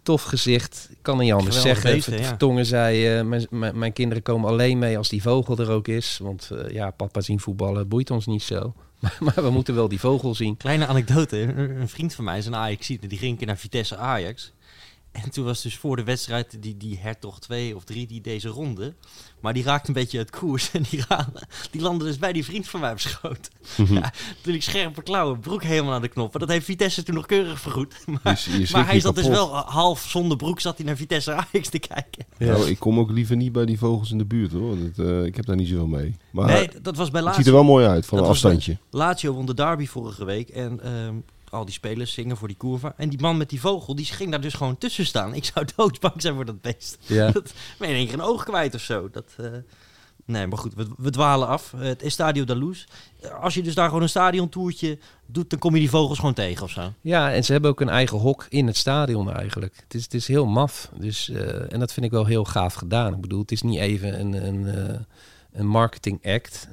tof 0.03 0.23
gezicht. 0.23 0.87
Ik 0.91 0.97
kan 1.01 1.17
niet 1.17 1.31
anders 1.31 1.57
Geweldig 1.57 1.81
zeggen. 1.81 1.95
beesten, 1.95 2.17
ja. 2.17 2.27
Vertongen 2.27 2.65
zei, 2.65 3.17
eh, 3.17 3.23
mijn, 3.25 3.47
mijn, 3.49 3.77
mijn 3.77 3.93
kinderen 3.93 4.23
komen 4.23 4.49
alleen 4.49 4.79
mee 4.79 4.97
als 4.97 5.09
die 5.09 5.21
vogel 5.21 5.57
er 5.57 5.69
ook 5.69 5.87
is. 5.87 6.19
Want 6.21 6.49
eh, 6.51 6.73
ja, 6.73 6.91
papa 6.91 7.21
zien 7.21 7.39
voetballen 7.39 7.87
boeit 7.87 8.11
ons 8.11 8.25
niet 8.25 8.43
zo. 8.43 8.73
Maar, 8.99 9.17
maar 9.19 9.43
we 9.43 9.49
moeten 9.49 9.75
wel 9.75 9.87
die 9.87 9.99
vogel 9.99 10.35
zien. 10.35 10.57
Kleine 10.57 10.87
anekdote. 10.87 11.37
Een, 11.37 11.81
een 11.81 11.89
vriend 11.89 12.13
van 12.13 12.23
mij 12.23 12.37
is 12.37 12.45
een 12.45 12.55
ajax 12.55 12.87
die 12.87 12.99
ging 13.09 13.31
een 13.31 13.37
keer 13.37 13.47
naar 13.47 13.57
Vitesse 13.57 13.97
Ajax. 13.97 14.53
En 15.11 15.29
toen 15.31 15.45
was 15.45 15.61
dus 15.61 15.77
voor 15.77 15.95
de 15.95 16.03
wedstrijd 16.03 16.57
die, 16.61 16.77
die 16.77 16.97
Hertog 17.01 17.39
2 17.39 17.75
of 17.75 17.83
3 17.83 18.07
die 18.07 18.21
deze 18.21 18.47
ronde. 18.47 18.93
Maar 19.39 19.53
die 19.53 19.63
raakte 19.63 19.87
een 19.87 19.93
beetje 19.93 20.17
uit 20.17 20.29
koers. 20.29 20.71
En 20.71 20.83
die, 20.89 21.03
ra- 21.07 21.29
die 21.71 21.81
landde 21.81 22.05
dus 22.05 22.17
bij 22.17 22.33
die 22.33 22.45
vriend 22.45 22.67
van 22.67 22.79
mij 22.79 22.91
op 22.91 22.99
schoot. 22.99 23.49
Mhm. 23.77 23.93
ja, 23.93 24.13
natuurlijk 24.35 24.63
scherpe 24.63 25.01
klauwen, 25.03 25.39
broek 25.39 25.63
helemaal 25.63 25.93
aan 25.93 26.01
de 26.01 26.07
knoppen. 26.07 26.39
Dat 26.39 26.49
heeft 26.49 26.65
Vitesse 26.65 27.03
toen 27.03 27.15
nog 27.15 27.25
keurig 27.25 27.59
vergoed. 27.59 27.95
Maar, 28.23 28.33
je 28.33 28.35
schrikt 28.51 28.71
maar 28.71 28.85
hij 28.87 28.99
zat 28.99 29.15
dus 29.15 29.27
wel 29.27 29.55
half 29.55 30.01
zonder 30.07 30.37
broek 30.37 30.59
zat 30.59 30.77
hij 30.77 30.85
naar 30.85 30.95
Vitesse 30.97 31.33
Ajax 31.33 31.69
te 31.69 31.79
kijken. 31.79 32.25
Nou, 32.37 32.69
ik 32.69 32.79
kom 32.79 32.99
ook 32.99 33.11
liever 33.11 33.35
niet 33.35 33.51
bij 33.51 33.65
die 33.65 33.77
vogels 33.77 34.11
in 34.11 34.17
de 34.17 34.25
buurt 34.25 34.51
hoor. 34.51 34.75
Dat, 34.79 35.05
eh, 35.07 35.23
ik 35.23 35.35
heb 35.35 35.45
daar 35.45 35.55
niet 35.55 35.67
zoveel 35.67 35.87
mee. 35.87 36.15
Maar 36.31 36.45
nee, 36.45 36.69
dat 36.81 36.95
was 36.95 37.09
bij 37.09 37.19
het 37.19 37.29
Lazio. 37.29 37.43
ziet 37.43 37.47
er 37.47 37.53
wel 37.53 37.63
mooi 37.63 37.85
uit 37.85 38.05
van 38.05 38.17
Dat 38.17 38.25
een 38.27 38.33
afstandje. 38.33 38.77
Lazio 38.89 39.33
won 39.33 39.45
de 39.45 39.53
derby 39.53 39.85
vorige 39.85 40.25
week 40.25 40.49
en 40.49 40.79
ehm, 40.83 41.13
al 41.51 41.65
die 41.65 41.73
spelers 41.73 42.13
zingen 42.13 42.37
voor 42.37 42.47
die 42.47 42.57
curva. 42.57 42.93
En 42.97 43.09
die 43.09 43.21
man 43.21 43.37
met 43.37 43.49
die 43.49 43.59
vogel, 43.59 43.95
die 43.95 44.05
ging 44.05 44.31
daar 44.31 44.41
dus 44.41 44.53
gewoon 44.53 44.77
tussen 44.77 45.05
staan. 45.05 45.33
Ik 45.33 45.45
zou 45.45 45.65
doodsbang 45.75 46.21
zijn 46.21 46.35
voor 46.35 46.45
dat 46.45 46.61
beest. 46.61 46.97
Ja. 47.05 47.31
Dat 47.39 47.53
in 47.79 47.87
één 47.87 48.05
keer 48.05 48.13
een 48.13 48.21
oog 48.21 48.43
kwijt 48.43 48.75
of 48.75 48.81
zo. 48.81 49.09
Dat, 49.09 49.33
eh, 49.37 49.45
nee, 50.25 50.47
maar 50.47 50.57
goed, 50.57 50.73
we, 50.73 50.87
we 50.97 51.09
dwalen 51.09 51.47
af. 51.47 51.73
Het 51.77 52.01
Estadio 52.01 52.43
da 52.43 52.53
Luz. 52.53 52.85
Als 53.41 53.53
je 53.53 53.61
dus 53.61 53.75
daar 53.75 53.87
gewoon 53.87 54.01
een 54.01 54.09
stadiontoertje 54.09 54.97
doet, 55.25 55.49
dan 55.49 55.59
kom 55.59 55.73
je 55.73 55.79
die 55.79 55.89
vogels 55.89 56.19
gewoon 56.19 56.33
tegen 56.33 56.63
of 56.63 56.71
zo. 56.71 56.93
Ja, 57.01 57.33
en 57.33 57.43
ze 57.43 57.51
hebben 57.51 57.69
ook 57.69 57.81
een 57.81 57.89
eigen 57.89 58.17
hok 58.17 58.45
in 58.49 58.67
het 58.67 58.77
stadion 58.77 59.31
eigenlijk. 59.33 59.75
Het 59.83 59.93
is, 59.93 60.03
het 60.03 60.13
is 60.13 60.27
heel 60.27 60.45
maf. 60.45 60.91
Dus, 60.97 61.29
eh, 61.29 61.73
en 61.73 61.79
dat 61.79 61.93
vind 61.93 62.05
ik 62.05 62.11
wel 62.11 62.25
heel 62.25 62.45
gaaf 62.45 62.73
gedaan. 62.73 63.13
Ik 63.13 63.21
bedoel, 63.21 63.41
het 63.41 63.51
is 63.51 63.61
niet 63.61 63.79
even 63.79 64.19
een, 64.19 64.45
een, 64.47 64.67
eh, 64.67 64.99
een 65.51 65.67
marketing 65.67 66.25
act, 66.25 66.67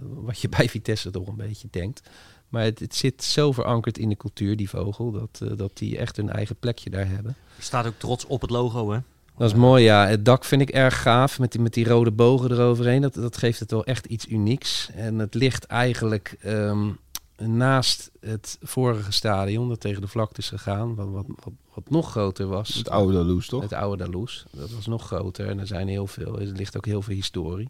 wat 0.00 0.40
je 0.40 0.48
bij 0.48 0.68
Vitesse 0.68 1.10
toch 1.10 1.26
een 1.26 1.36
beetje 1.36 1.68
denkt. 1.70 2.02
Maar 2.50 2.62
het, 2.62 2.78
het 2.78 2.94
zit 2.94 3.24
zo 3.24 3.52
verankerd 3.52 3.98
in 3.98 4.08
de 4.08 4.16
cultuur, 4.16 4.56
die 4.56 4.68
vogel, 4.68 5.10
dat, 5.10 5.40
eh, 5.50 5.56
dat 5.56 5.70
die 5.74 5.98
echt 5.98 6.16
hun 6.16 6.30
eigen 6.30 6.56
plekje 6.56 6.90
daar 6.90 7.08
hebben. 7.08 7.36
Je 7.56 7.62
staat 7.62 7.86
ook 7.86 7.98
trots 7.98 8.26
op 8.26 8.40
het 8.40 8.50
logo, 8.50 8.90
hè? 8.90 8.98
Dat 9.36 9.50
is 9.50 9.56
mooi, 9.56 9.84
ja. 9.84 10.06
Het 10.06 10.24
dak 10.24 10.44
vind 10.44 10.62
ik 10.62 10.70
erg 10.70 11.02
gaaf, 11.02 11.38
met 11.38 11.52
die, 11.52 11.60
met 11.60 11.74
die 11.74 11.88
rode 11.88 12.10
bogen 12.10 12.50
eroverheen. 12.50 13.00
Dat, 13.00 13.14
dat 13.14 13.36
geeft 13.36 13.60
het 13.60 13.70
wel 13.70 13.84
echt 13.84 14.06
iets 14.06 14.26
unieks. 14.28 14.90
En 14.94 15.18
het 15.18 15.34
ligt 15.34 15.64
eigenlijk 15.64 16.36
ehm, 16.40 16.90
naast 17.36 18.10
het 18.20 18.58
vorige 18.62 19.12
stadion, 19.12 19.68
dat 19.68 19.80
tegen 19.80 20.00
de 20.00 20.08
vlakte 20.08 20.40
is 20.40 20.48
gegaan, 20.48 20.94
wat, 20.94 21.08
wat, 21.08 21.26
wat, 21.26 21.52
wat 21.74 21.90
nog 21.90 22.10
groter 22.10 22.46
was. 22.46 22.74
Het 22.74 22.88
oude 22.88 23.12
Daloes 23.12 23.46
toch? 23.46 23.62
Het 23.62 23.72
oude 23.72 24.04
Dalous. 24.04 24.44
Dat 24.50 24.70
was 24.70 24.86
nog 24.86 25.06
groter 25.06 25.48
en 25.48 25.58
er 25.58 25.66
zijn 25.66 25.88
heel 25.88 26.06
veel. 26.06 26.40
Er 26.40 26.46
ligt 26.46 26.76
ook 26.76 26.86
heel 26.86 27.02
veel 27.02 27.14
historie. 27.14 27.68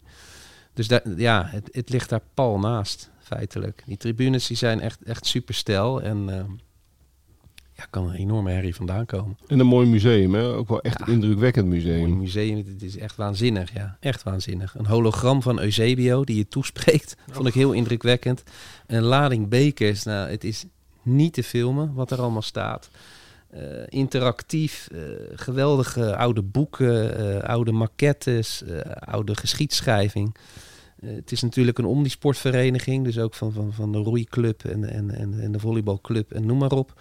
Dus 0.81 0.89
daar, 0.89 1.03
ja, 1.17 1.47
het, 1.51 1.69
het 1.73 1.89
ligt 1.91 2.09
daar 2.09 2.21
pal 2.35 2.59
naast, 2.59 3.11
feitelijk. 3.19 3.83
Die 3.87 3.97
tribunes 3.97 4.47
die 4.47 4.57
zijn 4.57 4.81
echt, 4.81 5.03
echt 5.03 5.27
super 5.27 5.55
stijl. 5.55 6.03
En 6.03 6.17
ehm, 6.29 6.51
ja, 7.77 7.85
kan 7.91 8.09
een 8.09 8.15
enorme 8.15 8.51
herrie 8.51 8.75
vandaan 8.75 9.07
komen. 9.07 9.39
En 9.47 9.59
een 9.59 9.67
mooi 9.67 9.87
museum, 9.87 10.35
hè? 10.35 10.45
Ook 10.45 10.69
wel 10.69 10.81
echt 10.81 10.99
Ja. 10.99 11.07
een 11.07 11.13
indrukwekkend 11.13 11.65
Een 11.65 11.71
museum. 11.71 12.19
museum, 12.19 12.57
het 12.57 12.83
is 12.83 12.97
echt 12.97 13.17
waanzinnig, 13.17 13.75
ja. 13.75 13.97
Echt 14.01 14.23
waanzinnig. 14.23 14.75
Een 14.75 14.87
hologram 14.87 15.43
van 15.43 15.61
Eusebio 15.61 16.25
die 16.25 16.37
je 16.37 16.49
toespreekt, 16.49 17.17
vond 17.31 17.47
ik 17.47 17.55
heel 17.55 17.73
indrukwekkend. 17.73 18.43
Een 18.87 19.03
lading 19.03 19.49
bekers, 19.49 20.03
nou, 20.03 20.31
het 20.31 20.45
is 20.45 20.65
niet 21.03 21.33
te 21.33 21.43
filmen 21.43 21.95
wat 21.95 22.11
er 22.11 22.21
allemaal 22.21 22.43
staat. 22.43 22.91
Eh, 23.51 23.61
interactief, 23.89 24.89
eh, 24.93 25.01
geweldige 25.35 26.17
oude 26.17 26.43
boeken, 26.43 27.17
eh, 27.43 27.49
oude 27.49 27.73
maquettes, 27.73 28.63
oude 29.01 29.37
geschiedschrijving. 29.37 30.35
Eh, 31.01 31.15
het 31.15 31.33
is 31.33 31.43
natuurlijk 31.43 31.79
een 31.79 31.85
omnisportvereniging, 31.85 33.05
dus 33.05 33.19
ook 33.19 33.35
van, 33.35 33.53
van, 33.53 33.73
van 33.73 33.93
de 33.93 33.99
roeiclub 33.99 34.65
en, 34.65 34.85
en, 34.85 35.11
en, 35.11 35.41
en 35.41 35.53
de 35.53 35.59
volleybalclub 35.59 36.33
en 36.33 36.47
noem 36.47 36.59
maar 36.59 36.73
op. 36.73 37.01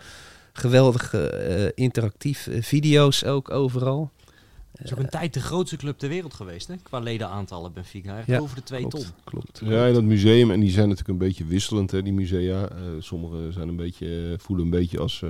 Geweldige 0.54 1.30
eh, 1.30 1.72
interactief 1.76 2.48
eh, 2.48 2.62
video's 2.62 3.24
ook 3.24 3.52
overal. 3.52 4.12
Het 4.80 4.88
is 4.88 4.94
ook 4.94 5.00
een 5.00 5.10
tijd 5.10 5.34
de 5.34 5.42
grootste 5.42 5.78
club 5.78 5.98
ter 5.98 6.10
wereld 6.10 6.34
geweest, 6.34 6.68
hè? 6.68 6.76
Qua 6.84 7.00
ledenaantallen 7.00 7.74
Benfica. 7.74 8.18
Echt 8.18 8.28
Ja, 8.28 8.40
over 8.40 8.56
de 8.56 8.64
2 8.64 8.82
ton. 8.82 8.90
Klopt, 8.90 9.14
klopt. 9.24 9.62
Ja, 9.64 9.86
in 9.86 9.94
dat 9.94 10.04
museum, 10.04 10.52
en 10.52 10.60
die 10.60 10.72
zijn 10.72 10.88
natuurlijk 10.90 11.20
een 11.20 11.28
beetje 11.28 11.46
wisselend, 11.46 11.92
hè, 11.92 12.04
die 12.04 12.14
musea. 12.14 12.70
Eh, 12.70 12.78
sommige 13.00 13.52
zijn 13.52 13.68
een 13.68 13.76
beetje, 13.76 14.36
voelen 14.38 14.66
een 14.66 14.72
beetje 14.72 15.00
als 15.00 15.22
eh, 15.22 15.30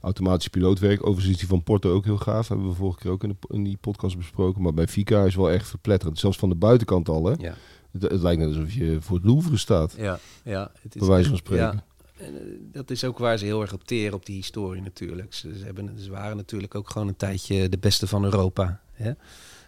automatisch 0.00 0.48
pilootwerk. 0.48 1.06
Overigens 1.06 1.34
is 1.34 1.38
die 1.38 1.48
van 1.48 1.62
Porto 1.62 1.92
ook 1.92 2.04
heel 2.04 2.16
gaaf. 2.16 2.48
Hebben 2.48 2.68
we 2.68 2.74
vorige 2.74 2.98
keer 2.98 3.10
ook 3.10 3.22
in, 3.22 3.28
de, 3.28 3.54
in 3.54 3.64
die 3.64 3.76
podcast 3.80 4.16
besproken. 4.16 4.62
Maar 4.62 4.74
bij 4.74 4.88
Fika 4.88 5.24
is 5.24 5.34
wel 5.34 5.50
echt 5.50 5.68
verpletterend. 5.68 6.18
Zelfs 6.18 6.38
van 6.38 6.48
de 6.48 6.54
buitenkant 6.54 7.08
al, 7.08 7.24
hè. 7.24 7.34
Ja, 7.38 7.54
Het, 8.00 8.10
het 8.10 8.20
lijkt 8.20 8.40
net 8.40 8.48
alsof 8.48 8.72
je 8.72 8.96
voor 9.00 9.16
het 9.16 9.24
Louvre 9.26 9.56
staat, 9.56 9.94
ja, 9.98 10.18
ja. 10.42 10.70
Het 10.80 10.94
is 10.94 11.00
bij 11.00 11.10
wijze 11.10 11.28
van 11.28 11.38
spreken. 11.38 11.64
Ja, 11.64 11.84
en, 12.24 12.34
eh, 12.34 12.42
dat 12.72 12.90
is 12.90 13.04
ook 13.04 13.18
waar 13.18 13.38
ze 13.38 13.44
heel 13.44 13.60
erg 13.60 13.72
op 13.72 13.84
teren, 13.84 14.14
op 14.14 14.26
die 14.26 14.36
historie 14.36 14.82
natuurlijk. 14.82 15.34
Ze, 15.34 15.58
ze, 15.58 15.64
hebben, 15.64 15.98
ze 15.98 16.10
waren 16.10 16.36
natuurlijk 16.36 16.74
ook 16.74 16.90
gewoon 16.90 17.08
een 17.08 17.16
tijdje 17.16 17.68
de 17.68 17.78
beste 17.78 18.06
van 18.06 18.24
Europa. 18.24 18.80
Hè? 18.92 19.08
Een 19.08 19.16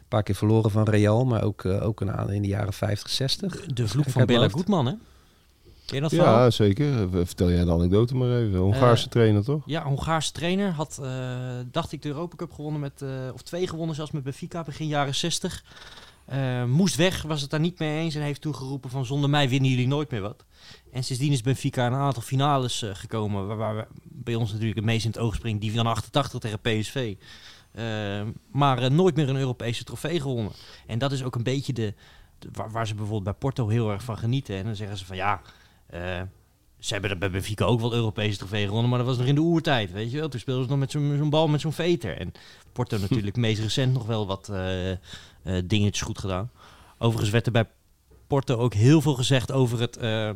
paar 0.09 0.23
keer 0.23 0.35
verloren 0.35 0.71
van 0.71 0.85
Real, 0.89 1.25
maar 1.25 1.43
ook, 1.43 1.65
eh, 1.65 1.87
ook 1.87 2.01
een 2.01 2.13
aan 2.13 2.33
in 2.33 2.43
de 2.43 2.49
jaren 2.49 2.73
50, 2.73 3.11
60. 3.11 3.67
De 3.67 3.89
vloek 3.89 4.05
Kijk 4.05 4.29
van 4.29 4.37
hoofd. 4.37 4.53
Goedman, 4.53 4.87
hè? 4.87 4.93
Ken 5.89 5.97
je 5.97 6.03
dat 6.03 6.13
verhaal? 6.13 6.45
Ja, 6.45 6.51
zeker. 6.51 7.09
Vertel 7.11 7.51
jij 7.51 7.65
de 7.65 7.71
anekdote 7.71 8.15
maar 8.15 8.37
even. 8.39 8.59
Hongaarse 8.59 9.05
Eh, 9.05 9.11
trainer, 9.11 9.45
toch? 9.45 9.63
Ja, 9.67 9.81
een 9.81 9.87
Hongaarse 9.87 10.33
trainer 10.33 10.71
had, 10.71 10.99
eh, 11.03 11.11
dacht 11.71 11.93
ik, 11.93 12.03
de 12.03 12.09
Europa 12.09 12.37
Cup 12.37 12.53
gewonnen 12.53 12.81
met, 12.81 13.03
eh, 13.03 13.09
of 13.33 13.43
twee 13.43 13.67
gewonnen 13.67 13.95
zelfs 13.95 14.11
met 14.11 14.23
Benfica 14.23 14.63
begin 14.63 14.87
jaren 14.87 15.15
60. 15.15 15.65
Eh, 16.29 16.65
moest 16.65 16.97
weg, 16.97 17.23
was 17.23 17.41
het 17.41 17.51
daar 17.51 17.61
niet 17.61 17.79
mee 17.79 17.99
eens 17.99 18.15
en 18.15 18.23
heeft 18.23 18.41
toen 18.41 18.55
geroepen 18.55 18.91
van 18.91 19.05
zonder 19.05 19.31
mij 19.31 19.49
winnen 19.49 19.71
jullie 19.71 19.87
nooit 19.87 20.11
meer 20.11 20.21
wat. 20.21 20.45
En 20.93 21.05
sindsdien 21.05 21.33
is 21.33 21.41
Benfica 21.41 21.87
een 21.87 21.93
aantal 21.93 22.23
finales 22.23 22.83
eh, 22.83 22.91
gekomen, 22.93 23.57
waar, 23.57 23.87
bij 24.03 24.35
ons 24.35 24.51
natuurlijk 24.51 24.77
het 24.77 24.85
meest 24.85 25.05
in 25.05 25.11
het 25.11 25.21
oog 25.21 25.35
springt, 25.35 25.61
die 25.61 25.73
van 25.73 25.87
88 25.87 26.41
tegen 26.41 26.61
PSV. 26.61 27.17
Eh, 27.73 28.23
maar 28.53 28.93
nooit 28.93 29.17
meer 29.17 29.29
een 29.29 29.37
Europese 29.37 29.85
trofee 29.85 30.21
gewonnen. 30.21 30.53
En 30.87 30.99
dat 30.99 31.13
is 31.13 31.23
ook 31.23 31.35
een 31.35 31.43
beetje 31.43 31.73
de, 31.73 31.95
waar, 32.53 32.71
waar 32.71 32.87
ze 32.87 32.95
bijvoorbeeld 32.95 33.25
bij 33.25 33.33
Porto 33.33 33.69
heel 33.69 33.91
erg 33.91 34.03
van 34.03 34.19
genieten. 34.19 34.57
En 34.57 34.65
dan 34.65 34.77
zeggen 34.77 34.99
ze 34.99 35.05
van 35.07 35.17
ja, 35.17 35.41
ze 36.79 36.93
hebben 36.93 37.19
bij 37.19 37.31
Benfica 37.31 37.65
ook 37.65 37.81
wel 37.81 37.95
Europese 37.95 38.39
trofee 38.39 38.65
gewonnen, 38.65 38.91
maar 38.91 38.99
dat 38.99 39.09
was 39.09 39.17
nog 39.17 39.27
in 39.27 39.35
de 39.35 39.41
oertijd, 39.41 39.93
weet 39.93 40.11
je 40.11 40.19
wel. 40.19 40.29
Toen 40.29 40.41
speelden 40.41 40.65
ze 40.65 40.71
nog 40.71 40.79
met 40.79 40.91
zo'n 40.91 41.31
bal 41.31 41.49
met 41.49 41.61
zo'n 41.61 41.73
veter. 41.73 42.19
En 42.19 42.33
Porto 42.73 42.99
natuurlijk 43.09 43.37
meest 43.37 43.61
recent 43.61 43.93
nog 43.93 44.07
wel 44.07 44.27
wat 44.27 44.49
eh, 44.49 44.91
eh, 44.91 44.99
dingetjes 45.65 46.07
goed 46.07 46.19
gedaan. 46.19 46.51
Overigens 46.99 47.31
werd 47.31 47.47
er 47.47 47.53
bij 47.53 47.67
Porto 48.27 48.57
ook 48.57 48.75
heel 48.75 49.01
veel 49.01 49.15
gezegd 49.15 49.53
over 49.53 49.81
het, 49.81 49.97
eh, 49.97 50.31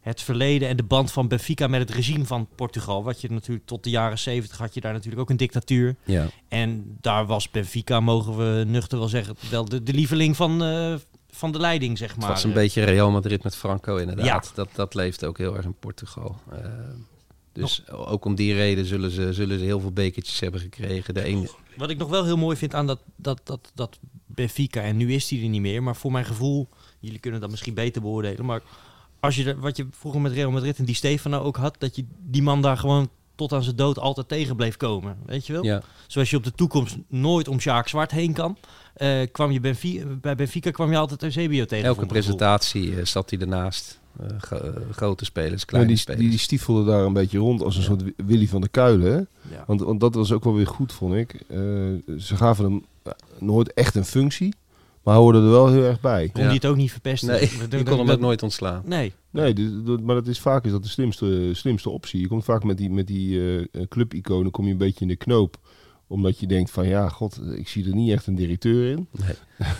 het 0.00 0.22
verleden 0.22 0.68
en 0.68 0.76
de 0.76 0.82
band 0.82 1.12
van 1.12 1.28
Benfica 1.28 1.66
met 1.66 1.80
het 1.80 1.90
regime 1.90 2.24
van 2.24 2.48
Portugal. 2.54 3.02
Wat 3.02 3.20
je 3.20 3.30
natuurlijk 3.30 3.66
tot 3.66 3.84
de 3.84 3.90
jaren 3.90 4.18
70 4.18 4.58
had 4.58 4.74
je 4.74 4.80
daar 4.80 4.92
natuurlijk 4.92 5.22
ook 5.22 5.30
een 5.30 5.36
dictatuur. 5.36 5.96
Ja, 6.04 6.26
En 6.48 6.96
daar 7.00 7.26
was 7.26 7.50
Benfica, 7.50 8.00
mogen 8.00 8.36
we 8.36 8.64
nuchter 8.64 8.98
wel 8.98 9.08
zeggen, 9.08 9.36
wel 9.50 9.64
de, 9.64 9.82
de 9.82 9.92
lieveling 9.92 10.36
van, 10.36 10.62
van 11.34 11.52
de 11.52 11.58
leiding, 11.58 11.98
zeg 11.98 12.10
het 12.10 12.20
maar. 12.20 12.28
was 12.28 12.44
een 12.44 12.52
beetje 12.52 12.84
Real 12.84 13.10
Madrid 13.10 13.42
met 13.42 13.56
Franco 13.56 13.96
inderdaad. 13.96 14.24
Ja. 14.26 14.42
Dat, 14.54 14.68
dat 14.74 14.94
leeft 14.94 15.24
ook 15.24 15.38
heel 15.38 15.56
erg 15.56 15.64
in 15.64 15.74
Portugal. 15.78 16.36
Eh, 16.50 16.58
dus 17.52 17.90
ook 17.90 18.24
om 18.24 18.34
die 18.34 18.54
reden 18.54 18.84
zullen 18.84 19.10
ze, 19.10 19.32
zullen 19.32 19.58
ze 19.58 19.64
heel 19.64 19.80
veel 19.80 19.92
bekertjes 19.92 20.40
hebben 20.40 20.60
gekregen. 20.60 21.14
De 21.14 21.22
ene, 21.22 21.48
Wat 21.76 21.90
ik 21.90 21.98
nog 21.98 22.08
wel 22.08 22.24
heel 22.24 22.36
mooi 22.36 22.56
vind 22.56 22.74
aan 22.74 22.86
dat, 22.86 22.98
dat, 23.16 23.40
dat, 23.44 23.70
dat 23.74 23.98
Benfica, 24.26 24.80
en 24.80 24.96
nu 24.96 25.12
is 25.12 25.30
hij 25.30 25.42
er 25.42 25.48
niet 25.48 25.60
meer, 25.60 25.82
maar 25.82 25.96
voor 25.96 26.12
mijn 26.12 26.24
gevoel, 26.24 26.68
jullie 27.00 27.18
kunnen 27.18 27.40
dat 27.40 27.50
misschien 27.50 27.74
beter 27.74 28.02
beoordelen, 28.02 28.44
maar 28.44 28.62
als 29.20 29.36
je 29.36 29.58
wat 29.58 29.76
je 29.76 29.86
vroeger 29.90 30.20
met 30.20 30.32
Real 30.32 30.50
Madrid 30.50 30.78
en 30.78 30.84
die 30.84 30.94
Stefano 30.94 31.40
ook 31.40 31.56
had, 31.56 31.76
dat 31.78 31.96
je 31.96 32.04
die 32.18 32.42
man 32.42 32.62
daar 32.62 32.76
gewoon 32.76 33.10
tot 33.34 33.52
aan 33.52 33.62
zijn 33.62 33.76
dood 33.76 33.98
altijd 33.98 34.28
tegen 34.28 34.56
bleef 34.56 34.76
komen, 34.76 35.18
weet 35.26 35.46
je 35.46 35.52
wel? 35.52 35.64
ja, 35.64 35.82
Zoals 36.06 36.30
je 36.30 36.36
op 36.36 36.44
de 36.44 36.52
toekomst 36.52 36.96
nooit 37.08 37.48
om 37.48 37.60
Sjaak 37.60 37.88
Zwart 37.88 38.10
heen 38.10 38.32
kan, 38.32 38.56
eh, 38.60 38.68
kwam 39.32 39.50
je 39.50 39.60
Benfica, 39.60 40.04
bij 40.20 40.34
Benfica 40.34 40.70
kwam 40.70 40.90
je 40.90 40.96
altijd 40.96 41.22
Eusebio 41.22 41.64
tegen. 41.64 41.86
elke 41.86 42.06
presentatie 42.06 42.96
eh, 42.96 43.04
zat 43.04 43.30
hij 43.30 43.38
ernaast. 43.38 44.00
Eh, 44.20 44.26
gro- 44.38 44.56
eh, 44.56 44.70
grote 44.90 45.24
spelers, 45.24 45.60
Ja, 45.60 45.66
kleine 45.66 45.88
die, 45.90 45.98
spelers. 45.98 46.20
die, 46.22 46.30
die 46.30 46.38
stiefelde 46.38 46.84
daar 46.90 47.04
een 47.04 47.12
beetje 47.12 47.38
rond 47.38 47.62
als 47.62 47.74
een 47.74 47.80
Ja. 47.82 47.86
soort 47.86 48.02
Wi- 48.02 48.12
Willy 48.16 48.46
van 48.48 48.60
der 48.60 48.70
Kuilen. 48.70 49.28
Want, 49.66 49.80
want 49.80 50.00
dat 50.00 50.14
was 50.14 50.32
ook 50.32 50.44
wel 50.44 50.54
weer 50.54 50.66
goed, 50.66 50.92
vond 50.92 51.14
ik. 51.14 51.32
Eh, 51.48 51.58
ze 52.18 52.36
gaven 52.36 52.64
hem 52.64 52.84
eh, 53.02 53.12
nooit 53.38 53.72
echt 53.72 53.94
een 53.94 54.04
functie, 54.04 54.54
maar 55.02 55.14
hij 55.14 55.22
hoorde 55.22 55.38
er 55.38 55.50
wel 55.50 55.68
heel 55.68 55.84
erg 55.84 56.00
bij. 56.00 56.28
Kon 56.28 56.42
Ja. 56.42 56.48
die 56.48 56.56
het 56.56 56.66
ook 56.66 56.76
niet 56.76 56.90
verpesten? 56.90 57.28
nee, 57.28 57.40
Dat- 57.40 57.50
je 57.50 57.68
dat- 57.68 57.82
kon 57.88 57.96
hem 57.98 58.06
dat- 58.06 58.14
ook 58.16 58.20
nooit 58.22 58.42
ontslaan. 58.42 58.82
Nee, 58.86 59.12
Nee, 59.30 59.82
dat- 59.84 60.00
maar 60.00 60.14
dat 60.14 60.26
is 60.26 60.40
vaak 60.40 60.64
is 60.64 60.70
dat 60.70 60.82
de 60.82 60.88
slimste, 60.88 61.50
slimste 61.52 61.90
optie. 61.90 62.20
Je 62.20 62.28
komt 62.28 62.44
vaak 62.44 62.64
met 62.64 62.76
die, 62.76 62.90
met 62.90 63.06
die 63.06 63.38
eh, 63.40 63.58
eh, 63.60 63.66
clubiconen 63.88 64.50
kom 64.50 64.64
je 64.66 64.72
een 64.72 64.76
beetje 64.78 65.00
in 65.00 65.08
de 65.08 65.16
knoop. 65.16 65.56
Omdat 66.06 66.38
je 66.38 66.46
denkt 66.46 66.70
van 66.70 66.86
ja, 66.88 67.08
god, 67.08 67.40
ik 67.56 67.68
zie 67.68 67.86
er 67.86 67.94
niet 67.94 68.10
echt 68.12 68.26
een 68.26 68.34
directeur 68.34 68.90
in. 68.90 69.08
Nee. 69.10 69.34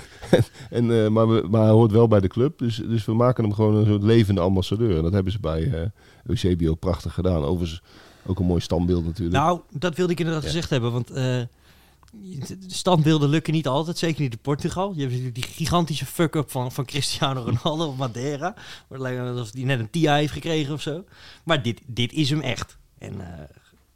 En, 0.71 1.05
eh, 1.05 1.09
maar, 1.09 1.29
we, 1.29 1.47
maar 1.51 1.61
hij 1.63 1.71
hoort 1.71 1.91
wel 1.91 2.09
bij 2.09 2.21
de 2.21 2.29
club. 2.29 2.59
Dus, 2.59 2.77
dus 2.77 3.05
we 3.05 3.15
maken 3.15 3.45
hem 3.45 3.53
gewoon 3.53 3.75
een 3.75 3.87
soort 3.87 4.03
levende 4.03 4.41
ambassadeur. 4.41 4.97
En 4.97 5.03
dat 5.03 5.13
hebben 5.13 5.33
ze 5.33 5.41
bij 5.41 5.73
eh 5.73 5.89
Eusebio 6.27 6.75
prachtig 6.75 7.15
gedaan. 7.15 7.43
Overigens 7.45 7.83
ook 8.27 8.39
een 8.39 8.47
mooi 8.47 8.61
standbeeld 8.61 9.05
natuurlijk. 9.05 9.37
Nou, 9.37 9.61
dat 9.71 9.97
wilde 9.97 10.13
ik 10.13 10.19
inderdaad 10.19 10.43
Ja. 10.43 10.49
gezegd 10.49 10.71
hebben. 10.71 10.93
Want 10.93 11.11
eh, 11.11 11.15
de 11.15 12.57
standbeelden 12.67 13.29
lukken 13.29 13.53
niet 13.53 13.67
altijd. 13.67 13.99
Zeker 13.99 14.23
niet 14.23 14.33
in 14.33 14.39
Portugal. 14.39 14.93
Je 14.93 14.99
hebt 15.01 15.11
natuurlijk 15.11 15.35
die 15.35 15.45
gigantische 15.45 16.07
fuck-up 16.07 16.51
van, 16.51 16.73
van 16.73 16.85
Cristiano 16.85 17.43
Ronaldo 17.43 17.87
op 17.87 17.97
Madeira. 17.97 18.53
Maar 18.89 18.99
het 18.99 19.01
lijkt 19.01 19.21
alsof 19.21 19.53
hij 19.53 19.63
net 19.65 19.79
een 19.81 19.91
TIA 19.91 20.15
heeft 20.15 20.33
gekregen 20.33 20.75
of 20.75 20.83
zo. 20.83 21.05
Maar 21.45 21.63
dit, 21.63 21.81
dit 21.87 22.13
is 22.13 22.31
hem 22.31 22.41
echt. 22.41 22.77
En 22.99 23.15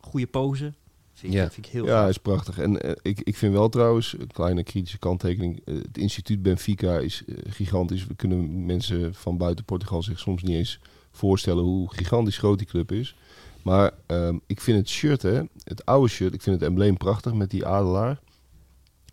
goede 0.01 0.27
pose. 0.27 0.73
Vind 1.17 1.33
ik, 1.33 1.39
Ja. 1.39 1.51
vind 1.51 1.67
ik 1.67 1.73
heel 1.73 1.87
ja, 1.87 2.01
gaaf. 2.01 2.09
is 2.09 2.19
prachtig. 2.19 2.59
En 2.59 2.81
eh, 2.83 2.91
ik, 3.03 3.21
ik 3.21 3.37
vind 3.37 3.53
wel 3.53 3.69
trouwens, 3.69 4.15
een 4.19 4.27
kleine 4.27 4.63
kritische 4.63 4.99
kanttekening. 4.99 5.61
eh, 5.65 5.75
het 5.75 5.99
instituut 5.99 6.43
Benfica 6.43 6.99
is 6.99 7.23
eh, 7.27 7.35
gigantisch. 7.49 8.07
We 8.07 8.15
kunnen 8.15 8.67
mensen 8.67 9.15
van 9.15 9.37
buiten 9.37 9.65
Portugal 9.65 10.03
zich 10.03 10.19
soms 10.19 10.43
niet 10.43 10.57
eens 10.57 10.81
voorstellen 11.11 11.65
hoe 11.65 11.93
gigantisch 11.95 12.39
groot 12.39 12.59
die 12.59 12.67
club 12.67 12.93
is. 12.93 13.17
Maar 13.63 13.91
ehm, 14.07 14.37
ik 14.47 14.61
vind 14.61 14.79
het 14.79 14.89
shirt, 14.89 15.23
hè, 15.23 15.41
het 15.65 15.85
oude 15.87 16.09
shirt, 16.09 16.35
ik 16.35 16.43
vind 16.43 16.61
het 16.61 16.69
embleem 16.69 16.97
prachtig 16.97 17.35
met 17.35 17.51
die 17.51 17.67
adelaar. 17.67 18.19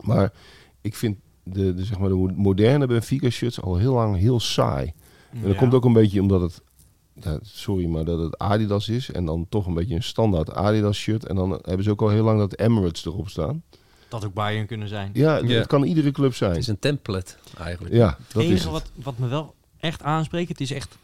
Maar 0.03 0.33
ik 0.81 0.95
vind 0.95 1.17
de, 1.43 1.73
de, 1.73 1.85
zeg 1.85 1.99
maar, 1.99 2.09
de 2.09 2.15
mo- 2.15 2.33
moderne 2.35 2.87
Benfica 2.87 3.29
shirts 3.29 3.61
al 3.61 3.77
heel 3.77 3.93
lang 3.93 4.17
heel 4.17 4.39
saai. 4.39 4.93
En 5.31 5.41
dat 5.41 5.51
Ja. 5.51 5.57
komt 5.57 5.73
ook 5.73 5.85
een 5.85 5.93
beetje 5.93 6.21
omdat 6.21 6.41
het, 6.41 6.61
ja, 7.21 7.39
sorry, 7.41 7.85
maar 7.85 8.05
dat 8.05 8.19
het 8.19 8.37
Adidas 8.37 8.89
is. 8.89 9.11
En 9.11 9.25
dan 9.25 9.45
toch 9.49 9.65
een 9.65 9.73
beetje 9.73 9.95
een 9.95 10.03
standaard 10.03 10.51
Adidas 10.53 10.97
shirt. 10.97 11.25
En 11.25 11.35
dan 11.35 11.49
hebben 11.61 11.83
ze 11.83 11.89
ook 11.91 12.01
al 12.01 12.09
heel 12.09 12.23
lang 12.23 12.39
dat 12.39 12.57
Emirates 12.57 13.05
erop 13.05 13.29
staan. 13.29 13.63
Dat 14.07 14.25
ook 14.25 14.33
Bayern 14.33 14.67
kunnen 14.67 14.87
zijn. 14.87 15.09
Ja, 15.13 15.37
Ja. 15.37 15.47
het 15.57 15.67
kan 15.67 15.83
iedere 15.83 16.11
club 16.11 16.27
Het 16.29 16.37
zijn. 16.37 16.55
is 16.55 16.67
een 16.67 16.79
template 16.79 17.35
eigenlijk. 17.57 17.93
Ja, 17.95 18.07
dat 18.07 18.17
Het 18.27 18.35
is 18.43 18.49
enige 18.49 18.63
het. 18.63 18.71
wat, 18.71 18.91
wat 19.03 19.17
me 19.17 19.27
wel 19.27 19.53
echt 19.79 20.01
aanspreekt, 20.03 20.49
het 20.49 20.61
is 20.61 20.71
echt 20.71 20.97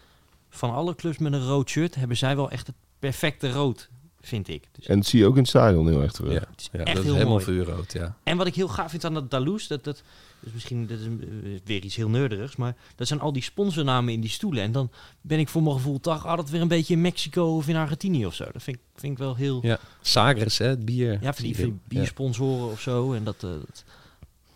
van 0.50 0.74
alle 0.74 0.96
clubs 0.96 1.18
met 1.18 1.34
een 1.34 1.46
rood 1.46 1.70
shirt 1.70 1.96
hebben 1.96 2.18
zij 2.18 2.36
wel 2.36 2.50
echt 2.50 2.68
het 2.68 2.76
perfecte 3.00 3.52
rood, 3.52 3.90
vind 4.22 4.48
ik. 4.48 4.64
Dus, 4.72 4.86
En 4.86 4.96
dat 4.96 5.06
zie 5.06 5.20
je 5.20 5.26
ook 5.26 5.34
in 5.36 5.40
het 5.40 5.50
stadion 5.50 5.88
heel 5.88 6.02
erg 6.02 6.12
terug. 6.12 6.32
Ja, 6.34 6.40
het 6.52 6.60
is 6.60 6.70
ja, 6.72 6.80
echt 6.80 6.96
dat 6.96 7.06
is 7.06 7.12
helemaal 7.14 7.40
vuurrood, 7.40 7.94
ja. 7.94 8.16
En 8.24 8.38
wat 8.38 8.48
ik 8.48 8.56
heel 8.56 8.68
gaaf 8.68 8.90
vind 8.90 9.06
aan 9.06 9.14
dat 9.14 9.32
Dalous, 9.32 9.68
dat, 9.68 9.84
dat 9.84 10.04
is 10.46 10.52
misschien 10.54 10.88
dat 10.88 11.00
is 11.00 11.06
eh, 11.06 11.60
weer 11.64 11.84
iets 11.84 11.96
heel 11.96 12.10
neurderigs, 12.10 12.56
maar 12.56 12.76
dat 12.96 13.08
zijn 13.08 13.20
al 13.20 13.34
die 13.34 13.44
sponsornamen 13.44 14.14
in 14.14 14.22
die 14.22 14.30
stoelen. 14.30 14.64
En 14.64 14.72
dan 14.72 14.90
ben 15.22 15.40
ik 15.40 15.50
voor 15.50 15.64
mijn 15.64 15.76
gevoel 15.76 16.00
toch 16.00 16.26
altijd 16.28 16.50
weer 16.50 16.62
een 16.62 16.68
beetje 16.68 16.94
in 16.94 17.02
Mexico 17.02 17.56
of 17.56 17.68
in 17.68 17.76
Argentinië 17.76 18.26
of 18.26 18.34
zo. 18.34 18.44
Dat 18.54 18.64
vind 18.64 18.78
ik, 18.78 18.84
vind 18.96 19.12
ik 19.12 19.18
wel 19.18 19.36
heel... 19.36 19.60
Ja, 19.62 19.80
Sagres, 20.02 20.58
hè, 20.58 20.66
het 20.68 20.86
bier. 20.86 21.12
Ja, 21.22 21.34
van 21.34 21.44
die, 21.46 21.56
Bier. 21.56 21.66
van 21.66 21.80
die 21.88 21.98
biersponsoren 21.98 22.72
of 22.72 22.82
zo. 22.82 23.14
En 23.14 23.24
dat, 23.24 23.36
eh, 23.36 23.50
dat- 23.50 23.84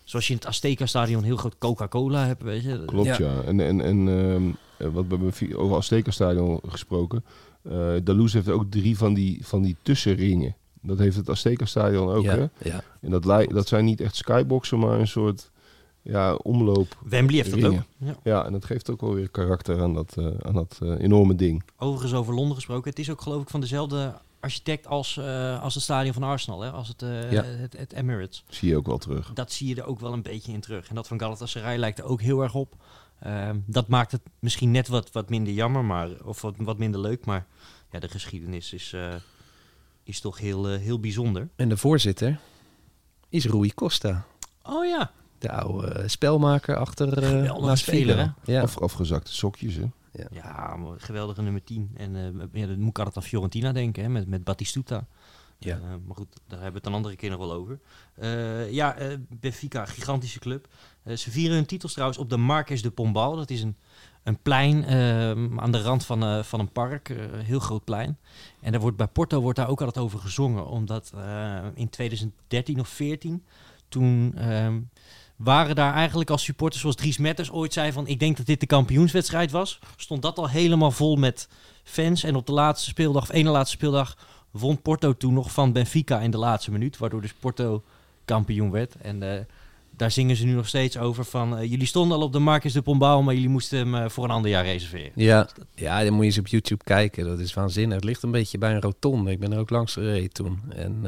zoals 0.04 0.26
je 0.26 0.32
in 0.32 0.38
het 0.38 0.48
Azteca-stadion 0.48 1.22
heel 1.22 1.36
groot 1.36 1.58
Coca-Cola 1.58 2.26
hebt, 2.26 2.42
weet 2.42 2.62
je. 2.62 2.82
Klopt, 2.84 3.06
ja. 3.16 3.18
Ja. 3.18 3.42
En, 3.42 3.60
en, 3.60 3.80
en 3.80 4.08
ehm, 4.08 4.48
eh, 4.78 4.94
wat 4.94 5.06
we 5.06 5.16
hebben 5.16 5.56
over 5.58 5.76
Azteca 5.76 6.10
Stadion 6.10 6.60
gesproken. 6.66 7.24
eh 7.62 7.92
Dalous 8.04 8.32
heeft 8.32 8.48
ook 8.48 8.70
drie 8.70 8.96
van 8.96 9.14
die, 9.14 9.46
van 9.46 9.62
die 9.62 9.76
tussenringen. 9.82 10.56
Dat 10.82 10.98
heeft 10.98 11.16
het 11.16 11.28
Azteca 11.30 11.64
Stadion 11.64 12.08
ook, 12.08 12.24
hè? 12.24 12.36
ja, 12.36 12.48
ja. 12.62 12.82
En 13.00 13.10
dat, 13.10 13.22
dat 13.50 13.68
zijn 13.68 13.84
niet 13.84 14.00
echt 14.00 14.16
skyboxen, 14.16 14.78
maar 14.78 14.98
een 15.00 15.08
soort 15.08 15.50
ja, 16.04 16.34
omloop. 16.34 16.98
Wembley 17.04 17.36
heeft 17.36 17.60
dat 17.60 17.64
ook. 17.64 17.82
Ja. 17.96 18.16
Ja, 18.22 18.44
en 18.44 18.52
dat 18.52 18.64
geeft 18.64 18.90
ook 18.90 19.00
wel 19.00 19.14
weer 19.14 19.28
karakter 19.28 19.82
aan 19.82 19.94
dat, 19.94 20.14
eh, 20.18 20.26
aan 20.40 20.54
dat 20.54 20.78
eh, 20.82 21.00
enorme 21.00 21.34
ding. 21.34 21.62
Overigens 21.78 22.14
over 22.14 22.34
Londen 22.34 22.54
gesproken. 22.54 22.90
Het 22.90 22.98
is 22.98 23.10
ook 23.10 23.20
geloof 23.20 23.42
ik 23.42 23.48
van 23.48 23.60
dezelfde 23.60 24.14
architect 24.40 24.86
als, 24.86 25.16
uh, 25.16 25.62
als 25.62 25.74
het 25.74 25.82
stadion 25.82 26.12
van 26.14 26.22
Arsenal, 26.22 26.60
hè? 26.60 26.70
als 26.70 26.88
het, 26.88 27.02
uh, 27.02 27.32
ja. 27.32 27.42
het, 27.42 27.76
het, 27.76 27.92
Emirates. 27.92 28.44
Zie 28.48 28.68
je 28.68 28.76
ook 28.76 28.86
wel 28.86 28.98
terug. 28.98 29.32
Dat 29.32 29.52
zie 29.52 29.68
je 29.68 29.74
er 29.74 29.86
ook 29.86 30.00
wel 30.00 30.12
een 30.12 30.22
beetje 30.22 30.52
in 30.52 30.60
terug. 30.60 30.88
En 30.88 30.94
dat 30.94 31.06
van 31.06 31.20
Galatasaray 31.20 31.76
lijkt 31.76 31.98
er 31.98 32.04
ook 32.04 32.20
heel 32.20 32.42
erg 32.42 32.54
op. 32.54 32.74
Uh, 33.26 33.50
dat 33.66 33.88
maakt 33.88 34.12
het 34.12 34.20
misschien 34.38 34.70
net 34.70 34.88
wat, 34.88 35.12
wat 35.12 35.28
minder 35.28 35.52
jammer, 35.52 35.84
maar, 35.84 36.08
of 36.24 36.40
wat, 36.40 36.54
wat 36.58 36.78
minder 36.78 37.00
leuk. 37.00 37.24
Maar 37.24 37.46
ja, 37.90 37.98
de 37.98 38.08
geschiedenis 38.08 38.72
is, 38.72 38.96
is 40.02 40.20
toch 40.20 40.38
heel, 40.38 40.66
heel 40.66 41.00
bijzonder. 41.00 41.48
En 41.56 41.68
de 41.68 41.76
voorzitter 41.76 42.40
is 43.28 43.46
Rui 43.46 43.74
Costa. 43.74 44.26
Oh 44.62 44.86
ja. 44.86 45.12
De 45.44 45.52
oude 45.52 46.08
spelmaker 46.08 46.76
achter 46.76 47.42
uh, 47.44 47.74
speler, 47.74 48.34
Ja. 48.44 48.62
Af, 48.62 48.78
afgezakte 48.78 49.34
sokjes, 49.34 49.74
hè? 49.74 49.84
Ja, 50.12 50.26
ja 50.30 50.76
geweldige 50.96 51.42
nummer 51.42 51.64
10. 51.64 51.90
En 51.96 52.14
uh, 52.14 52.42
ja, 52.52 52.66
dan 52.66 52.78
moet 52.78 52.88
ik 52.88 52.98
altijd 52.98 53.16
aan 53.16 53.22
Fiorentina 53.22 53.72
denken, 53.72 54.02
hè, 54.02 54.08
met, 54.08 54.28
met 54.28 54.44
Batistuta. 54.44 55.06
Ja. 55.58 55.76
Uh, 55.76 55.82
maar 56.06 56.16
goed, 56.16 56.28
daar 56.46 56.60
hebben 56.60 56.70
we 56.70 56.76
het 56.76 56.86
een 56.86 56.92
andere 56.92 57.16
keer 57.16 57.30
nog 57.30 57.38
wel 57.38 57.52
over. 57.52 57.78
Uh, 58.18 58.72
ja, 58.72 59.00
uh, 59.00 59.16
Benfica, 59.28 59.84
gigantische 59.84 60.38
club. 60.38 60.68
ze 61.16 61.30
vieren 61.30 61.56
hun 61.56 61.66
titels 61.66 61.92
trouwens 61.92 62.18
op 62.18 62.30
de 62.30 62.36
Marques 62.36 62.82
de 62.82 62.90
Pombal. 62.90 63.36
Dat 63.36 63.50
is 63.50 63.62
een, 63.62 63.76
een 64.22 64.38
plein 64.42 64.84
ehm, 64.84 65.60
aan 65.60 65.72
de 65.72 65.82
rand 65.82 66.04
van, 66.04 66.44
van 66.44 66.60
een 66.60 66.72
park, 66.72 67.08
een 67.08 67.44
heel 67.44 67.60
groot 67.60 67.84
plein. 67.84 68.18
En 68.60 68.72
daar 68.72 68.80
wordt, 68.80 68.96
bij 68.96 69.06
Porto 69.06 69.40
wordt 69.40 69.58
daar 69.58 69.68
ook 69.68 69.80
altijd 69.80 70.04
over 70.04 70.18
gezongen. 70.18 70.66
Omdat 70.66 71.12
in 71.74 71.88
2013 71.88 72.80
of 72.80 72.88
14, 72.88 73.44
toen 73.88 74.32
ehm, 74.36 74.80
waren 75.36 75.74
daar 75.74 75.94
eigenlijk 75.94 76.30
als 76.30 76.44
supporters 76.44 76.80
zoals 76.80 76.96
Dries 76.96 77.18
Metters 77.18 77.50
ooit 77.50 77.72
zei 77.72 77.92
van... 77.92 78.06
ik 78.06 78.18
denk 78.18 78.36
dat 78.36 78.46
dit 78.46 78.60
de 78.60 78.66
kampioenswedstrijd 78.66 79.50
was. 79.50 79.78
Stond 79.96 80.22
dat 80.22 80.38
al 80.38 80.48
helemaal 80.48 80.90
vol 80.90 81.16
met 81.16 81.48
fans. 81.84 82.22
En 82.22 82.34
op 82.34 82.46
de 82.46 82.52
laatste 82.52 82.88
speeldag, 82.88 83.22
of 83.22 83.32
ene 83.32 83.50
laatste 83.50 83.76
speeldag... 83.76 84.16
won 84.50 84.82
Porto 84.82 85.16
toen 85.16 85.34
nog 85.34 85.52
van 85.52 85.72
Benfica 85.72 86.20
in 86.20 86.30
de 86.30 86.38
laatste 86.38 86.70
minuut. 86.70 86.98
Waardoor 86.98 87.20
dus 87.20 87.32
Porto 87.32 87.82
kampioen 88.24 88.70
werd. 88.70 88.94
En 88.94 89.22
uh, 89.22 89.32
daar 89.90 90.10
zingen 90.10 90.36
ze 90.36 90.44
nu 90.44 90.52
nog 90.52 90.68
steeds 90.68 90.98
over 90.98 91.24
van... 91.24 91.58
Uh, 91.58 91.70
jullie 91.70 91.86
stonden 91.86 92.16
al 92.16 92.22
op 92.22 92.32
de 92.32 92.38
Marcus 92.38 92.72
de 92.72 92.82
Pombal... 92.82 93.22
maar 93.22 93.34
jullie 93.34 93.48
moesten 93.48 93.78
hem 93.78 93.94
uh, 93.94 94.08
voor 94.08 94.24
een 94.24 94.30
ander 94.30 94.50
jaar 94.50 94.64
reserveren. 94.64 95.12
Ja. 95.14 95.48
ja, 95.74 96.04
dan 96.04 96.12
moet 96.12 96.20
je 96.20 96.30
eens 96.30 96.38
op 96.38 96.46
YouTube 96.46 96.84
kijken. 96.84 97.26
Dat 97.26 97.38
is 97.38 97.54
waanzinnig. 97.54 97.94
Het 97.94 98.04
ligt 98.04 98.22
een 98.22 98.30
beetje 98.30 98.58
bij 98.58 98.74
een 98.74 98.80
rotonde. 98.80 99.30
Ik 99.30 99.40
ben 99.40 99.52
er 99.52 99.58
ook 99.58 99.70
langs 99.70 99.92
gereden 99.92 100.32
toen. 100.32 100.62
En 100.68 101.04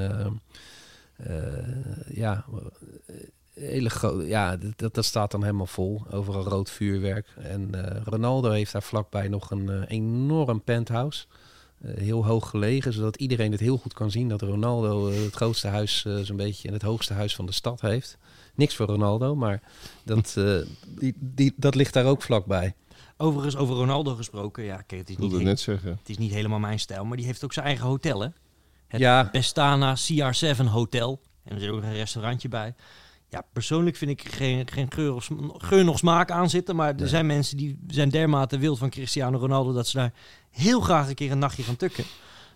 ja 2.08 2.44
hele 3.60 3.90
grote, 3.90 4.26
ja, 4.26 4.56
dat, 4.76 4.94
dat 4.94 5.04
staat 5.04 5.30
dan 5.30 5.42
helemaal 5.42 5.66
vol. 5.66 6.02
Overal 6.10 6.44
rood 6.44 6.70
vuurwerk. 6.70 7.26
En 7.36 7.70
uh, 7.74 7.82
Ronaldo 8.04 8.50
heeft 8.50 8.72
daar 8.72 8.82
vlakbij 8.82 9.28
nog 9.28 9.50
een 9.50 9.70
uh, 9.70 9.82
enorm 9.86 10.62
penthouse. 10.62 11.26
Uh, 11.80 11.96
heel 11.96 12.24
hoog 12.24 12.50
gelegen, 12.50 12.92
zodat 12.92 13.16
iedereen 13.16 13.50
het 13.50 13.60
heel 13.60 13.76
goed 13.76 13.94
kan 13.94 14.10
zien 14.10 14.28
dat 14.28 14.42
Ronaldo 14.42 15.10
het 15.10 15.34
grootste 15.34 15.68
huis, 15.68 16.06
zo'n 16.22 16.36
beetje, 16.36 16.68
en 16.68 16.74
het 16.74 16.82
hoogste 16.82 17.14
huis 17.14 17.34
van 17.34 17.46
de 17.46 17.52
stad 17.52 17.80
heeft. 17.80 18.18
Niks 18.54 18.74
voor 18.74 18.86
Ronaldo, 18.86 19.34
maar 19.34 19.62
dat, 20.04 20.36
die, 20.88 21.14
die, 21.18 21.54
dat 21.56 21.74
ligt 21.74 21.92
daar 21.92 22.06
ook 22.06 22.22
vlakbij. 22.22 22.74
Overigens, 23.16 23.56
over 23.56 23.74
Ronaldo 23.74 24.14
gesproken, 24.14 24.64
ja, 24.64 24.76
kijk, 24.76 25.00
het 25.00 25.10
is 25.10 25.16
niet, 25.16 25.42
net 25.42 25.60
zeggen. 25.60 25.90
Het 25.90 26.08
is 26.08 26.18
niet 26.18 26.32
helemaal 26.32 26.58
mijn 26.58 26.78
stijl, 26.78 27.04
maar 27.04 27.16
die 27.16 27.26
heeft 27.26 27.44
ook 27.44 27.52
zijn 27.52 27.66
eigen 27.66 27.86
hotel, 27.86 28.20
hè? 28.20 28.28
Het 28.88 29.00
ja. 29.00 29.28
Bestana 29.32 29.96
CR7 29.96 30.64
Hotel. 30.64 31.20
En 31.44 31.54
er 31.54 31.60
zit 31.60 31.70
ook 31.70 31.82
een 31.82 31.92
restaurantje 31.92 32.48
bij. 32.48 32.74
Ja, 33.28 33.44
persoonlijk 33.52 33.96
vind 33.96 34.10
ik 34.10 34.28
geen, 34.28 34.68
geen 34.68 34.92
geur, 34.92 35.14
of, 35.14 35.30
geur 35.56 35.84
nog 35.84 35.98
smaak 35.98 36.30
aan 36.30 36.50
zitten. 36.50 36.76
Maar 36.76 36.94
er 36.94 37.08
zijn 37.08 37.26
mensen 37.26 37.56
die 37.56 37.78
zijn 37.88 38.08
dermate 38.08 38.58
wild 38.58 38.78
van 38.78 38.90
Cristiano 38.90 39.38
Ronaldo... 39.38 39.72
dat 39.72 39.86
ze 39.86 39.96
daar 39.96 40.12
heel 40.50 40.80
graag 40.80 41.08
een 41.08 41.14
keer 41.14 41.30
een 41.30 41.38
nachtje 41.38 41.62
gaan 41.62 41.76
tukken. 41.76 42.04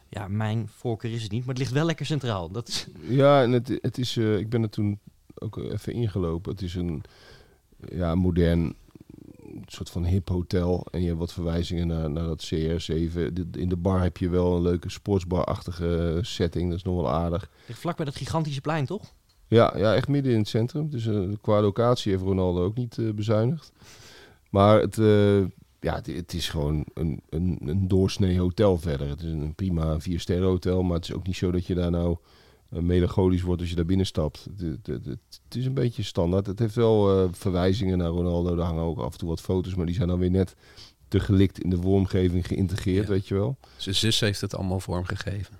Ja, 0.08 0.28
mijn 0.28 0.68
voorkeur 0.76 1.12
is 1.12 1.22
het 1.22 1.30
niet, 1.30 1.40
maar 1.40 1.48
het 1.48 1.58
ligt 1.58 1.72
wel 1.72 1.84
lekker 1.84 2.06
centraal. 2.06 2.50
Dat 2.50 2.68
is... 2.68 2.86
Ja, 3.00 3.42
en 3.42 3.52
het, 3.52 3.78
het 3.80 3.98
is, 3.98 4.16
uh, 4.16 4.38
ik 4.38 4.48
ben 4.48 4.62
er 4.62 4.70
toen 4.70 4.98
ook 5.34 5.56
even 5.56 5.92
ingelopen. 5.92 6.52
Het 6.52 6.62
is 6.62 6.74
een 6.74 7.02
ja, 7.88 8.14
modern 8.14 8.74
soort 9.66 9.90
van 9.90 10.04
hip 10.04 10.28
hotel. 10.28 10.86
En 10.90 11.00
je 11.00 11.06
hebt 11.06 11.18
wat 11.18 11.32
verwijzingen 11.32 11.86
naar, 11.86 12.10
naar 12.10 12.24
dat 12.24 12.52
CR7. 12.54 13.32
In 13.52 13.68
de 13.68 13.76
bar 13.76 14.02
heb 14.02 14.16
je 14.16 14.28
wel 14.28 14.56
een 14.56 14.62
leuke 14.62 14.90
sportsbar-achtige 14.90 16.18
setting. 16.22 16.68
Dat 16.68 16.78
is 16.78 16.84
nog 16.84 16.94
wel 16.94 17.10
aardig. 17.10 17.50
Vlak 17.68 17.96
bij 17.96 18.04
dat 18.04 18.16
gigantische 18.16 18.60
plein, 18.60 18.86
toch? 18.86 19.12
Ja, 19.50 19.74
ja, 19.76 19.94
echt 19.94 20.08
midden 20.08 20.32
in 20.32 20.38
het 20.38 20.48
centrum. 20.48 20.90
Dus 20.90 21.06
uh, 21.06 21.28
qua 21.40 21.60
locatie 21.60 22.12
heeft 22.12 22.24
Ronaldo 22.24 22.64
ook 22.64 22.76
niet 22.76 22.96
uh, 22.96 23.12
bezuinigd. 23.12 23.72
Maar 24.50 24.80
het, 24.80 24.96
uh, 24.96 25.40
ja, 25.80 25.94
het, 25.94 26.06
het, 26.06 26.34
is 26.34 26.48
gewoon 26.48 26.84
een, 26.94 27.20
een, 27.28 27.58
een 27.64 27.88
doorsnee 27.88 28.38
hotel 28.38 28.78
verder. 28.78 29.08
Het 29.08 29.22
is 29.22 29.32
een 29.32 29.54
prima 29.54 30.00
vier 30.00 30.20
sterren 30.20 30.48
hotel, 30.48 30.82
maar 30.82 30.96
het 30.96 31.04
is 31.04 31.14
ook 31.14 31.26
niet 31.26 31.36
zo 31.36 31.50
dat 31.50 31.66
je 31.66 31.74
daar 31.74 31.90
nou 31.90 32.16
melancholisch 32.68 33.42
wordt 33.42 33.60
als 33.60 33.70
je 33.70 33.76
daar 33.76 33.84
binnen 33.84 34.06
stapt. 34.06 34.46
Het, 34.58 34.86
het, 34.86 35.04
het 35.04 35.54
is 35.54 35.66
een 35.66 35.74
beetje 35.74 36.02
standaard. 36.02 36.46
Het 36.46 36.58
heeft 36.58 36.74
wel 36.74 37.28
verwijzingen 37.32 37.98
naar 37.98 38.08
Ronaldo. 38.08 38.54
Daar 38.54 38.66
hangen 38.66 38.82
ook 38.82 38.98
af 38.98 39.12
en 39.12 39.18
toe 39.18 39.28
wat 39.28 39.40
foto's, 39.40 39.74
maar 39.74 39.86
die 39.86 39.94
zijn 39.94 40.08
dan 40.08 40.18
weer 40.18 40.30
net 40.30 40.54
te 41.08 41.20
gelikt 41.20 41.62
in 41.62 41.70
de 41.70 41.80
vormgeving 41.80 42.46
geïntegreerd, 42.46 43.08
weet 43.08 43.28
je 43.28 43.34
wel. 43.34 43.56
Zijn 43.76 43.94
zus 43.94 44.20
heeft 44.20 44.40
het 44.40 44.54
allemaal 44.54 44.80
vormgegeven. 44.80 45.54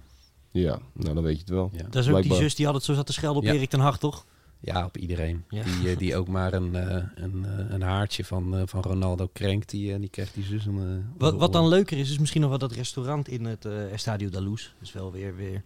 Ja, 0.51 0.79
nou 0.93 1.15
dan 1.15 1.23
weet 1.23 1.35
je 1.35 1.41
het 1.41 1.49
wel. 1.49 1.71
Ja. 1.73 1.83
Dat 1.83 2.05
is 2.05 2.11
ook 2.11 2.23
die 2.23 2.35
zus 2.35 2.55
die 2.55 2.67
altijd 2.67 2.85
zo 2.85 2.95
zat 2.95 3.07
te 3.07 3.13
schelden 3.13 3.43
op 3.43 3.49
Erik 3.49 3.71
ten 3.71 3.81
Hag, 3.81 3.99
toch? 3.99 4.27
Ja, 4.61 4.85
op 4.85 4.97
iedereen. 4.97 5.45
Die, 5.49 5.63
uh, 5.83 5.99
die 5.99 6.17
ook 6.17 6.29
maar 6.29 6.53
een, 6.53 6.75
uh, 6.75 7.05
een, 7.15 7.45
uh, 7.47 7.71
een 7.71 7.83
haartje 7.83 8.25
van, 8.25 8.63
van 8.69 8.83
Ronaldo 8.83 9.29
krenkt, 9.33 9.71
die, 9.71 9.99
die 9.99 10.09
krijgt 10.09 10.35
die 10.35 10.45
zus 10.45 10.67
een... 10.67 11.13
wat, 11.19 11.35
wat 11.35 11.53
dan 11.53 11.69
leuker 11.69 11.99
is, 11.99 12.11
is 12.11 12.19
misschien 12.19 12.41
nog 12.41 12.51
wel 12.51 12.59
dat 12.59 12.73
restaurant 12.73 13.29
in 13.29 13.45
het 13.45 13.65
Estadio 13.65 14.29
da 14.29 14.41
Luz. 14.41 14.63
Dat 14.63 14.89
is 14.89 14.93
wel 14.93 15.13
weer, 15.13 15.37
weer... 15.37 15.63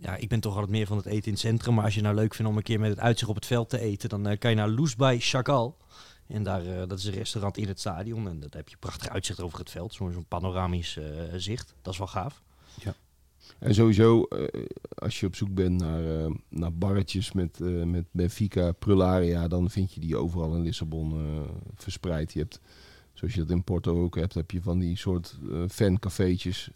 Ja, 0.00 0.16
ik 0.16 0.28
ben 0.28 0.40
toch 0.40 0.52
altijd 0.52 0.70
meer 0.70 0.86
van 0.86 0.96
het 0.96 1.06
eten 1.06 1.24
in 1.24 1.32
het 1.32 1.40
centrum. 1.40 1.74
Maar 1.74 1.84
als 1.84 1.94
je 1.94 2.00
nou 2.00 2.14
leuk 2.14 2.34
vindt 2.34 2.50
om 2.50 2.56
een 2.56 2.62
keer 2.62 2.80
met 2.80 2.90
het 2.90 3.00
uitzicht 3.00 3.30
op 3.30 3.36
het 3.36 3.46
veld 3.46 3.70
te 3.70 3.80
eten... 3.80 4.08
dan 4.08 4.38
kan 4.38 4.50
je 4.50 4.56
naar 4.56 4.68
Luz 4.68 4.94
bij 4.94 5.18
Chagall. 5.18 5.72
En 6.26 6.42
daar, 6.42 6.88
dat 6.88 6.98
is 6.98 7.04
een 7.04 7.12
restaurant 7.12 7.56
in 7.56 7.68
het 7.68 7.80
stadion. 7.80 8.28
En 8.28 8.40
daar 8.40 8.48
heb 8.50 8.68
je 8.68 8.76
prachtig 8.76 9.08
uitzicht 9.08 9.40
over 9.40 9.58
het 9.58 9.70
veld. 9.70 9.94
Zo'n 9.94 10.24
panoramisch 10.28 10.98
zicht. 11.36 11.74
Dat 11.82 11.92
is 11.92 11.98
wel 11.98 12.08
gaaf. 12.08 12.42
Ja. 12.82 12.94
En 13.58 13.74
sowieso, 13.74 14.26
uh, 14.28 14.46
als 14.94 15.20
je 15.20 15.26
op 15.26 15.34
zoek 15.34 15.54
bent 15.54 15.80
naar, 15.80 16.02
uh, 16.02 16.34
naar 16.48 16.72
barretjes 16.72 17.32
met, 17.32 17.58
uh, 17.62 17.84
met 17.84 18.04
Benfica, 18.10 18.72
Prularia, 18.72 19.48
dan 19.48 19.70
vind 19.70 19.92
je 19.92 20.00
die 20.00 20.16
overal 20.16 20.54
in 20.54 20.62
Lissabon 20.62 21.14
verspreid. 21.74 22.32
Je 22.32 22.38
hebt, 22.38 22.60
zoals 23.12 23.34
je 23.34 23.40
dat 23.40 23.50
in 23.50 23.64
Porto 23.64 24.02
ook 24.02 24.16
hebt, 24.16 24.34
heb 24.34 24.50
je 24.50 24.62
van 24.62 24.78
die 24.78 24.96
soort 24.96 25.38
fancafeetjes 25.68 26.70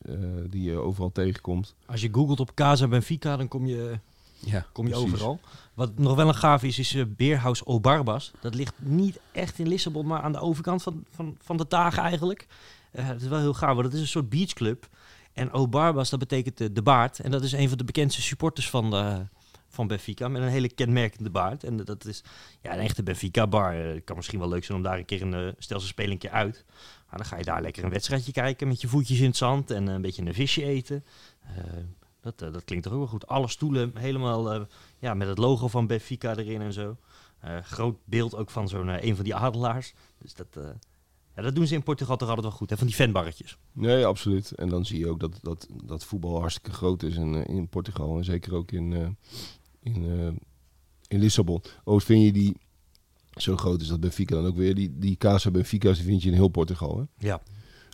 die 0.48 0.62
je 0.62 0.76
overal 0.76 1.12
tegenkomt. 1.12 1.74
Als 1.86 2.00
je 2.00 2.08
googelt 2.12 2.40
op 2.40 2.54
Casa 2.54 2.88
Benfica, 2.88 3.36
dan 3.36 3.48
kom 3.48 3.66
je, 3.66 3.98
ja, 4.38 4.66
kom 4.72 4.86
je 4.86 4.94
overal. 4.94 5.40
Wat 5.74 5.98
nog 5.98 6.16
wel 6.16 6.28
een 6.28 6.34
gaaf 6.34 6.62
is, 6.62 6.78
is 6.78 6.96
Beerhuis 7.16 7.64
Obarbas. 7.64 8.32
Dat 8.40 8.54
ligt 8.54 8.74
niet 8.78 9.20
echt 9.32 9.58
in 9.58 9.68
Lissabon, 9.68 10.06
maar 10.06 10.20
aan 10.22 10.32
de 10.32 10.40
overkant 10.40 10.82
van, 10.82 11.04
van, 11.10 11.36
van 11.40 11.56
de 11.56 11.66
dagen 11.68 12.02
eigenlijk. 12.02 12.46
het 12.90 13.22
is 13.22 13.28
wel 13.28 13.38
heel 13.38 13.54
gaaf, 13.54 13.74
want 13.74 13.84
het 13.86 13.94
is 13.94 14.00
een 14.00 14.06
soort 14.06 14.28
beachclub. 14.28 14.88
En 15.32 15.52
Obarbas, 15.52 16.10
dat 16.10 16.18
betekent 16.18 16.74
de, 16.74 16.82
baard. 16.82 17.20
En 17.20 17.30
dat 17.30 17.42
is 17.42 17.52
een 17.52 17.68
van 17.68 17.78
de 17.78 17.84
bekendste 17.84 18.22
supporters 18.22 18.70
van, 18.70 18.90
de, 18.90 19.26
van 19.68 19.86
Benfica. 19.86 20.28
Met 20.28 20.42
een 20.42 20.48
hele 20.48 20.68
kenmerkende 20.68 21.30
baard. 21.30 21.64
En 21.64 21.76
dat 21.76 22.04
is 22.04 22.24
ja, 22.60 22.72
een 22.72 22.78
echte 22.78 23.02
Benfica-bar. 23.02 23.74
Het 23.74 23.96
eh, 23.96 24.04
kan 24.04 24.16
misschien 24.16 24.38
wel 24.38 24.48
leuk 24.48 24.64
zijn 24.64 24.78
om 24.78 24.84
daar 24.84 24.98
een 24.98 25.04
keer 25.04 25.22
een... 25.22 25.54
Stel 25.58 25.80
ze 25.80 25.86
spelen 25.86 26.12
een 26.12 26.18
keer 26.18 26.30
uit. 26.30 26.64
Maar 27.08 27.18
dan 27.18 27.28
ga 27.28 27.36
je 27.36 27.44
daar 27.44 27.62
lekker 27.62 27.84
een 27.84 27.90
wedstrijdje 27.90 28.32
kijken 28.32 28.68
met 28.68 28.80
je 28.80 28.88
voetjes 28.88 29.18
in 29.18 29.26
het 29.26 29.36
zand. 29.36 29.70
En 29.70 29.86
een 29.86 30.02
beetje 30.02 30.22
een 30.22 30.34
visje 30.34 30.64
eten. 30.64 31.04
Dat, 32.20 32.38
dat 32.38 32.64
klinkt 32.64 32.84
toch 32.84 32.92
ook 32.92 32.98
wel 32.98 33.08
goed. 33.08 33.26
Alle 33.26 33.48
stoelen 33.48 33.92
helemaal 33.96 34.66
ja, 34.98 35.14
met 35.14 35.28
het 35.28 35.38
logo 35.38 35.68
van 35.68 35.86
Benfica 35.86 36.36
erin 36.36 36.60
en 36.60 36.72
zo. 36.72 36.96
groot 37.62 37.96
beeld 38.04 38.34
ook 38.34 38.50
van 38.50 38.68
zo'n 38.68 39.06
een 39.06 39.14
van 39.16 39.24
die 39.24 39.34
adelaars. 39.34 39.92
Dus 40.18 40.34
dat 40.34 40.58
ja, 41.40 41.46
dat 41.46 41.54
doen 41.54 41.66
ze 41.66 41.74
in 41.74 41.82
Portugal 41.82 42.16
toch 42.16 42.28
altijd 42.28 42.46
wel 42.46 42.56
goed, 42.56 42.70
hè? 42.70 42.76
van 42.76 42.86
die 42.86 42.96
fanbarretjes. 42.96 43.56
Nee, 43.72 44.06
absoluut. 44.06 44.50
En 44.50 44.68
dan 44.68 44.86
zie 44.86 44.98
je 44.98 45.08
ook 45.08 45.20
dat, 45.20 45.38
dat, 45.42 45.66
dat 45.84 46.04
voetbal 46.04 46.40
hartstikke 46.40 46.72
groot 46.72 47.02
is 47.02 47.16
in, 47.16 47.34
eh, 47.34 47.54
in 47.54 47.68
Portugal. 47.68 48.16
En 48.16 48.24
zeker 48.24 48.54
ook 48.54 48.72
in, 48.72 48.90
uh, 48.90 49.08
in, 49.82 50.02
uh, 50.02 50.26
in 51.08 51.18
Lissabon. 51.18 51.62
Ook 51.84 52.02
vind 52.02 52.24
je 52.24 52.32
die, 52.32 52.56
zo 53.30 53.56
groot 53.56 53.80
is 53.80 53.88
dat 53.88 54.00
Benfica 54.00 54.34
dan 54.34 54.46
ook 54.46 54.56
weer, 54.56 54.74
die, 54.74 54.98
die 54.98 55.16
Casa 55.16 55.50
Benfica's 55.50 55.96
die 55.96 56.06
vind 56.06 56.22
je 56.22 56.28
in 56.28 56.34
heel 56.34 56.48
Portugal. 56.48 56.98
Hè? 56.98 57.26
Ja. 57.26 57.42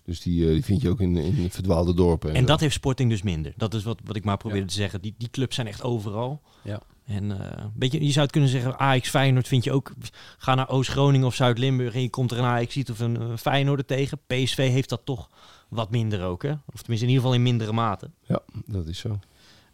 Dus 0.04 0.20
die, 0.20 0.46
die 0.46 0.64
vind 0.64 0.82
je 0.82 0.88
ook 0.88 1.00
in, 1.00 1.16
in 1.16 1.50
verdwaalde 1.50 1.94
dorpen. 1.94 2.30
En, 2.30 2.36
en 2.36 2.44
dat 2.44 2.60
heeft 2.60 2.74
Sporting 2.74 3.10
dus 3.10 3.22
minder. 3.22 3.52
Dat 3.56 3.74
is 3.74 3.84
wat, 3.84 4.00
wat 4.04 4.16
ik 4.16 4.24
maar 4.24 4.36
probeerde 4.36 4.66
te 4.66 4.74
zeggen. 4.74 5.00
Die, 5.00 5.14
die 5.18 5.30
clubs 5.30 5.54
zijn 5.54 5.66
echt 5.66 5.82
overal. 5.82 6.42
Ja. 6.62 6.82
En 7.06 7.30
uh, 7.30 7.38
beetje, 7.74 8.04
je 8.04 8.10
zou 8.10 8.20
het 8.20 8.32
kunnen 8.32 8.50
zeggen, 8.50 8.78
Ajax 8.78 9.08
Feyenoord 9.08 9.48
vind 9.48 9.64
je 9.64 9.72
ook. 9.72 9.92
Ga 10.38 10.54
naar 10.54 10.68
Oost-Groningen 10.68 11.26
of 11.26 11.34
Zuid-Limburg 11.34 11.94
en 11.94 12.02
je 12.02 12.10
komt 12.10 12.30
er 12.30 12.38
een 12.38 12.44
Ajax 12.44 12.72
ziet 12.72 12.90
of 12.90 13.00
een, 13.00 13.20
een 13.20 13.38
Feyenoord 13.38 13.88
tegen. 13.88 14.18
PSV 14.26 14.70
heeft 14.70 14.88
dat 14.88 15.00
toch 15.04 15.30
wat 15.68 15.90
minder 15.90 16.24
ook, 16.24 16.42
hè? 16.42 16.50
Of 16.50 16.80
tenminste 16.80 17.06
in 17.06 17.12
ieder 17.12 17.16
geval 17.16 17.34
in 17.34 17.42
mindere 17.42 17.72
mate. 17.72 18.10
Ja, 18.20 18.40
dat 18.66 18.86
is 18.86 18.98
zo. 18.98 19.18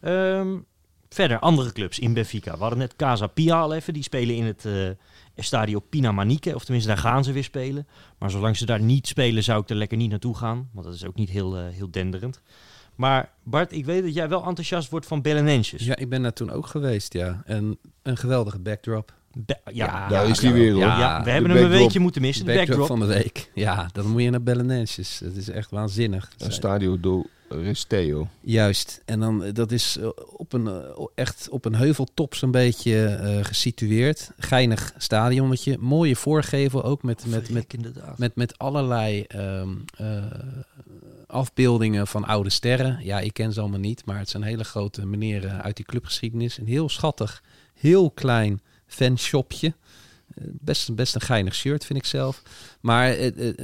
Um, 0.01 0.65
verder, 1.09 1.39
andere 1.39 1.71
clubs 1.71 1.99
in 1.99 2.13
Benfica. 2.13 2.53
We 2.53 2.59
hadden 2.59 2.79
net 2.79 2.95
Casa 2.95 3.27
Pia 3.27 3.59
al 3.59 3.73
even. 3.73 3.93
Die 3.93 4.03
spelen 4.03 4.35
in 4.35 4.45
het 4.45 4.65
uh, 4.65 4.89
Estadio 5.35 5.79
Pina 5.79 6.11
Manique. 6.11 6.55
Of 6.55 6.63
tenminste, 6.63 6.89
daar 6.89 7.01
gaan 7.01 7.23
ze 7.23 7.31
weer 7.31 7.43
spelen. 7.43 7.87
Maar 8.17 8.31
zolang 8.31 8.57
ze 8.57 8.65
daar 8.65 8.81
niet 8.81 9.07
spelen, 9.07 9.43
zou 9.43 9.61
ik 9.61 9.69
er 9.69 9.75
lekker 9.75 9.97
niet 9.97 10.09
naartoe 10.09 10.37
gaan. 10.37 10.69
Want 10.71 10.85
dat 10.85 10.95
is 10.95 11.05
ook 11.05 11.15
niet 11.15 11.29
heel, 11.29 11.57
uh, 11.57 11.67
heel 11.69 11.91
denderend. 11.91 12.41
Maar 12.95 13.29
Bart, 13.43 13.71
ik 13.71 13.85
weet 13.85 14.03
dat 14.03 14.13
jij 14.13 14.29
wel 14.29 14.45
enthousiast 14.45 14.89
wordt 14.89 15.05
van 15.05 15.21
Belenenses. 15.21 15.85
Ja, 15.85 15.95
ik 15.95 16.09
ben 16.09 16.21
daar 16.21 16.33
toen 16.33 16.51
ook 16.51 16.67
geweest, 16.67 17.13
ja. 17.13 17.41
En 17.45 17.77
een 18.01 18.17
geweldige 18.17 18.59
backdrop. 18.59 19.13
Be- 19.37 19.59
ja, 19.73 20.07
Daar 20.07 20.29
is 20.29 20.39
die 20.39 20.51
weer 20.53 20.71
hoor. 20.71 20.79
Ja, 20.81 20.99
ja, 20.99 21.17
we 21.17 21.23
de 21.23 21.29
hebben 21.31 21.51
hem 21.51 21.63
een 21.63 21.69
weekje 21.69 21.99
moeten 21.99 22.21
missen, 22.21 22.45
de 22.45 22.53
Backdrop, 22.53 22.77
backdrop. 22.77 22.99
van 22.99 23.07
de 23.07 23.13
week. 23.13 23.51
Ja, 23.53 23.89
dan 23.91 24.07
moet 24.07 24.21
je 24.21 24.29
naar 24.29 24.43
Belenenses. 24.43 25.19
Dat 25.23 25.35
is 25.35 25.49
echt 25.49 25.71
waanzinnig. 25.71 26.31
Een 26.37 26.51
Stadio 26.51 26.99
do 26.99 27.25
Resteo. 27.49 28.27
Juist. 28.41 29.01
En 29.05 29.19
dan, 29.19 29.43
eh, 29.43 29.53
dat 29.53 29.71
is 29.71 29.97
eh, 29.97 30.07
op 30.35 30.53
een, 30.53 30.67
eh, 30.67 31.05
echt 31.15 31.47
op 31.49 31.65
een 31.65 31.75
heuveltop 31.75 32.35
zo'n 32.35 32.51
beetje 32.51 33.05
eh, 33.05 33.43
gesitueerd. 33.45 34.31
Geinig 34.37 34.93
stadionnetje. 34.97 35.77
Mooie 35.79 36.15
voorgevel 36.15 36.83
ook 36.83 37.03
met, 37.03 37.25
met, 37.27 37.49
met, 37.49 37.75
met, 38.17 38.35
met 38.35 38.57
allerlei 38.57 39.21
ehm, 39.27 39.69
eh, 39.97 40.23
afbeeldingen 41.33 42.07
van 42.07 42.25
oude 42.25 42.49
sterren. 42.49 42.99
Ja, 43.01 43.19
ik 43.19 43.33
ken 43.33 43.53
ze 43.53 43.59
allemaal 43.59 43.79
niet, 43.79 44.05
maar 44.05 44.17
het 44.17 44.29
zijn 44.29 44.43
hele 44.43 44.63
grote 44.63 45.05
meneren 45.05 45.61
uit 45.61 45.75
die 45.75 45.85
clubgeschiedenis. 45.85 46.57
Een 46.57 46.67
heel 46.67 46.89
schattig, 46.89 47.43
heel 47.73 48.11
klein 48.11 48.61
fanshopje. 48.87 49.67
Eh, 49.67 50.43
Best, 50.51 50.95
best 50.95 51.15
een 51.15 51.21
geinig 51.21 51.55
shirt, 51.55 51.85
vind 51.85 51.99
ik 51.99 52.05
zelf. 52.05 52.41
Maar 52.81 53.17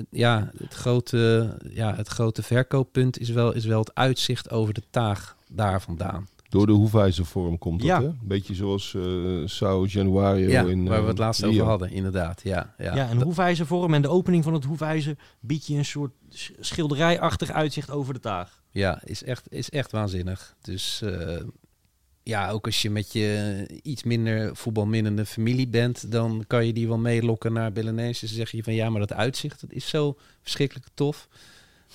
ja, 0.10 0.52
het, 0.58 0.74
grote, 0.74 1.58
ja, 1.70 1.96
het 1.96 2.08
grote 2.08 2.44
verkooppunt 2.44 3.20
is 3.20 3.30
wel, 3.30 3.54
is 3.54 3.66
wel 3.66 3.80
het 3.80 3.96
uitzicht 3.96 4.50
over 4.50 4.74
de 4.74 4.84
taag 4.90 5.36
daar 5.48 5.82
vandaan. 5.82 6.28
Door 6.50 6.66
de 6.66 6.72
hoefijzervorm 6.72 7.58
komt 7.58 7.80
dat, 7.80 7.88
Ja. 7.88 8.00
hè? 8.02 8.06
Een 8.08 8.20
beetje 8.22 8.56
zoals 8.56 8.94
eh 8.96 9.02
Sao 9.46 9.86
Januario 9.86 10.50
Ja, 10.50 10.62
in 10.66 10.84
waar 10.88 10.96
we 10.98 11.02
eh, 11.02 11.08
het 11.08 11.18
laatst 11.18 11.42
Rio. 11.42 11.52
over 11.52 11.64
hadden, 11.66 11.92
inderdaad. 11.92 12.42
Ja, 12.44 12.74
ja. 12.78 12.96
Ja, 12.96 13.12
een 13.12 13.22
hoefijzervorm 13.22 13.94
en 13.94 14.02
de 14.02 14.08
opening 14.08 14.44
van 14.44 14.54
het 14.54 14.64
hoefijzer 14.64 15.18
biedt 15.40 15.68
je 15.68 15.76
een 15.76 15.86
soort 15.86 16.12
sch- 16.30 16.52
schilderijachtig 16.60 17.52
uitzicht 17.52 17.92
over 17.92 18.14
de 18.14 18.20
taag. 18.20 18.62
Ja, 18.72 19.02
is 19.04 19.24
echt, 19.24 19.46
is 19.52 19.70
echt 19.70 19.92
waanzinnig. 19.92 20.56
Dus 20.62 21.02
eh, 21.02 21.38
ja, 22.24 22.50
ook 22.50 22.66
als 22.66 22.82
je 22.82 22.90
met 22.90 23.12
je 23.14 23.66
iets 23.84 24.04
minder 24.04 24.56
voetbalminnende 24.56 25.26
familie 25.26 25.68
bent, 25.68 26.12
dan 26.12 26.44
kan 26.48 26.66
je 26.66 26.74
die 26.74 26.88
wel 26.88 26.98
meelokken 26.98 27.54
naar 27.54 27.72
Belenenses. 27.72 28.30
Dan 28.30 28.38
zeg 28.40 28.52
je 28.52 28.64
van 28.64 28.74
ja, 28.74 28.90
maar 28.90 29.00
dat 29.00 29.14
uitzicht, 29.14 29.62
dat 29.62 29.72
is 29.72 29.90
zo 29.90 30.18
verschrikkelijk 30.42 30.88
tof. 30.94 31.28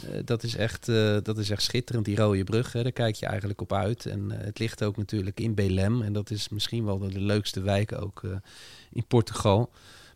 Eh, 0.03 0.21
dat, 0.25 0.43
is 0.43 0.57
echt, 0.57 0.89
eh, 0.89 1.17
dat 1.23 1.39
is 1.39 1.51
echt 1.51 1.63
schitterend, 1.63 2.05
die 2.05 2.17
rode 2.17 2.45
brug. 2.45 2.73
Hè, 2.73 2.83
daar 2.83 2.93
kijk 2.93 3.15
je 3.15 3.27
eigenlijk 3.27 3.61
op 3.61 3.73
uit. 3.73 4.07
En 4.07 4.31
eh, 4.31 4.45
het 4.45 4.59
ligt 4.59 4.85
ook 4.85 4.97
natuurlijk 4.97 5.41
in 5.41 5.55
Belém. 5.55 6.03
En 6.03 6.13
dat 6.13 6.31
is 6.31 6.49
misschien 6.49 6.85
wel 6.85 6.99
de, 6.99 7.09
de 7.09 7.21
leukste 7.21 7.61
wijk 7.61 8.01
ook 8.01 8.21
eh, 8.25 8.31
in 8.93 9.07
Portugal. 9.07 9.71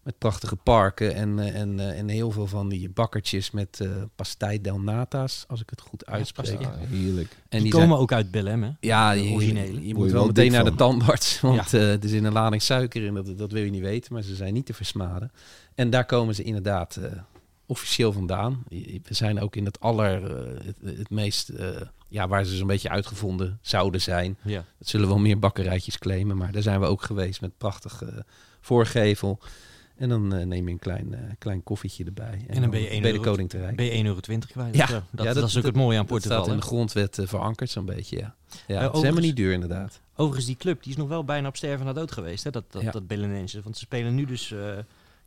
Met 0.08 0.18
prachtige 0.18 0.56
parken 0.56 1.14
en, 1.14 1.38
en, 1.38 1.80
eh, 1.80 1.98
en 1.98 2.08
heel 2.08 2.30
veel 2.30 2.46
van 2.46 2.68
die 2.68 2.88
bakkertjes 2.88 3.50
met 3.50 3.80
eh 3.80 3.90
pastei 4.16 4.60
del 4.60 4.80
natas, 4.80 5.44
als 5.48 5.60
ik 5.60 5.70
het 5.70 5.80
goed 5.80 6.06
uitspreek. 6.06 6.60
Ja, 6.60 6.74
heerlijk. 6.76 7.36
En 7.48 7.62
die, 7.62 7.72
komen 7.72 7.98
ook 7.98 8.12
uit 8.12 8.30
Belém, 8.30 8.62
hè? 8.62 8.70
ja, 8.80 9.12
de 9.12 9.24
je, 9.24 9.32
originele. 9.32 9.72
je, 9.72 9.86
je 9.86 9.94
moet 9.94 10.04
wel 10.04 10.12
wel 10.12 10.26
meteen 10.26 10.52
naar 10.52 10.64
de 10.64 10.74
tandarts, 10.74 11.40
want 11.40 11.74
eh, 11.74 12.02
er 12.02 12.08
zit 12.08 12.24
een 12.24 12.32
lading 12.32 12.62
suiker 12.62 13.02
in, 13.02 13.14
dat, 13.14 13.38
dat 13.38 13.52
wil 13.52 13.62
je 13.62 13.70
niet 13.70 13.82
weten, 13.82 14.12
maar 14.12 14.22
ze 14.22 14.34
zijn 14.34 14.54
niet 14.54 14.66
te 14.66 14.74
versmaden. 14.74 15.32
En 15.74 15.90
daar 15.90 16.06
komen 16.06 16.34
ze 16.34 16.42
inderdaad 16.42 16.96
eh, 16.96 17.10
officieel 17.68 18.12
vandaan. 18.12 18.64
We 18.68 19.00
zijn 19.14 19.40
ook 19.40 19.56
in 19.56 19.64
het 19.64 19.80
aller, 19.80 20.36
eh, 20.36 20.64
het, 20.64 20.98
het 20.98 21.10
meest, 21.10 21.48
eh, 21.48 21.68
ja, 22.08 22.28
waar 22.28 22.44
ze 22.44 22.56
zo'n 22.56 22.66
beetje 22.66 22.88
uitgevonden 22.88 23.58
zouden 23.62 24.00
zijn. 24.00 24.36
Ja. 24.42 24.64
Dat 24.78 24.88
zullen 24.88 25.08
wel 25.08 25.18
meer 25.18 25.38
bakkerijtjes 25.38 25.98
claimen, 25.98 26.36
maar 26.36 26.52
daar 26.52 26.62
zijn 26.62 26.80
we 26.80 26.86
ook 26.86 27.02
geweest 27.02 27.40
met 27.40 27.58
prachtig 27.58 28.02
eh, 28.02 28.08
voorgevel. 28.60 29.38
En 29.96 30.08
dan 30.08 30.34
eh, 30.34 30.46
neem 30.46 30.66
je 30.66 30.72
een 30.72 30.78
klein, 30.78 31.36
klein 31.38 31.62
koffietje 31.62 32.04
erbij. 32.04 32.44
En 32.46 32.60
dan 32.60 32.70
ben 32.70 32.80
je 32.80 32.88
1 32.88 33.02
bij 33.02 33.12
de 33.12 33.20
koning 33.20 33.48
te 33.48 33.56
rijden. 33.56 33.76
Ben 33.76 33.84
je 33.84 33.92
1,20 33.92 34.06
euro 34.06 34.20
kwijt? 34.52 34.76
Ja. 34.76 34.86
dat, 34.86 35.26
Ja, 35.26 35.32
dat, 35.32 35.48
is 35.48 35.56
ook 35.56 35.64
het 35.64 35.74
mooie 35.74 35.98
aan 35.98 36.06
Dat 36.06 36.18
staat 36.20 36.28
Portugal. 36.28 36.54
in 36.54 36.60
de 36.60 36.66
grondwet 36.66 37.18
eh, 37.18 37.26
verankerd 37.26 37.70
zo'n 37.70 37.84
beetje, 37.84 38.16
ja. 38.16 38.34
Ja, 38.66 38.82
het 38.82 38.94
is 38.94 39.00
helemaal 39.00 39.22
niet 39.22 39.36
duur 39.36 39.52
inderdaad. 39.52 40.00
Overigens, 40.14 40.46
die 40.46 40.56
club 40.56 40.82
die 40.82 40.92
is 40.92 40.98
nog 40.98 41.08
wel 41.08 41.24
bijna 41.24 41.48
op 41.48 41.56
sterven 41.56 41.86
na 41.86 41.92
dood 41.92 42.12
geweest, 42.12 42.44
hè? 42.44 42.50
dat, 42.50 42.64
dat, 42.72 42.82
Ja. 42.82 42.90
dat 42.90 43.06
Belenenses. 43.06 43.62
Want 43.62 43.76
ze 43.76 43.84
spelen 43.84 44.14
nu 44.14 44.24
dus 44.24 44.54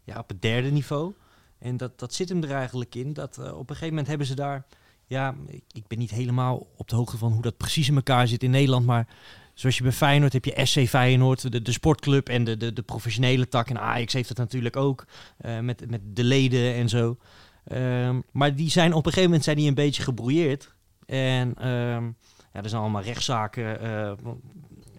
ja, 0.04 0.20
op 0.20 0.30
het 0.30 0.42
derde 0.42 0.72
niveau. 0.72 1.14
En 1.62 1.78
dat, 1.78 2.00
dat 2.00 2.14
zit 2.14 2.30
hem 2.30 2.44
er 2.44 2.52
eigenlijk 2.52 2.96
in. 2.96 3.14
Dat 3.14 3.38
eh, 3.38 3.46
op 3.46 3.60
een 3.60 3.76
gegeven 3.76 3.90
moment 3.90 4.08
hebben 4.08 4.28
ze 4.28 4.36
daar... 4.36 4.66
Ja, 5.06 5.36
ik, 5.72 5.88
ben 5.88 5.98
niet 5.98 6.12
helemaal 6.12 6.68
op 6.78 6.90
de 6.90 6.96
hoogte 6.96 7.18
van 7.18 7.32
hoe 7.32 7.42
dat 7.42 7.58
precies 7.58 7.88
in 7.88 7.96
elkaar 7.96 8.28
zit 8.28 8.44
in 8.44 8.52
Nederland. 8.52 8.86
Maar 8.86 9.08
zoals 9.54 9.78
je 9.78 9.84
bij 9.84 9.92
Feyenoord 9.92 10.34
heb 10.34 10.46
je 10.46 10.66
SC 10.66 10.80
Feyenoord, 10.80 11.52
de, 11.52 11.62
de 11.62 11.72
sportclub 11.72 12.30
en 12.30 12.44
de, 12.44 12.58
de, 12.58 12.74
de 12.74 12.82
professionele 12.82 13.48
tak. 13.48 13.70
En 13.70 13.80
Ajax 13.80 14.14
heeft 14.14 14.30
het 14.30 14.38
natuurlijk 14.38 14.76
ook 14.76 15.06
eh, 15.38 15.60
met, 15.60 15.90
met 15.90 16.02
de 16.04 16.24
leden 16.24 16.74
en 16.74 16.90
zo. 16.90 17.18
Ehm, 17.64 18.20
maar 18.32 18.56
die 18.56 18.70
zijn 18.70 18.94
op 18.94 18.98
een 18.98 19.04
gegeven 19.04 19.24
moment 19.24 19.44
zijn 19.44 19.58
die 19.58 19.68
een 19.68 19.74
beetje 19.74 20.04
gebrouilleerd. 20.04 20.74
En 21.06 21.56
ehm, 21.58 22.06
ja, 22.54 22.62
er 22.62 22.70
zijn 22.70 22.82
allemaal 22.82 23.02
rechtszaken 23.02 23.82
eh, 23.82 24.12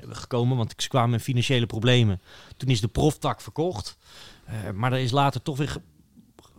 gekomen, 0.08 0.56
want 0.56 0.74
ze 0.76 0.88
kwamen 0.88 1.12
in 1.12 1.20
financiële 1.20 1.66
problemen. 1.66 2.20
Toen 2.56 2.68
is 2.68 2.80
de 2.80 2.88
proftak 2.88 3.40
verkocht. 3.40 3.96
Maar 4.74 4.92
er 4.92 4.98
is 4.98 5.10
later 5.10 5.42
toch 5.42 5.56
weer 5.56 5.76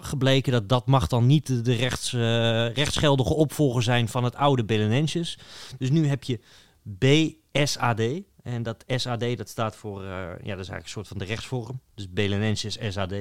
gebleken 0.05 0.51
dat 0.51 0.69
dat 0.69 0.87
mag 0.87 1.07
dan 1.07 1.25
niet 1.25 1.47
de, 1.47 1.61
de 1.61 1.73
rechts, 1.73 2.13
eh, 2.13 2.73
rechtsgeldige 2.73 3.33
opvolger 3.33 3.83
zijn 3.83 4.07
van 4.07 4.23
het 4.23 4.35
oude 4.35 4.65
Belenenses. 4.65 5.37
Dus 5.77 5.89
nu 5.89 6.07
heb 6.07 6.23
je 6.23 6.39
BSAD. 6.81 8.01
En 8.43 8.63
dat 8.63 8.83
SAD 8.87 9.37
dat 9.37 9.49
staat 9.49 9.75
voor, 9.75 10.03
eh, 10.03 10.09
ja, 10.09 10.29
dat 10.29 10.43
is 10.43 10.47
eigenlijk 10.47 10.83
een 10.83 10.89
soort 10.89 11.07
van 11.07 11.17
de 11.17 11.25
rechtsvorm. 11.25 11.79
Dus 11.95 12.09
Belenenses 12.09 12.77
SAD. 12.89 13.13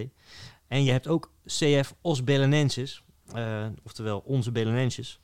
En 0.68 0.84
je 0.84 0.90
hebt 0.90 1.08
ook 1.08 1.32
CF 1.46 1.94
Os 2.00 2.24
Belenenses, 2.24 3.02
eh, 3.34 3.66
oftewel 3.84 4.18
onze 4.18 4.52
Belenenses. 4.52 5.20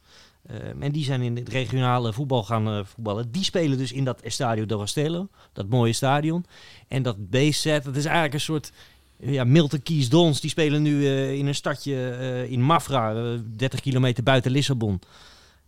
En 0.80 0.92
die 0.92 1.04
zijn 1.04 1.22
in 1.22 1.36
het 1.36 1.48
regionale 1.48 2.12
voetbal 2.12 2.44
gaan 2.44 2.86
voetballen. 2.86 3.30
Die 3.30 3.44
spelen 3.44 3.78
dus 3.78 3.92
in 3.92 4.04
dat 4.04 4.20
Estadio 4.20 4.78
Rastelo, 4.78 5.28
dat 5.52 5.68
mooie 5.68 5.92
stadion. 5.92 6.44
En 6.88 7.02
dat 7.02 7.30
BZ, 7.30 7.64
dat 7.64 7.96
is 7.96 8.04
eigenlijk 8.04 8.34
een 8.34 8.40
soort... 8.40 8.72
Ja, 9.20 9.44
Milton 9.44 9.82
Keys 9.82 10.08
Dons, 10.08 10.40
die 10.40 10.50
spelen 10.50 10.82
nu 10.82 11.06
eh, 11.06 11.32
in 11.32 11.46
een 11.46 11.54
stadje 11.54 12.10
eh, 12.10 12.50
in 12.50 12.62
Mafra, 12.62 13.14
eh, 13.14 13.38
30 13.56 13.80
kilometer 13.80 14.22
buiten 14.22 14.50
Lissabon. 14.50 15.00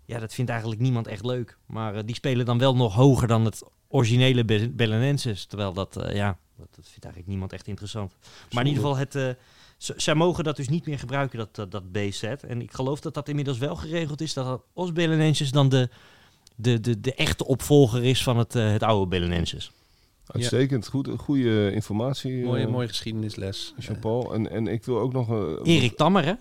Ja, 0.04 0.18
dat 0.18 0.34
vindt 0.34 0.50
eigenlijk 0.50 0.80
niemand 0.80 1.06
echt 1.06 1.24
leuk. 1.24 1.56
Maar 1.66 1.94
eh, 1.94 2.02
die 2.04 2.14
spelen 2.14 2.46
dan 2.46 2.58
wel 2.58 2.76
nog 2.76 2.94
hoger 2.94 3.28
dan 3.28 3.44
het 3.44 3.62
originele 3.88 4.44
Be- 4.44 4.70
Belenenses. 4.70 5.44
Terwijl 5.46 5.72
dat, 5.72 5.96
eh, 5.96 6.14
ja, 6.14 6.38
dat, 6.56 6.68
vindt 6.74 7.04
eigenlijk 7.04 7.26
niemand 7.26 7.52
echt 7.52 7.66
interessant. 7.66 8.16
Maar 8.52 8.62
in 8.62 8.68
ieder 8.68 8.82
geval, 8.84 8.98
het, 8.98 9.14
eh, 9.14 9.28
zij 9.96 10.14
mogen 10.14 10.44
dat 10.44 10.56
dus 10.56 10.68
niet 10.68 10.86
meer 10.86 10.98
gebruiken, 10.98 11.48
dat, 11.52 11.70
dat, 11.70 11.92
BZ. 11.92 12.22
En 12.22 12.62
ik 12.62 12.72
geloof 12.72 13.00
dat 13.00 13.14
dat 13.14 13.28
inmiddels 13.28 13.58
wel 13.58 13.76
geregeld 13.76 14.20
is, 14.20 14.32
dat 14.34 14.62
Os 14.72 14.92
Belenenses 14.92 15.50
dan 15.50 15.68
de, 15.68 15.88
de, 16.56 16.80
de, 16.80 17.00
de 17.00 17.14
echte 17.14 17.46
opvolger 17.46 18.04
is 18.04 18.22
van 18.22 18.38
het, 18.38 18.54
eh, 18.54 18.70
het 18.70 18.82
oude 18.82 19.06
Belenenses. 19.06 19.70
Uitstekend. 20.32 20.86
Goed, 20.88 21.08
goede 21.16 21.72
informatie. 21.72 22.44
Mooie, 22.44 22.64
eh, 22.64 22.70
mooie 22.70 22.88
geschiedenisles. 22.88 23.74
Jean-Paul. 23.78 24.34
En, 24.34 24.50
en 24.50 24.66
ik 24.66 24.84
wil 24.84 24.98
ook 25.00 25.12
nog... 25.12 25.30
eh, 25.30 25.74
Erik 25.74 25.96
Tammer, 25.96 26.24
hè? 26.24 26.32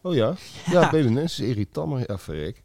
Oh 0.00 0.14
ja? 0.14 0.34
Ja, 0.70 0.90
Belenenses, 0.90 1.38
Erik 1.38 1.72
Tammer. 1.72 2.04
Ja, 2.08 2.18
verrek. 2.18 2.62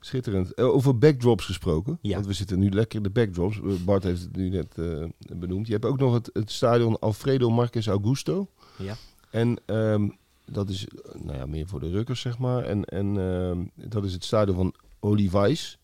Schitterend. 0.00 0.54
Eh, 0.54 0.64
over 0.64 0.98
backdrops 0.98 1.44
gesproken. 1.44 1.98
Ja. 2.02 2.14
Want 2.14 2.26
we 2.26 2.32
zitten 2.32 2.58
nu 2.58 2.70
lekker 2.70 2.96
in 2.96 3.02
de 3.02 3.10
backdrops. 3.10 3.60
Bart 3.84 4.02
heeft 4.02 4.20
het 4.20 4.36
nu 4.36 4.48
net 4.48 4.78
eh, 4.78 5.04
benoemd. 5.36 5.66
Je 5.66 5.72
hebt 5.72 5.84
ook 5.84 5.98
nog 5.98 6.12
het, 6.14 6.30
het 6.32 6.50
stadion 6.50 6.98
Alfredo 6.98 7.50
Marques 7.50 7.86
Augusto. 7.86 8.48
Ja. 8.78 8.94
En 9.30 9.56
ehm, 9.66 10.08
dat 10.44 10.68
is 10.68 10.86
nou 11.22 11.36
ja, 11.38 11.46
meer 11.46 11.66
voor 11.66 11.80
de 11.80 11.90
rukkers, 11.90 12.20
zeg 12.20 12.38
maar. 12.38 12.62
En, 12.64 12.84
en 12.84 13.18
ehm, 13.18 13.88
dat 13.90 14.04
is 14.04 14.12
het 14.12 14.24
stadion 14.24 14.56
van 14.56 14.74
Olivais. 15.00 15.78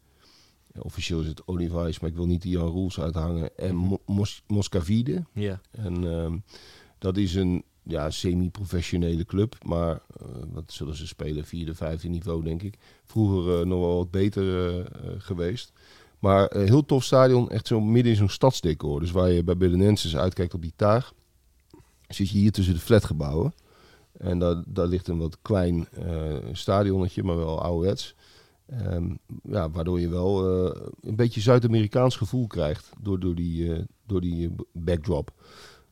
Officieel 0.79 1.21
is 1.21 1.27
het 1.29 1.47
Olivais, 1.47 2.01
maar 2.01 2.11
ik 2.11 2.17
wil 2.17 2.27
niet 2.27 2.43
die 2.43 2.53
Jan 2.53 2.69
Roels 2.69 3.01
uithangen. 3.01 3.57
En 3.59 3.75
Mo- 3.75 4.01
Mos 4.07 4.43
Moscavide. 4.47 5.25
Ja. 5.33 5.61
En 5.71 6.13
ehm, 6.13 6.37
dat 6.99 7.17
is 7.17 7.35
een 7.35 7.65
ja, 7.83 8.11
semi-professionele 8.11 9.25
club. 9.25 9.57
Maar 9.65 9.93
eh, 9.93 10.27
wat 10.53 10.65
zullen 10.73 10.97
ze 10.97 11.07
spelen? 11.07 11.45
Vierde, 11.45 11.75
vijfde 11.75 12.09
niveau, 12.09 12.43
denk 12.45 12.63
ik. 12.63 12.79
Vroeger 13.05 13.61
eh, 13.61 13.67
nog 13.67 13.81
wel 13.81 13.97
wat 13.97 14.11
beter 14.11 14.79
eh, 14.81 14.85
geweest. 15.19 15.73
Maar 16.19 16.55
een 16.57 16.67
heel 16.67 16.85
tof 16.85 17.05
stadion. 17.05 17.51
Echt 17.51 17.67
zo 17.67 17.81
midden 17.81 18.13
in 18.13 18.19
zo'n 18.19 18.29
stadsdecor. 18.29 19.01
Dus 19.01 19.11
waar 19.11 19.31
je 19.31 19.45
bij 19.45 19.57
Belenenses 19.57 20.17
uitkijkt 20.17 20.55
op 20.55 20.63
die 20.63 20.73
taag. 20.77 21.13
Zit 22.09 22.29
je 22.31 22.39
hier 22.39 22.53
tussen 22.53 22.75
de 22.75 22.81
flatgebouwen. 22.81 23.55
En 24.13 24.39
daar, 24.39 24.63
daar 24.67 24.87
ligt 24.87 25.09
een 25.09 25.19
wat 25.19 25.39
klein 25.43 25.89
stadionnetje, 26.53 27.23
maar 27.23 27.37
wel 27.37 27.63
ouderwets. 27.63 28.15
Ehm, 28.67 29.15
ja, 29.43 29.71
waardoor 29.71 30.01
je 30.01 30.09
wel 30.09 30.67
eh, 30.67 30.87
een 31.01 31.17
beetje 31.17 31.41
Zuid-Amerikaans 31.41 32.17
gevoel 32.17 32.47
krijgt 32.47 32.91
door, 33.01 33.21
door 33.21 33.35
die, 33.35 33.75
eh, 33.75 33.81
door 34.07 34.21
die 34.21 34.47
eh, 34.49 34.53
backdrop. 34.73 35.33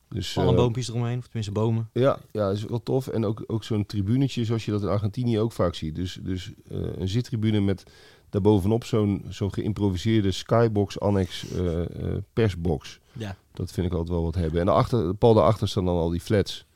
Dus, 0.09 0.39
Alle 0.39 0.51
eh, 0.51 0.57
boompjes 0.57 0.89
eromheen, 0.89 1.19
of 1.19 1.25
tenminste 1.25 1.53
bomen. 1.53 1.89
ja, 1.93 2.19
ja, 2.33 2.51
is 2.51 2.65
wel 2.65 2.83
tof. 2.83 3.09
En 3.09 3.25
ook, 3.25 3.45
ook 3.47 3.65
zo'n 3.65 3.87
tribunetje 3.87 4.45
zoals 4.45 4.65
je 4.65 4.71
dat 4.71 4.83
in 4.83 4.89
Argentinië 4.89 5.39
ook 5.39 5.53
vaak 5.53 5.75
ziet. 5.75 5.95
Dus, 5.95 6.19
dus 6.23 6.53
eh, 6.69 6.97
een 6.97 7.09
zittribune 7.09 7.61
met 7.61 7.83
daarbovenop 8.31 8.85
zo'n 8.85 9.25
zo'n 9.29 9.53
geïmproviseerde 9.53 10.31
skybox-annex 10.31 11.51
eh, 11.51 11.81
eh, 11.83 12.19
persbox. 12.33 13.01
Ja. 13.13 13.37
Dat 13.53 13.73
vind 13.73 13.87
ik 13.87 13.93
altijd 13.93 14.11
wel 14.11 14.23
wat 14.23 14.35
hebben. 14.35 14.61
En 14.61 14.67
daarachter, 14.67 15.15
pal 15.15 15.35
daarachter 15.35 15.69
staan 15.69 15.85
dan 15.85 15.97
al 15.97 16.11
die 16.11 16.21
flats. 16.21 16.67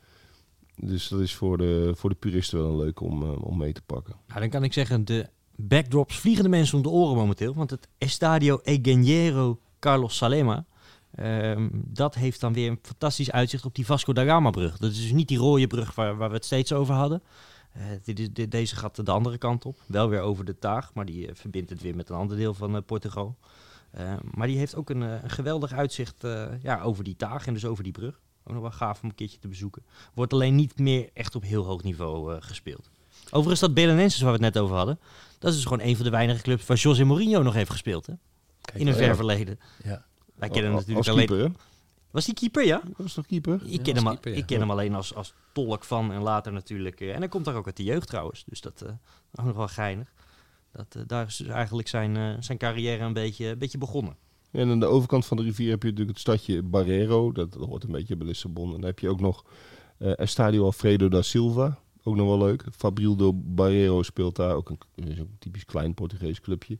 Dus 0.76 1.08
dat 1.08 1.20
is 1.20 1.34
voor 1.34 1.58
de, 1.58 1.92
voor 1.94 2.10
de 2.10 2.16
puristen 2.16 2.58
wel 2.58 2.70
een 2.70 2.76
leuk 2.76 3.00
om, 3.00 3.22
om 3.22 3.56
mee 3.58 3.72
te 3.72 3.82
pakken. 3.82 4.14
Nou, 4.28 4.40
dan 4.40 4.48
kan 4.48 4.64
ik 4.64 4.72
zeggen, 4.72 5.04
de 5.04 5.28
backdrops 5.60 6.18
vliegen 6.18 6.44
de 6.44 6.50
mensen 6.50 6.76
om 6.76 6.82
de 6.82 6.88
oren 6.88 7.16
momenteel. 7.16 7.54
Want 7.54 7.70
het 7.70 7.88
Estadio 7.98 8.60
Egeniero 8.62 9.60
Carlos 9.78 10.16
Salema... 10.16 10.64
ehm, 11.14 11.68
dat 11.72 12.14
heeft 12.14 12.40
dan 12.40 12.52
weer 12.52 12.70
een 12.70 12.78
fantastisch 12.82 13.30
uitzicht 13.30 13.64
op 13.64 13.74
die 13.74 13.86
Vasco 13.86 14.12
da 14.12 14.24
Gama 14.24 14.50
brug. 14.50 14.78
Dat 14.78 14.90
is 14.90 15.00
dus 15.00 15.12
niet 15.12 15.28
die 15.28 15.38
rode 15.38 15.66
brug 15.66 15.94
waar, 15.94 16.16
waar 16.16 16.28
we 16.28 16.34
het 16.34 16.44
steeds 16.44 16.72
over 16.72 16.94
hadden. 16.94 17.22
Eh, 17.72 18.14
dit 18.14 18.50
deze 18.50 18.76
gaat 18.76 19.06
de 19.06 19.10
andere 19.10 19.38
kant 19.38 19.64
op. 19.64 19.76
Wel 19.86 20.08
weer 20.08 20.20
over 20.20 20.44
de 20.44 20.58
Taag, 20.58 20.94
maar 20.94 21.04
die 21.04 21.28
eh, 21.28 21.34
verbindt 21.34 21.70
het 21.70 21.82
weer 21.82 21.96
met 21.96 22.08
een 22.08 22.16
ander 22.16 22.36
deel 22.36 22.54
van 22.54 22.76
eh, 22.76 22.82
Portugal. 22.86 23.36
Eh, 23.90 24.14
maar 24.34 24.46
die 24.46 24.58
heeft 24.58 24.74
ook 24.74 24.90
een, 24.90 25.00
een 25.00 25.30
geweldig 25.30 25.72
uitzicht 25.72 26.26
ja, 26.62 26.80
over 26.80 27.04
die 27.04 27.16
Taag 27.16 27.46
en 27.46 27.54
dus 27.54 27.64
over 27.64 27.84
die 27.84 27.92
brug. 27.92 28.20
Ook 28.44 28.52
nog 28.52 28.62
wel 28.62 28.70
gaaf 28.70 29.02
om 29.02 29.08
een 29.08 29.14
keertje 29.14 29.38
te 29.38 29.48
bezoeken. 29.48 29.84
Wordt 30.14 30.32
alleen 30.32 30.54
niet 30.54 30.78
meer 30.78 31.10
echt 31.14 31.34
op 31.34 31.42
heel 31.42 31.64
hoog 31.64 31.82
niveau 31.82 32.40
gespeeld. 32.40 32.90
Overigens 33.30 33.60
dat 33.60 33.74
Belenenses 33.74 34.20
waar 34.20 34.32
we 34.38 34.44
het 34.44 34.54
net 34.54 34.62
over 34.62 34.76
hadden. 34.76 34.98
Dat 35.38 35.50
is 35.50 35.56
dus 35.56 35.66
gewoon 35.66 35.86
een 35.86 35.94
van 35.96 36.04
de 36.04 36.10
weinige 36.10 36.42
clubs 36.42 36.66
waar 36.66 36.76
José 36.76 37.04
Mourinho 37.04 37.42
nog 37.42 37.54
heeft 37.54 37.70
gespeeld. 37.70 38.06
Hè? 38.06 38.12
Kijk, 38.60 38.78
In 38.78 38.86
een 38.86 38.92
ja. 38.92 38.98
ver 38.98 39.16
verleden. 39.16 39.58
Ja. 39.84 40.04
Wij 40.34 40.48
kennen 40.48 40.70
hem 40.70 40.80
natuurlijk 40.80 41.06
keeper, 41.06 41.34
alleen... 41.36 41.50
hè? 41.52 41.58
Was 42.10 42.24
die 42.24 42.34
keeper, 42.34 42.64
ja? 42.66 42.80
Dat 42.84 42.96
was 42.96 43.14
toch 43.14 43.26
keeper? 43.26 43.54
Ik 43.64 43.70
Ja, 43.70 43.82
ken, 43.82 43.84
als 43.94 43.96
hem, 43.98 44.06
al- 44.06 44.12
keeper, 44.12 44.30
ja. 44.32 44.36
ik 44.38 44.46
ken 44.46 44.60
hem 44.60 44.70
alleen 44.70 44.94
als, 44.94 45.14
als 45.14 45.34
tolk 45.52 45.84
van 45.84 46.12
en 46.12 46.22
later 46.22 46.52
natuurlijk. 46.52 47.00
eh, 47.00 47.12
en 47.12 47.18
hij 47.18 47.28
komt 47.28 47.44
daar 47.44 47.54
ook 47.54 47.66
uit 47.66 47.76
de 47.76 47.84
jeugd 47.84 48.06
trouwens. 48.08 48.44
Dus 48.46 48.60
dat 48.60 48.82
eh 48.82 48.92
ook 49.34 49.44
nog 49.52 49.56
wel 49.56 49.68
geinig. 49.68 50.12
Dat, 50.72 50.86
eh, 50.96 51.02
daar 51.06 51.26
is 51.26 51.36
dus 51.36 51.46
eigenlijk 51.48 51.88
zijn, 51.88 52.16
eh, 52.16 52.30
zijn 52.40 52.58
carrière 52.58 53.04
een 53.04 53.12
beetje, 53.12 53.46
een 53.46 53.58
beetje 53.58 53.78
begonnen. 53.78 54.16
En 54.50 54.70
aan 54.70 54.80
de 54.80 54.86
overkant 54.86 55.26
van 55.26 55.36
de 55.36 55.42
rivier 55.42 55.70
heb 55.70 55.82
je 55.82 55.88
natuurlijk 55.88 56.18
het 56.18 56.26
stadje 56.26 56.62
Barreiro. 56.62 57.32
Dat 57.32 57.54
hoort 57.54 57.84
een 57.84 57.92
beetje 57.92 58.16
bij 58.16 58.26
Lissabon. 58.26 58.66
En 58.66 58.72
dan 58.80 58.84
heb 58.84 58.98
je 58.98 59.08
ook 59.08 59.20
nog 59.20 59.44
eh 59.98 60.18
Estadio 60.18 60.64
Alfredo 60.64 61.08
da 61.08 61.22
Silva. 61.22 61.78
Ook 62.02 62.16
nog 62.16 62.26
wel 62.26 62.38
leuk. 62.38 62.64
Fabrildo 62.76 63.32
Barreiro 63.34 64.02
speelt 64.02 64.36
daar. 64.36 64.54
Ook 64.54 64.70
een, 64.70 64.78
typisch 65.38 65.64
klein 65.64 65.94
Portugees 65.94 66.40
clubje. 66.40 66.78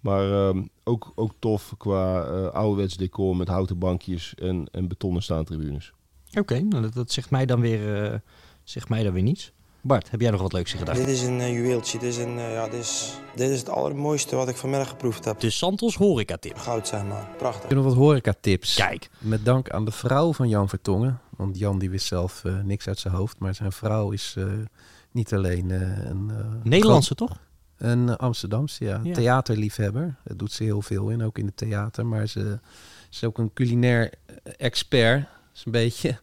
Maar 0.00 0.32
ehm, 0.32 0.62
ook, 0.84 1.12
ook 1.14 1.32
tof 1.38 1.74
qua 1.78 2.24
eh 2.24 2.46
ouderwets 2.46 2.96
decor 2.96 3.36
met 3.36 3.48
houten 3.48 3.78
bankjes 3.78 4.34
en, 4.34 4.68
en 4.72 4.88
betonnen 4.88 5.22
staantribunes. 5.22 5.92
Oké, 6.38 6.60
nou 6.60 6.82
dat, 6.82 6.94
dat 6.94 7.12
zegt, 7.12 7.30
mij 7.30 7.46
dan 7.46 7.60
weer, 7.60 8.04
eh, 8.04 8.18
zegt 8.62 8.88
mij 8.88 9.02
dan 9.02 9.12
weer 9.12 9.22
niets. 9.22 9.52
Bart, 9.80 10.10
heb 10.10 10.20
jij 10.20 10.30
nog 10.30 10.40
wat 10.40 10.52
leuks 10.52 10.72
in 10.72 10.78
gedachten? 10.78 11.06
Dit 11.06 11.14
is 11.14 11.22
een 11.22 11.40
eh, 11.40 11.52
juweeltje. 11.52 11.98
Dit 11.98 12.08
is, 12.08 12.16
een, 12.16 12.38
eh, 12.38 12.52
ja, 12.52 12.68
dit, 12.68 12.80
is, 12.80 13.18
dit 13.34 13.50
is 13.50 13.58
het 13.58 13.68
allermooiste 13.68 14.36
wat 14.36 14.48
ik 14.48 14.56
vanmiddag 14.56 14.88
geproefd 14.88 15.24
heb. 15.24 15.40
De 15.40 15.50
Santos 15.50 15.94
horeca 15.96 16.36
tip. 16.36 16.56
Goud, 16.56 16.88
zeg 16.88 17.04
maar. 17.04 17.28
Prachtig. 17.38 17.66
Kunnen 17.66 17.84
we 17.84 17.90
wat 17.90 17.98
horeca-tips? 17.98 18.74
Kijk, 18.74 19.10
Met 19.18 19.44
dank 19.44 19.70
aan 19.70 19.84
de 19.84 19.90
vrouw 19.90 20.32
van 20.32 20.48
Jan 20.48 20.68
Vertongen. 20.68 21.20
Want 21.36 21.58
Jan 21.58 21.78
die 21.78 21.90
wist 21.90 22.06
zelf 22.06 22.44
eh, 22.44 22.60
niks 22.60 22.88
uit 22.88 22.98
zijn 22.98 23.14
hoofd. 23.14 23.38
Maar 23.38 23.54
zijn 23.54 23.72
vrouw 23.72 24.10
is 24.10 24.34
eh, 24.38 24.46
niet 25.10 25.34
alleen 25.34 25.70
eh, 25.70 26.04
een... 26.04 26.30
Nederlandse 26.62 27.14
toch? 27.14 27.38
Een 27.76 28.16
Amsterdamse, 28.16 28.84
ja. 28.84 29.00
Ja. 29.02 29.14
Theaterliefhebber. 29.14 30.16
Daar 30.24 30.36
doet 30.36 30.52
ze 30.52 30.62
heel 30.62 30.82
veel 30.82 31.08
in, 31.10 31.22
ook 31.22 31.38
in 31.38 31.46
het 31.46 31.56
theater. 31.56 32.06
Maar 32.06 32.26
ze, 32.26 32.40
ze 32.40 32.58
is 33.10 33.24
ook 33.24 33.38
een 33.38 33.52
culinair 33.52 34.12
expert. 34.56 35.20
Dat 35.20 35.54
is 35.54 35.64
een 35.64 35.72
beetje... 35.72 36.18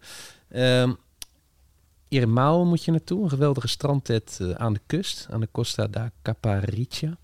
Ehm 0.50 0.94
Irmao 2.08 2.66
moet 2.66 2.84
je 2.84 2.92
naartoe. 2.92 3.24
Een 3.24 3.30
geweldige 3.30 3.68
strandtent 3.68 4.40
aan 4.54 4.74
de 4.74 4.80
kust. 4.86 5.28
Aan 5.30 5.40
de 5.40 5.48
Costa 5.52 5.88
da 5.88 6.12
Caparica. 6.22 7.18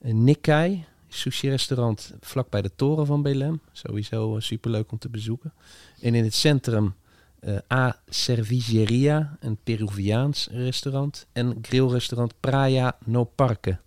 Een 0.00 0.24
Nikkei. 0.24 0.84
Sushi-restaurant 1.08 2.14
vlakbij 2.20 2.62
de 2.62 2.70
toren 2.76 3.06
van 3.06 3.22
Belém. 3.22 3.60
Sowieso 3.72 4.40
superleuk 4.40 4.92
om 4.92 4.98
te 4.98 5.08
bezoeken. 5.08 5.52
En 6.00 6.14
in 6.14 6.24
het 6.24 6.34
centrum 6.34 6.94
eh, 7.40 7.56
A 7.72 8.00
Cerviceria, 8.08 9.36
een 9.40 9.58
Peruviaans 9.64 10.48
restaurant. 10.50 11.26
En 11.32 11.58
grillrestaurant 11.62 12.34
Praia 12.40 12.96
no 13.04 13.24
Parque. 13.24 13.78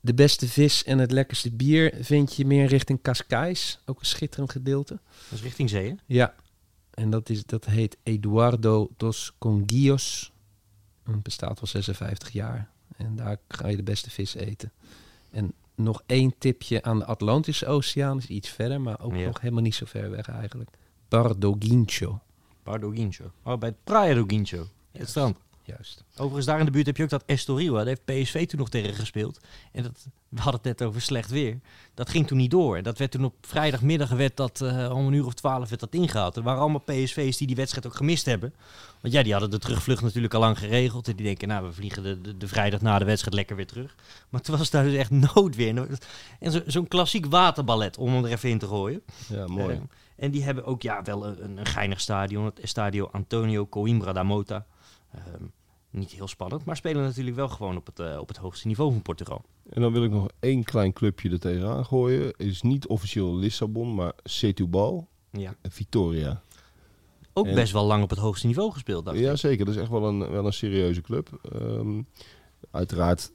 De 0.00 0.14
beste 0.14 0.48
vis 0.48 0.84
en 0.84 0.98
het 0.98 1.10
lekkerste 1.10 1.50
bier 1.52 1.94
vind 2.00 2.34
je 2.36 2.46
meer 2.46 2.66
richting 2.66 3.02
Cascais. 3.02 3.78
Ook 3.86 4.00
een 4.00 4.06
schitterend 4.06 4.50
gedeelte. 4.50 4.98
Dat 5.28 5.38
is 5.38 5.42
richting 5.42 5.70
zee, 5.70 5.88
hè? 5.88 5.94
Ja. 6.06 6.34
En 6.90 7.10
dat, 7.10 7.28
is, 7.28 7.44
dat 7.46 7.64
heet 7.64 7.96
Eduardo 8.02 8.88
dos 8.96 9.32
Conguillos. 9.38 10.32
Het 11.04 11.22
bestaat 11.22 11.60
al 11.60 11.66
56 11.66 12.30
jaar. 12.30 12.68
En 12.96 13.16
daar 13.16 13.36
ga 13.48 13.68
je 13.68 13.76
de 13.76 13.82
beste 13.82 14.10
vis 14.10 14.34
eten. 14.34 14.72
En 15.30 15.52
nog 15.74 16.02
één 16.06 16.34
tipje 16.38 16.82
aan 16.82 16.98
de 16.98 17.04
Atlantische 17.04 17.66
Oceaan. 17.66 18.18
Is 18.18 18.26
iets 18.26 18.48
verder, 18.48 18.80
maar 18.80 19.00
ook 19.00 19.14
Ja. 19.16 19.26
nog 19.26 19.40
helemaal 19.40 19.62
niet 19.62 19.74
zo 19.74 19.84
ver 19.86 20.10
weg 20.10 20.28
eigenlijk. 20.28 20.70
Bardoguincho. 21.22 22.20
Bardo 22.62 22.90
Guincho. 22.90 23.24
Oh, 23.42 23.58
bij 23.58 23.68
het 23.68 23.78
Praia 23.84 24.14
do 24.14 24.24
Guincho. 24.26 24.66
Het 24.92 25.08
strand. 25.08 25.36
Juist. 25.66 26.04
Overigens, 26.16 26.46
daar 26.46 26.58
in 26.58 26.64
de 26.64 26.70
buurt 26.70 26.86
heb 26.86 26.96
je 26.96 27.02
ook 27.02 27.08
dat 27.08 27.22
Estoril. 27.26 27.74
Daar 27.74 27.86
heeft 27.86 28.04
PSV 28.04 28.46
toen 28.46 28.58
nog 28.58 28.68
tegen 28.68 28.94
gespeeld. 28.94 29.40
En 29.72 29.82
dat, 29.82 30.06
we 30.28 30.40
hadden 30.40 30.60
het 30.62 30.78
net 30.78 30.88
over 30.88 31.00
slecht 31.00 31.30
weer. 31.30 31.60
Dat 31.94 32.08
ging 32.10 32.26
toen 32.26 32.38
niet 32.38 32.50
door. 32.50 32.82
Dat 32.82 32.98
werd 32.98 33.10
toen 33.10 33.24
op 33.24 33.34
vrijdagmiddag 33.40 34.08
werd 34.10 34.36
dat, 34.36 34.60
eh, 34.60 34.90
om 34.96 35.06
een 35.06 35.12
uur 35.12 35.26
of 35.26 35.34
twaalf 35.34 35.68
werd 35.68 35.80
dat 35.80 35.94
ingehaald. 35.94 36.36
Er 36.36 36.42
waren 36.42 36.60
allemaal 36.60 36.80
PSV's 36.80 37.36
die 37.36 37.46
die 37.46 37.56
wedstrijd 37.56 37.86
ook 37.86 37.94
gemist 37.94 38.24
hebben. 38.26 38.54
Want 39.00 39.14
ja, 39.14 39.22
die 39.22 39.32
hadden 39.32 39.50
de 39.50 39.58
terugvlucht 39.58 40.02
natuurlijk 40.02 40.34
al 40.34 40.40
lang 40.40 40.58
geregeld. 40.58 41.08
En 41.08 41.16
die 41.16 41.26
denken, 41.26 41.48
nou, 41.48 41.66
we 41.66 41.72
vliegen 41.72 42.02
de, 42.02 42.20
de, 42.20 42.36
de 42.36 42.48
vrijdag 42.48 42.80
na 42.80 42.98
de 42.98 43.04
wedstrijd 43.04 43.34
lekker 43.36 43.56
weer 43.56 43.66
terug. 43.66 43.94
Maar 44.28 44.40
toen 44.40 44.58
was 44.58 44.70
daar 44.70 44.84
dus 44.84 44.94
echt 44.94 45.10
noodweer. 45.34 45.88
En 46.40 46.50
zo- 46.52 46.62
zo'n 46.66 46.88
klassiek 46.88 47.26
waterballet, 47.26 47.98
om 47.98 48.12
hem 48.14 48.24
er 48.24 48.30
even 48.30 48.50
in 48.50 48.58
te 48.58 48.66
gooien. 48.66 49.02
Ja, 49.28 49.46
mooi. 49.46 49.74
Eh, 49.74 49.80
en 50.16 50.30
die 50.30 50.42
hebben 50.44 50.64
ook 50.64 50.82
ja, 50.82 51.02
wel 51.02 51.26
een, 51.26 51.56
een 51.58 51.66
geinig 51.66 52.00
stadion. 52.00 52.44
Het 52.44 52.60
Estadio 52.60 53.08
Antonio 53.12 53.66
Coimbra 53.66 54.12
da 54.12 54.22
Mota. 54.22 54.66
Ehm, 55.12 55.44
niet 55.90 56.10
heel 56.10 56.28
spannend, 56.28 56.64
maar 56.64 56.76
spelen 56.76 57.02
natuurlijk 57.02 57.36
wel 57.36 57.48
gewoon 57.48 57.76
op 57.76 57.86
het, 57.86 57.98
eh, 57.98 58.18
op 58.18 58.28
het 58.28 58.36
hoogste 58.36 58.66
niveau 58.66 58.92
van 58.92 59.02
Portugal. 59.02 59.42
En 59.70 59.80
dan 59.80 59.92
wil 59.92 60.04
ik 60.04 60.10
nog 60.10 60.28
één 60.40 60.64
klein 60.64 60.92
clubje 60.92 61.30
er 61.30 61.40
tegenaan 61.40 61.84
gooien. 61.84 62.32
Is 62.36 62.62
niet 62.62 62.86
officieel 62.86 63.36
Lissabon, 63.36 63.94
maar 63.94 64.12
Setúbal 64.24 65.08
Ja. 65.30 65.54
en 65.60 65.70
Vitoria. 65.70 66.42
Ook 67.32 67.46
En- 67.46 67.54
best 67.54 67.72
wel 67.72 67.84
lang 67.84 68.02
op 68.02 68.10
het 68.10 68.18
hoogste 68.18 68.46
niveau 68.46 68.72
gespeeld, 68.72 69.04
dacht 69.04 69.16
ik. 69.16 69.22
Ja, 69.22 69.36
zeker. 69.36 69.64
Dat 69.64 69.74
is 69.74 69.80
echt 69.80 69.90
wel 69.90 70.04
een, 70.08 70.30
wel 70.30 70.46
een 70.46 70.52
serieuze 70.52 71.00
club. 71.00 71.38
Ehm, 71.52 72.02
uiteraard 72.70 73.30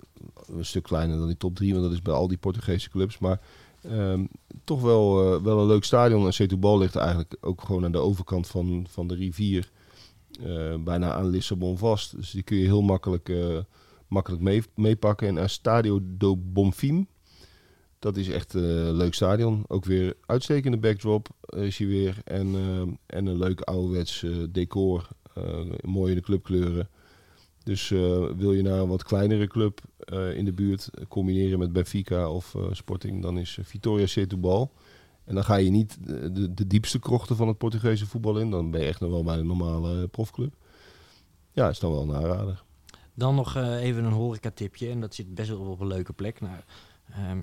een 0.48 0.66
stuk 0.66 0.84
kleiner 0.84 1.18
dan 1.18 1.28
die 1.28 1.38
top 1.38 1.56
3, 1.56 1.72
want 1.72 1.84
dat 1.84 1.94
is 1.94 2.02
bij 2.02 2.14
al 2.14 2.28
die 2.28 2.38
Portugese 2.38 2.90
clubs. 2.90 3.18
Maar 3.20 3.40
ehm, 3.82 4.26
toch 4.64 4.82
wel, 4.82 5.34
eh, 5.36 5.42
wel 5.42 5.60
een 5.60 5.68
leuk 5.68 5.84
stadion. 5.84 6.26
En 6.26 6.34
Setúbal 6.34 6.78
ligt 6.78 6.96
eigenlijk 6.96 7.38
ook 7.42 7.62
gewoon 7.62 7.86
aan 7.86 7.92
de 7.92 7.98
overkant 7.98 8.48
van, 8.48 8.86
van 8.90 9.08
de 9.08 9.16
rivier. 9.16 9.72
eh, 10.44 10.76
bijna 10.84 11.14
aan 11.14 11.28
Lissabon 11.28 11.78
vast. 11.78 12.16
Dus 12.16 12.32
die 12.32 12.44
kun 12.44 12.58
je 12.58 12.66
heel 12.66 12.82
makkelijk, 12.82 13.30
eh, 13.30 13.58
makkelijk 14.08 14.42
mee, 14.42 14.64
meepakken. 14.76 15.28
En 15.28 15.38
Estadio 15.38 16.00
do 16.04 16.38
Bonfim, 16.38 17.08
dat 18.00 18.18
is 18.18 18.30
echt 18.30 18.54
een 18.54 18.94
leuk 18.94 19.14
stadion. 19.14 19.64
Ook 19.68 19.86
weer 19.86 20.16
uitstekende 20.26 20.78
backdrop 20.78 21.28
is 21.42 21.78
hij 21.78 21.88
weer. 21.88 22.22
En, 22.24 22.56
en 23.06 23.26
een 23.26 23.38
leuk 23.38 23.62
ouderwets 23.62 24.26
decor. 24.50 25.08
mooi 25.82 26.10
in 26.10 26.18
de 26.18 26.24
clubkleuren. 26.24 26.90
Dus 27.64 27.92
eh, 27.92 28.30
wil 28.36 28.54
je 28.54 28.62
naar 28.62 28.80
een 28.80 28.88
wat 28.88 29.04
kleinere 29.04 29.48
club 29.48 29.82
eh, 30.00 30.38
in 30.38 30.46
de 30.46 30.54
buurt 30.54 30.88
eh, 30.88 31.06
combineren 31.08 31.60
met 31.60 31.74
Benfica 31.74 32.30
of 32.30 32.56
Sporting, 32.72 33.22
dan 33.22 33.38
is 33.38 33.58
Vitoria 33.62 34.06
Setúbal. 34.06 34.72
En 35.26 35.36
dan 35.36 35.44
ga 35.44 35.56
je 35.56 35.70
niet 35.70 35.98
de, 36.08 36.54
de, 36.54 36.68
diepste 36.68 37.00
krochten 37.00 37.36
van 37.36 37.48
het 37.48 37.58
Portugese 37.58 38.06
voetbal 38.06 38.40
in. 38.40 38.50
Dan 38.50 38.72
ben 38.72 38.82
je 38.82 38.88
echt 38.88 39.00
nog 39.00 39.10
wel 39.10 39.24
bij 39.24 39.38
een 39.38 39.48
normale 39.48 40.08
profclub. 40.08 40.54
Ja, 41.52 41.70
is 41.70 41.80
dan 41.80 41.92
wel 41.92 42.02
een 42.02 42.16
aanrader. 42.16 42.64
Dan 43.14 43.36
nog 43.36 43.56
even 43.56 44.04
een 44.04 44.12
horeca-tipje. 44.12 44.90
En 44.90 45.02
dat 45.02 45.16
zit 45.16 45.36
best 45.36 45.50
wel 45.50 45.60
op 45.60 45.80
een 45.80 45.88
leuke 45.88 46.14
plek. 46.14 46.42
Nou, 46.42 46.56
ehm, 47.12 47.40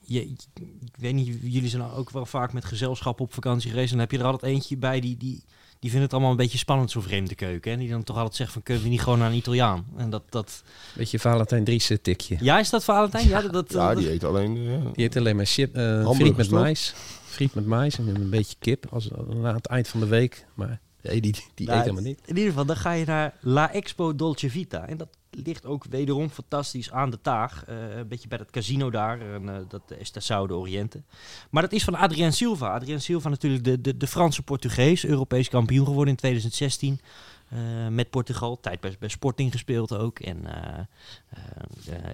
je, 0.00 0.28
ik 0.28 0.96
weet 0.98 1.14
niet, 1.14 1.38
jullie 1.42 1.68
zijn 1.68 1.82
ook 1.82 2.10
wel 2.10 2.26
vaak 2.26 2.52
met 2.52 2.64
gezelschap 2.64 3.20
op 3.20 3.34
vakantie 3.34 3.70
geweest. 3.70 3.92
En 3.92 3.98
dan 3.98 4.06
heb 4.06 4.10
je 4.10 4.18
er 4.18 4.32
altijd 4.32 4.52
eentje 4.52 4.76
bij 4.76 5.00
die, 5.00 5.16
die, 5.16 5.44
die 5.80 5.90
vindt 5.90 6.04
het 6.04 6.12
allemaal 6.12 6.30
een 6.30 6.36
beetje 6.36 6.58
spannend, 6.58 6.90
zo'n 6.90 7.02
vreemde 7.02 7.34
keuken. 7.34 7.72
En 7.72 7.78
die 7.78 7.88
dan 7.90 8.02
toch 8.02 8.16
altijd 8.16 8.34
zegt 8.36 8.52
van, 8.52 8.62
kunnen 8.62 8.82
we 8.82 8.88
niet 8.88 9.00
gewoon 9.00 9.18
naar 9.18 9.30
een 9.30 9.36
Italiaan? 9.36 9.86
En 9.96 10.10
dat, 10.10 10.22
dat... 10.28 10.62
Beetje 10.94 11.18
Valentijn 11.18 11.64
Driessen 11.64 12.02
tikje. 12.02 12.36
Ja, 12.40 12.58
is 12.58 12.70
dat 12.70 12.84
Valentijn? 12.84 13.28
Ja, 13.28 13.40
dat, 13.40 13.52
dat, 13.52 13.72
Ja, 13.72 13.88
dat- 13.88 13.98
die 14.02 14.10
eet 14.12 14.24
alleen... 14.24 14.56
eh, 14.56 14.92
Die 14.92 15.04
eet 15.04 15.16
alleen 15.16 15.36
maar 15.36 15.46
chip, 15.46 15.74
eh 15.76 15.82
Hamburgers, 15.84 16.16
friet 16.18 16.36
met 16.36 16.50
mais. 16.50 16.94
Friet 17.24 17.54
met 17.54 17.66
mais 17.66 17.98
en 17.98 18.06
een 18.14 18.30
beetje 18.30 18.56
kip 18.58 18.86
als, 18.90 19.08
aan 19.42 19.54
het 19.54 19.66
eind 19.66 19.88
van 19.88 20.00
de 20.00 20.06
week. 20.06 20.46
Maar 20.54 20.80
nee, 21.02 21.20
die, 21.20 21.34
die 21.54 21.66
Nou, 21.66 21.78
eet 21.78 21.84
helemaal 21.84 22.06
niet. 22.08 22.18
In 22.24 22.36
ieder 22.36 22.50
geval, 22.50 22.64
dan 22.66 22.76
ga 22.76 22.92
je 22.92 23.04
naar 23.04 23.34
La 23.40 23.72
Expo 23.72 24.14
Dolce 24.14 24.50
Vita. 24.50 24.86
En 24.88 24.96
dat 24.96 25.08
ligt 25.30 25.66
ook 25.66 25.84
wederom 25.84 26.28
fantastisch 26.28 26.90
aan 26.90 27.10
de 27.10 27.20
Taag. 27.20 27.64
Eh, 27.64 27.96
een 27.96 28.08
beetje 28.08 28.28
bij 28.28 28.38
dat 28.38 28.50
casino 28.50 28.90
daar. 28.90 29.20
En, 29.20 29.48
eh, 29.48 29.60
dat 29.68 29.82
Estação 29.92 30.46
de 30.46 30.54
Oriente. 30.54 31.02
Maar 31.50 31.62
dat 31.62 31.72
is 31.72 31.84
van 31.84 31.94
Adrien 31.94 32.32
Silva. 32.32 32.74
Adrien 32.74 33.00
Silva 33.00 33.28
natuurlijk 33.28 33.64
de, 33.64 33.80
de, 33.80 33.96
de 33.96 34.06
Franse 34.06 34.42
Portugees. 34.42 35.04
Europees 35.04 35.48
kampioen 35.48 35.86
geworden 35.86 36.12
in 36.12 36.18
2016. 36.18 37.00
eh, 37.48 37.88
met 37.88 38.10
Portugal. 38.10 38.60
Tijd 38.60 38.80
bij, 38.80 38.96
bij 38.98 39.08
Sporting 39.08 39.52
gespeeld 39.52 39.92
ook. 39.92 40.18
En 40.18 40.46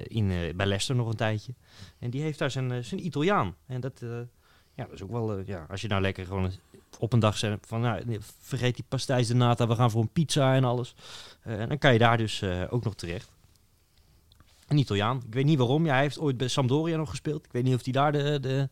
in, 0.07 0.29
bij 0.29 0.67
Leicester 0.67 0.97
nog 0.97 1.09
een 1.09 1.17
tijdje. 1.17 1.55
En 1.99 2.11
die 2.11 2.23
heeft 2.23 2.39
daar 2.39 2.51
zijn, 2.51 2.85
zijn 2.85 3.07
Italiaan. 3.07 3.55
En 3.67 3.81
dat, 3.81 4.01
ja, 4.75 4.85
dat 4.85 4.93
is 4.93 5.03
ook 5.03 5.11
wel... 5.11 5.39
ja, 5.39 5.67
als 5.69 5.81
je 5.81 5.89
nou 5.89 6.03
lekker 6.03 6.27
gewoon 6.27 6.51
op 6.99 7.12
een 7.12 7.18
dag 7.18 7.36
zegt 7.36 7.66
van... 7.66 7.80
Nou, 7.80 8.18
vergeet 8.40 8.74
die 8.74 8.84
pastijs 8.88 9.26
de 9.26 9.34
nata. 9.34 9.66
We 9.66 9.74
gaan 9.74 9.90
voor 9.90 10.03
een 10.03 10.12
pizza 10.12 10.55
en 10.55 10.64
alles. 10.64 10.95
Eh, 11.42 11.61
en 11.61 11.68
dan 11.68 11.78
kan 11.78 11.92
je 11.92 11.99
daar 11.99 12.16
dus 12.16 12.42
eh, 12.42 12.62
ook 12.70 12.84
nog 12.84 12.95
terecht. 12.95 13.30
Een 14.66 14.78
Italiaan. 14.78 15.22
Ik 15.26 15.34
weet 15.34 15.45
niet 15.45 15.59
waarom. 15.59 15.86
Ja, 15.86 15.92
hij 15.92 16.03
heeft 16.03 16.18
ooit 16.18 16.36
bij 16.36 16.49
Sampdoria 16.49 16.97
nog 16.97 17.11
gespeeld. 17.11 17.45
Ik 17.45 17.53
weet 17.53 17.64
niet 17.64 17.74
of 17.74 17.84
hij 17.84 17.92
daar 17.92 18.12
de, 18.12 18.38
de, 18.40 18.68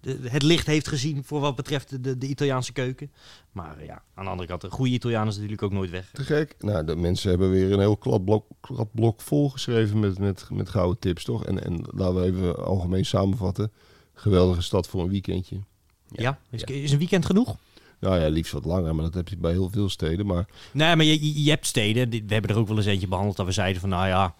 de, 0.00 0.18
het 0.22 0.42
licht 0.42 0.66
heeft 0.66 0.88
gezien 0.88 1.24
voor 1.24 1.40
wat 1.40 1.56
betreft 1.56 2.04
de, 2.04 2.18
de 2.18 2.26
Italiaanse 2.26 2.72
keuken. 2.72 3.12
Maar 3.52 3.78
eh, 3.78 3.86
ja, 3.86 4.02
aan 4.14 4.24
de 4.24 4.30
andere 4.30 4.48
kant, 4.48 4.62
een 4.62 4.70
goede 4.70 4.92
Italiaan 4.92 5.28
is 5.28 5.34
natuurlijk 5.34 5.62
ook 5.62 5.72
nooit 5.72 5.90
weg. 5.90 6.10
Te 6.12 6.22
gek. 6.22 6.54
Nou, 6.58 6.84
de 6.84 6.96
mensen 6.96 7.30
hebben 7.30 7.50
weer 7.50 7.72
een 7.72 7.78
heel 7.78 7.96
kladblok, 7.96 8.46
kladblok 8.60 9.20
volgeschreven 9.20 10.00
met, 10.00 10.18
met, 10.18 10.46
met 10.50 10.68
gouden 10.68 10.98
tips, 10.98 11.24
toch? 11.24 11.44
En, 11.44 11.64
en 11.64 11.84
laten 11.90 12.14
we 12.14 12.26
even 12.26 12.64
algemeen 12.64 13.04
samenvatten. 13.04 13.72
Geweldige 14.14 14.62
stad 14.62 14.88
voor 14.88 15.02
een 15.02 15.10
weekendje. 15.10 15.60
Ja, 16.22 16.38
is, 16.50 16.62
is 16.62 16.92
een 16.92 16.98
weekend 16.98 17.26
genoeg? 17.26 17.56
Nou 18.00 18.20
ja, 18.20 18.28
liefst 18.28 18.52
wat 18.52 18.64
langer, 18.64 18.94
maar 18.94 19.04
dat 19.04 19.14
heb 19.14 19.28
je 19.28 19.36
bij 19.36 19.52
heel 19.52 19.70
veel 19.70 19.88
steden. 19.88 20.26
Maar... 20.26 20.46
Nee, 20.72 20.96
maar 20.96 21.04
je, 21.04 21.42
je 21.44 21.50
hebt 21.50 21.66
steden, 21.66 22.10
we 22.10 22.22
hebben 22.26 22.50
er 22.50 22.58
ook 22.58 22.68
wel 22.68 22.76
eens 22.76 22.86
eentje 22.86 23.08
behandeld 23.08 23.36
dat 23.36 23.46
we 23.46 23.52
zeiden 23.52 23.80
van, 23.80 23.90
nou 23.90 24.06
ja, 24.06 24.34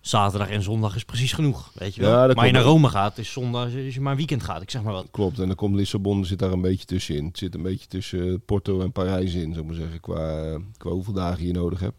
zaterdag 0.00 0.48
en 0.48 0.62
zondag 0.62 0.96
is 0.96 1.04
precies 1.04 1.32
genoeg, 1.32 1.70
weet 1.74 1.94
je 1.94 2.00
wel. 2.00 2.28
Ja, 2.28 2.34
maar 2.34 2.46
je 2.46 2.52
naar 2.52 2.62
Rome 2.62 2.88
gaat, 2.88 3.18
is 3.18 3.32
zondag, 3.32 3.64
als 3.64 3.94
je 3.94 4.00
maar 4.00 4.12
een 4.12 4.18
weekend 4.18 4.42
gaat, 4.42 4.62
ik 4.62 4.70
zeg 4.70 4.82
maar 4.82 4.92
wat. 4.92 5.08
Klopt, 5.10 5.38
en 5.38 5.46
dan 5.46 5.56
komt 5.56 5.74
Lissabon, 5.76 6.24
zit 6.24 6.38
daar 6.38 6.52
een 6.52 6.60
beetje 6.60 6.84
tussenin. 6.84 7.24
Het 7.24 7.38
zit 7.38 7.54
een 7.54 7.62
beetje 7.62 7.86
tussen 7.86 8.40
Porto 8.40 8.80
en 8.80 8.92
Parijs 8.92 9.34
in, 9.34 9.52
zou 9.52 9.60
ik 9.60 9.66
maar 9.66 9.80
zeggen, 9.80 10.00
qua, 10.00 10.58
qua 10.76 10.90
hoeveel 10.90 11.12
dagen 11.12 11.46
je 11.46 11.52
nodig 11.52 11.80
hebt. 11.80 11.96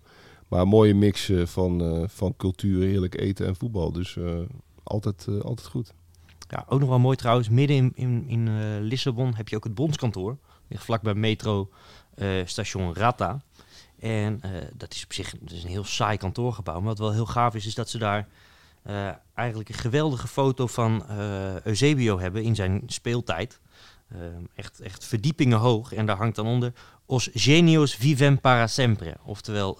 Maar 0.47 0.61
een 0.61 0.67
mooie 0.67 0.93
mix 0.93 1.29
eh, 1.29 1.45
van, 1.45 1.81
eh, 1.81 2.03
van 2.07 2.33
cultuur, 2.37 2.83
heerlijk 2.83 3.19
eten 3.19 3.47
en 3.47 3.55
voetbal. 3.55 3.91
Dus 3.91 4.17
eh, 4.17 4.39
altijd, 4.83 5.25
eh, 5.29 5.39
altijd 5.39 5.67
goed. 5.67 5.93
Ja, 6.49 6.65
ook 6.67 6.79
nog 6.79 6.89
wel 6.89 6.99
mooi 6.99 7.17
trouwens, 7.17 7.49
midden 7.49 7.77
in, 7.77 7.91
in, 7.95 8.25
in 8.27 8.47
eh, 8.47 8.53
Lissabon 8.79 9.33
heb 9.33 9.47
je 9.47 9.55
ook 9.55 9.63
het 9.63 9.75
bondskantoor. 9.75 10.37
Ligt 10.67 10.83
vlakbij 10.83 11.13
metro 11.13 11.69
eh, 12.15 12.29
station 12.45 12.95
Rata. 12.95 13.41
En 13.99 14.41
eh, 14.41 14.51
dat 14.73 14.93
is 14.93 15.03
op 15.03 15.13
zich 15.13 15.35
dat 15.39 15.51
is 15.51 15.63
een 15.63 15.69
heel 15.69 15.83
saai 15.83 16.17
kantoorgebouw. 16.17 16.75
Maar 16.75 16.83
wat 16.83 16.99
wel 16.99 17.11
heel 17.11 17.25
gaaf 17.25 17.55
is, 17.55 17.65
is 17.65 17.75
dat 17.75 17.89
ze 17.89 17.97
daar 17.97 18.27
eigenlijk 19.33 19.69
een 19.69 19.75
geweldige 19.75 20.27
foto 20.27 20.67
van 20.67 21.05
Eusebio 21.63 22.19
hebben 22.19 22.43
in 22.43 22.55
zijn 22.55 22.83
speeltijd. 22.85 23.59
Echt, 24.55 24.79
echt 24.79 25.05
verdiepingen 25.05 25.57
hoog. 25.57 25.93
En 25.93 26.05
daar 26.05 26.17
hangt 26.17 26.35
dan 26.35 26.45
onder 26.45 26.73
Os 27.05 27.29
genios 27.33 27.95
vivem 27.95 28.39
para 28.39 28.67
sempre. 28.67 29.15
Oftewel, 29.23 29.77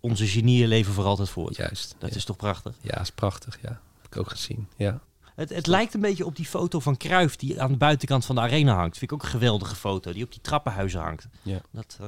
onze 0.00 0.26
genieën 0.26 0.68
leven 0.68 0.92
voor 0.92 1.04
altijd 1.04 1.28
voort. 1.28 1.56
Juist. 1.56 1.96
Dat 1.98 2.10
ja. 2.10 2.16
is 2.16 2.24
toch 2.24 2.36
prachtig? 2.36 2.74
Ja, 2.80 3.00
is 3.00 3.10
prachtig. 3.10 3.58
Ja, 3.62 3.80
heb 3.96 4.06
ik 4.06 4.16
ook 4.16 4.30
gezien. 4.30 4.68
Ja. 4.76 5.00
Het, 5.36 5.50
het 5.50 5.66
lijkt 5.66 5.94
een 5.94 6.00
beetje 6.00 6.26
op 6.26 6.36
die 6.36 6.46
foto 6.46 6.80
van 6.80 6.96
Kruif 6.96 7.36
die 7.36 7.62
aan 7.62 7.70
de 7.70 7.76
buitenkant 7.76 8.24
van 8.24 8.34
de 8.34 8.40
arena 8.40 8.74
hangt. 8.74 8.98
Vind 8.98 9.10
ik 9.10 9.16
ook 9.16 9.22
een 9.22 9.30
geweldige 9.30 9.74
foto, 9.74 10.12
die 10.12 10.24
op 10.24 10.32
die 10.32 10.40
trappenhuizen 10.40 11.00
hangt. 11.00 11.28
Ja. 11.42 11.60
Dat, 11.70 11.96
eh, 12.00 12.06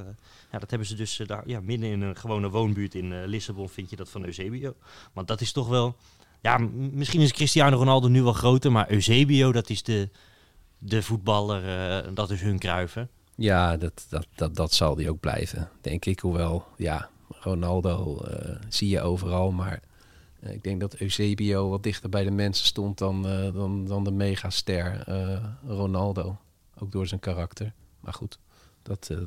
ja, 0.53 0.59
dat 0.59 0.71
hebben 0.71 0.89
ze 0.89 0.95
dus 0.95 1.19
eh, 1.19 1.27
daar, 1.27 1.43
ja, 1.49 1.61
midden 1.61 1.91
in 1.91 2.01
een 2.01 2.17
gewone 2.17 2.49
woonbuurt 2.49 2.95
in 2.95 3.13
eh, 3.13 3.27
Lissabon 3.27 3.69
vind 3.69 3.91
je 3.91 3.97
dat 3.97 4.09
van 4.09 4.25
Eusebio. 4.25 4.75
Want 5.13 5.29
dat 5.29 5.41
is 5.41 5.53
toch 5.53 5.69
wel, 5.69 5.97
ja, 6.41 6.59
misschien 6.93 7.21
is 7.21 7.33
Cristiano 7.33 7.77
Ronaldo 7.77 8.09
nu 8.09 8.23
wel 8.23 8.33
groter, 8.33 8.73
maar 8.73 8.91
Eusebio 8.91 9.53
dat 9.53 9.71
is 9.71 9.83
de, 9.83 10.09
de 10.79 11.03
voetballer, 11.03 12.15
dat 12.15 12.31
is 12.31 12.41
hun 12.41 12.59
Kruif. 12.59 12.95
hè. 12.95 13.03
Ja, 13.35 13.77
dat, 13.77 14.07
dat, 14.09 14.27
dat, 14.35 14.57
dat 14.57 14.73
zal 14.73 14.95
die 14.95 15.11
ook 15.11 15.21
blijven, 15.21 15.71
denk 15.81 16.05
ik. 16.05 16.21
Hoewel, 16.21 16.65
ja, 16.77 17.09
Ronaldo 17.29 18.23
zie 18.69 18.89
je 18.89 19.01
overal. 19.01 19.51
Maar 19.53 19.81
ik 20.41 20.63
denk 20.63 20.81
dat 20.81 20.95
Eusebio 20.95 21.69
wat 21.69 21.83
dichter 21.83 22.09
bij 22.09 22.25
de 22.25 22.31
mensen 22.31 22.67
stond 22.67 22.99
dan, 22.99 23.27
eh, 23.27 23.55
dan, 23.55 23.85
dan 23.85 24.05
de 24.05 24.11
megaster 24.11 25.03
eh, 25.07 25.45
Ronaldo. 25.67 26.37
Ook 26.79 26.93
door 26.93 27.07
zijn 27.07 27.21
karakter. 27.21 27.73
Maar 28.01 28.13
goed, 28.13 28.39
dat, 28.83 29.09
eh, 29.11 29.19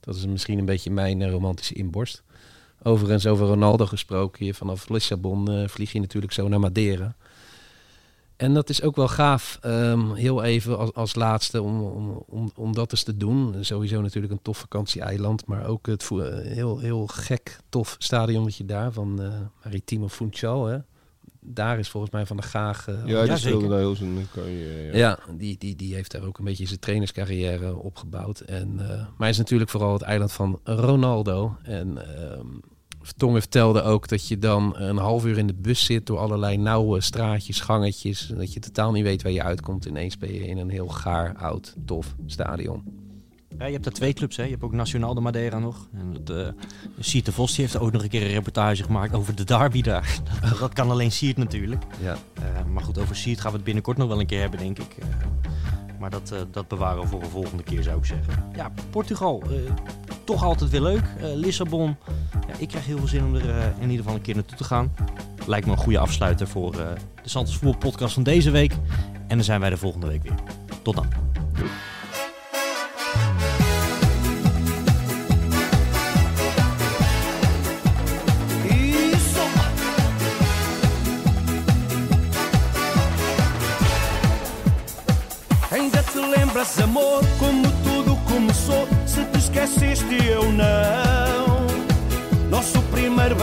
dat 0.00 0.16
is 0.16 0.26
misschien 0.26 0.58
een 0.58 0.64
beetje 0.64 0.90
mijn 0.90 1.22
eh, 1.22 1.30
romantische 1.30 1.74
inborst. 1.74 2.22
Overigens 2.82 3.26
over 3.26 3.46
Ronaldo 3.46 3.86
gesproken. 3.86 4.44
Hier 4.44 4.54
vanaf 4.54 4.88
Lissabon 4.88 5.50
eh, 5.50 5.68
vlieg 5.68 5.92
je 5.92 6.00
natuurlijk 6.00 6.32
zo 6.32 6.48
naar 6.48 6.60
Madeira. 6.60 7.16
En 8.38 8.54
dat 8.54 8.68
is 8.68 8.82
ook 8.82 8.96
wel 8.96 9.08
gaaf, 9.08 9.58
ehm, 9.60 10.12
heel 10.14 10.42
even 10.42 10.78
als, 10.78 10.92
als 10.94 11.14
laatste, 11.14 11.62
om, 11.62 11.80
om, 11.82 12.22
om, 12.26 12.50
om 12.56 12.74
dat 12.74 12.92
eens 12.92 13.02
te 13.02 13.16
doen. 13.16 13.54
Sowieso 13.60 14.00
natuurlijk 14.00 14.32
een 14.32 14.42
tof 14.42 14.58
vakantieeiland, 14.58 15.46
maar 15.46 15.66
ook 15.66 15.86
het 15.86 16.02
vo- 16.02 16.40
heel, 16.42 16.78
heel 16.78 17.06
gek 17.06 17.58
tof 17.68 17.96
stadionnetje 17.98 18.64
daar 18.64 18.92
van 18.92 19.22
eh 19.22 19.28
Maritimo 19.64 20.08
Funchal. 20.08 20.66
Hè. 20.66 20.78
Daar 21.40 21.78
is 21.78 21.88
volgens 21.88 22.12
mij 22.12 22.26
Van 22.26 22.36
de 22.36 22.42
Gaag... 22.42 22.88
eh, 22.88 22.94
Ja, 23.06 23.24
die 23.24 23.36
speelde 23.36 23.68
daar 23.68 23.78
heel 23.78 23.96
zijn 23.96 24.26
carrière. 24.34 24.96
Ja. 24.96 25.08
ja, 25.08 25.18
die, 25.36 25.58
die, 25.58 25.76
die 25.76 25.94
heeft 25.94 26.10
daar 26.12 26.22
ook 26.24 26.38
een 26.38 26.44
beetje 26.44 26.66
zijn 26.66 26.78
trainerscarrière 26.78 27.76
opgebouwd. 27.76 28.40
En, 28.40 28.72
eh, 28.80 28.88
maar 28.96 29.06
hij 29.18 29.28
is 29.28 29.38
natuurlijk 29.38 29.70
vooral 29.70 29.92
het 29.92 30.02
eiland 30.02 30.32
van 30.32 30.60
Ronaldo. 30.64 31.56
En 31.62 32.16
ehm 32.16 32.46
Vertongen 33.08 33.40
vertelde 33.40 33.82
ook 33.82 34.08
dat 34.08 34.28
je 34.28 34.38
dan 34.38 34.76
een 34.76 34.96
half 34.96 35.24
uur 35.24 35.38
in 35.38 35.46
de 35.46 35.54
bus 35.54 35.84
zit 35.84 36.06
door 36.06 36.18
allerlei 36.18 36.56
nauwe 36.56 37.00
straatjes, 37.00 37.60
gangetjes. 37.60 38.32
Dat 38.36 38.52
je 38.52 38.60
totaal 38.60 38.92
niet 38.92 39.02
weet 39.02 39.22
waar 39.22 39.32
je 39.32 39.42
uitkomt. 39.42 39.84
Ineens 39.84 40.18
ben 40.18 40.34
je 40.34 40.46
in 40.46 40.58
een 40.58 40.70
heel 40.70 40.88
gaar, 40.88 41.36
oud, 41.36 41.74
tof 41.84 42.14
stadion. 42.26 42.82
Ja, 43.58 43.66
je 43.66 43.72
hebt 43.72 43.84
daar 43.84 43.92
twee 43.92 44.12
clubs, 44.12 44.36
hè. 44.36 44.42
Je 44.42 44.50
hebt 44.50 44.62
ook 44.62 44.72
Nacional 44.72 45.14
de 45.14 45.20
Madeira 45.20 45.58
nog. 45.58 45.88
En 45.92 46.16
dat, 46.24 46.36
eh 46.36 46.52
Siert 46.98 47.24
de 47.24 47.32
Vos 47.32 47.56
heeft 47.56 47.78
ook 47.78 47.92
nog 47.92 48.02
een 48.02 48.08
keer 48.08 48.22
een 48.22 48.28
reportage 48.28 48.82
gemaakt 48.82 49.14
over 49.14 49.34
de 49.34 49.44
derby 49.44 49.82
daar. 49.82 50.18
Dat, 50.40 50.58
dat 50.58 50.72
kan 50.72 50.90
alleen 50.90 51.12
Siert 51.12 51.36
natuurlijk. 51.36 51.84
Ja. 52.00 52.16
Eh, 52.34 52.64
maar 52.72 52.82
goed, 52.82 52.98
over 52.98 53.16
Siert 53.16 53.40
gaan 53.40 53.50
we 53.50 53.56
het 53.56 53.66
binnenkort 53.66 53.96
nog 53.96 54.08
wel 54.08 54.20
een 54.20 54.26
keer 54.26 54.40
hebben, 54.40 54.58
denk 54.58 54.78
ik. 54.78 54.96
Eh, 54.98 55.06
maar 55.98 56.10
dat, 56.10 56.34
dat 56.50 56.68
bewaren 56.68 57.02
we 57.02 57.08
voor 57.08 57.22
een 57.22 57.28
volgende 57.30 57.62
keer, 57.62 57.82
zou 57.82 57.98
ik 57.98 58.04
zeggen. 58.04 58.44
Ja, 58.56 58.72
Portugal, 58.90 59.42
toch 60.24 60.44
altijd 60.44 60.70
weer 60.70 60.82
leuk. 60.82 61.04
Lissabon, 61.34 61.96
ik 62.58 62.68
krijg 62.68 62.86
heel 62.86 62.98
veel 62.98 63.06
zin 63.06 63.24
om 63.24 63.34
er 63.34 63.50
eh, 63.50 63.64
in 63.64 63.82
ieder 63.82 63.96
geval 63.96 64.14
een 64.14 64.22
keer 64.22 64.34
naartoe 64.34 64.56
te 64.56 64.64
gaan. 64.64 64.94
Lijkt 65.46 65.66
me 65.66 65.72
een 65.72 65.78
goede 65.78 65.98
afsluiter 65.98 66.48
voor 66.48 66.72
eh, 66.72 66.86
de 67.22 67.28
Santos 67.28 67.56
Voetbal 67.56 67.78
podcast 67.78 68.14
van 68.14 68.22
deze 68.22 68.50
week. 68.50 68.72
En 69.26 69.36
dan 69.36 69.44
zijn 69.44 69.60
wij 69.60 69.70
de 69.70 69.76
volgende 69.76 70.06
week 70.06 70.22
weer. 70.22 70.34
Tot 70.82 70.94
dan. 70.94 71.28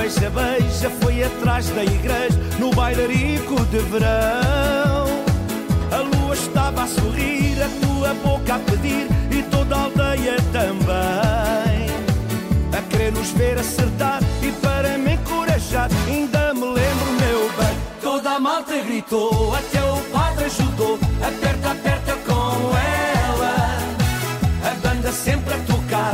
Beija-beija 0.05 0.91
foi 1.01 1.23
atrás 1.23 1.67
da 1.69 1.83
igreja, 1.83 2.39
no 2.59 2.69
bailarico 2.69 3.55
de 3.71 3.79
verão. 3.79 5.07
A 5.91 5.97
lua 5.97 6.35
estava 6.35 6.83
a 6.83 6.87
sorrir, 6.87 7.57
a 7.59 7.67
tua 7.83 8.13
boca 8.13 8.53
a 8.53 8.59
pedir 8.59 9.07
e 9.31 9.41
toda 9.49 9.75
a 9.75 9.83
aldeia 9.85 10.35
também. 10.53 11.89
A 12.71 12.81
querer 12.87 13.13
nos 13.13 13.31
ver 13.31 13.57
acertar 13.57 14.21
e 14.43 14.51
para 14.51 14.95
me 14.99 15.15
encorajar, 15.15 15.89
ainda 16.07 16.53
me 16.53 16.65
lembro, 16.65 17.11
meu 17.19 17.49
bem. 17.57 17.77
Toda 17.99 18.33
a 18.33 18.39
malta 18.39 18.77
gritou, 18.77 19.55
até 19.55 19.83
o 19.83 19.97
padre 20.13 20.45
ajudou. 20.45 20.99
Aperta, 21.27 21.71
aperta 21.71 22.13
com 22.27 22.77
ela. 22.77 23.79
A 24.69 24.87
banda 24.87 25.11
sempre 25.11 25.55
a 25.55 25.57
tocar, 25.65 26.13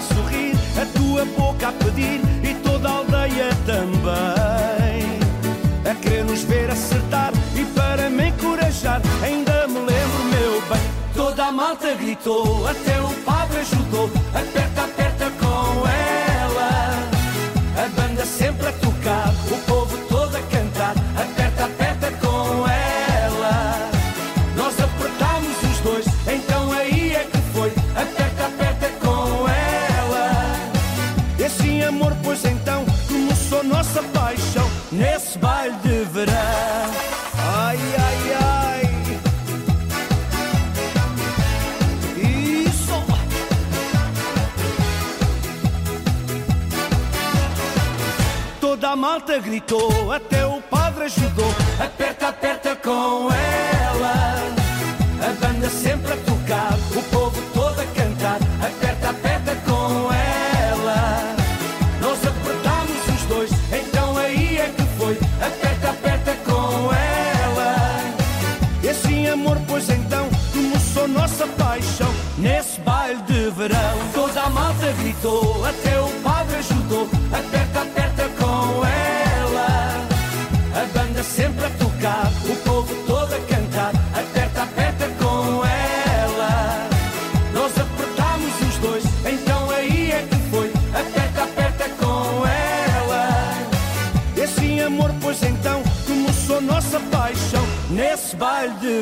a 0.00 0.14
sorrir, 0.14 0.54
a 0.80 0.86
tua 0.98 1.24
boca 1.36 1.68
a 1.68 1.72
pedir 1.72 2.20
e 2.42 2.54
toda 2.62 2.88
a 2.88 2.92
aldeia 2.92 3.50
também. 3.66 5.20
A 5.90 5.94
querer 5.94 6.24
nos 6.24 6.42
ver 6.42 6.70
acertar 6.70 7.32
e 7.54 7.64
para 7.76 8.08
me 8.08 8.28
encorajar, 8.28 9.02
ainda 9.22 9.66
me 9.68 9.78
lembro, 9.78 10.24
meu 10.30 10.60
bem. 10.62 10.80
Toda 11.14 11.46
a 11.46 11.52
malta 11.52 11.94
gritou, 11.94 12.66
até 12.66 13.00
o 13.00 13.08
padre 13.24 13.60
ajudou. 13.60 14.10
malta 49.20 49.38
gritou, 49.38 50.12
até 50.12 50.46
o 50.46 50.62
padre 50.62 51.04
ajudou. 51.04 51.54
Aperta, 51.78 52.28
aperta 52.28 52.76
com 52.76 53.29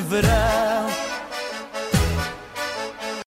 verão. 0.09 0.68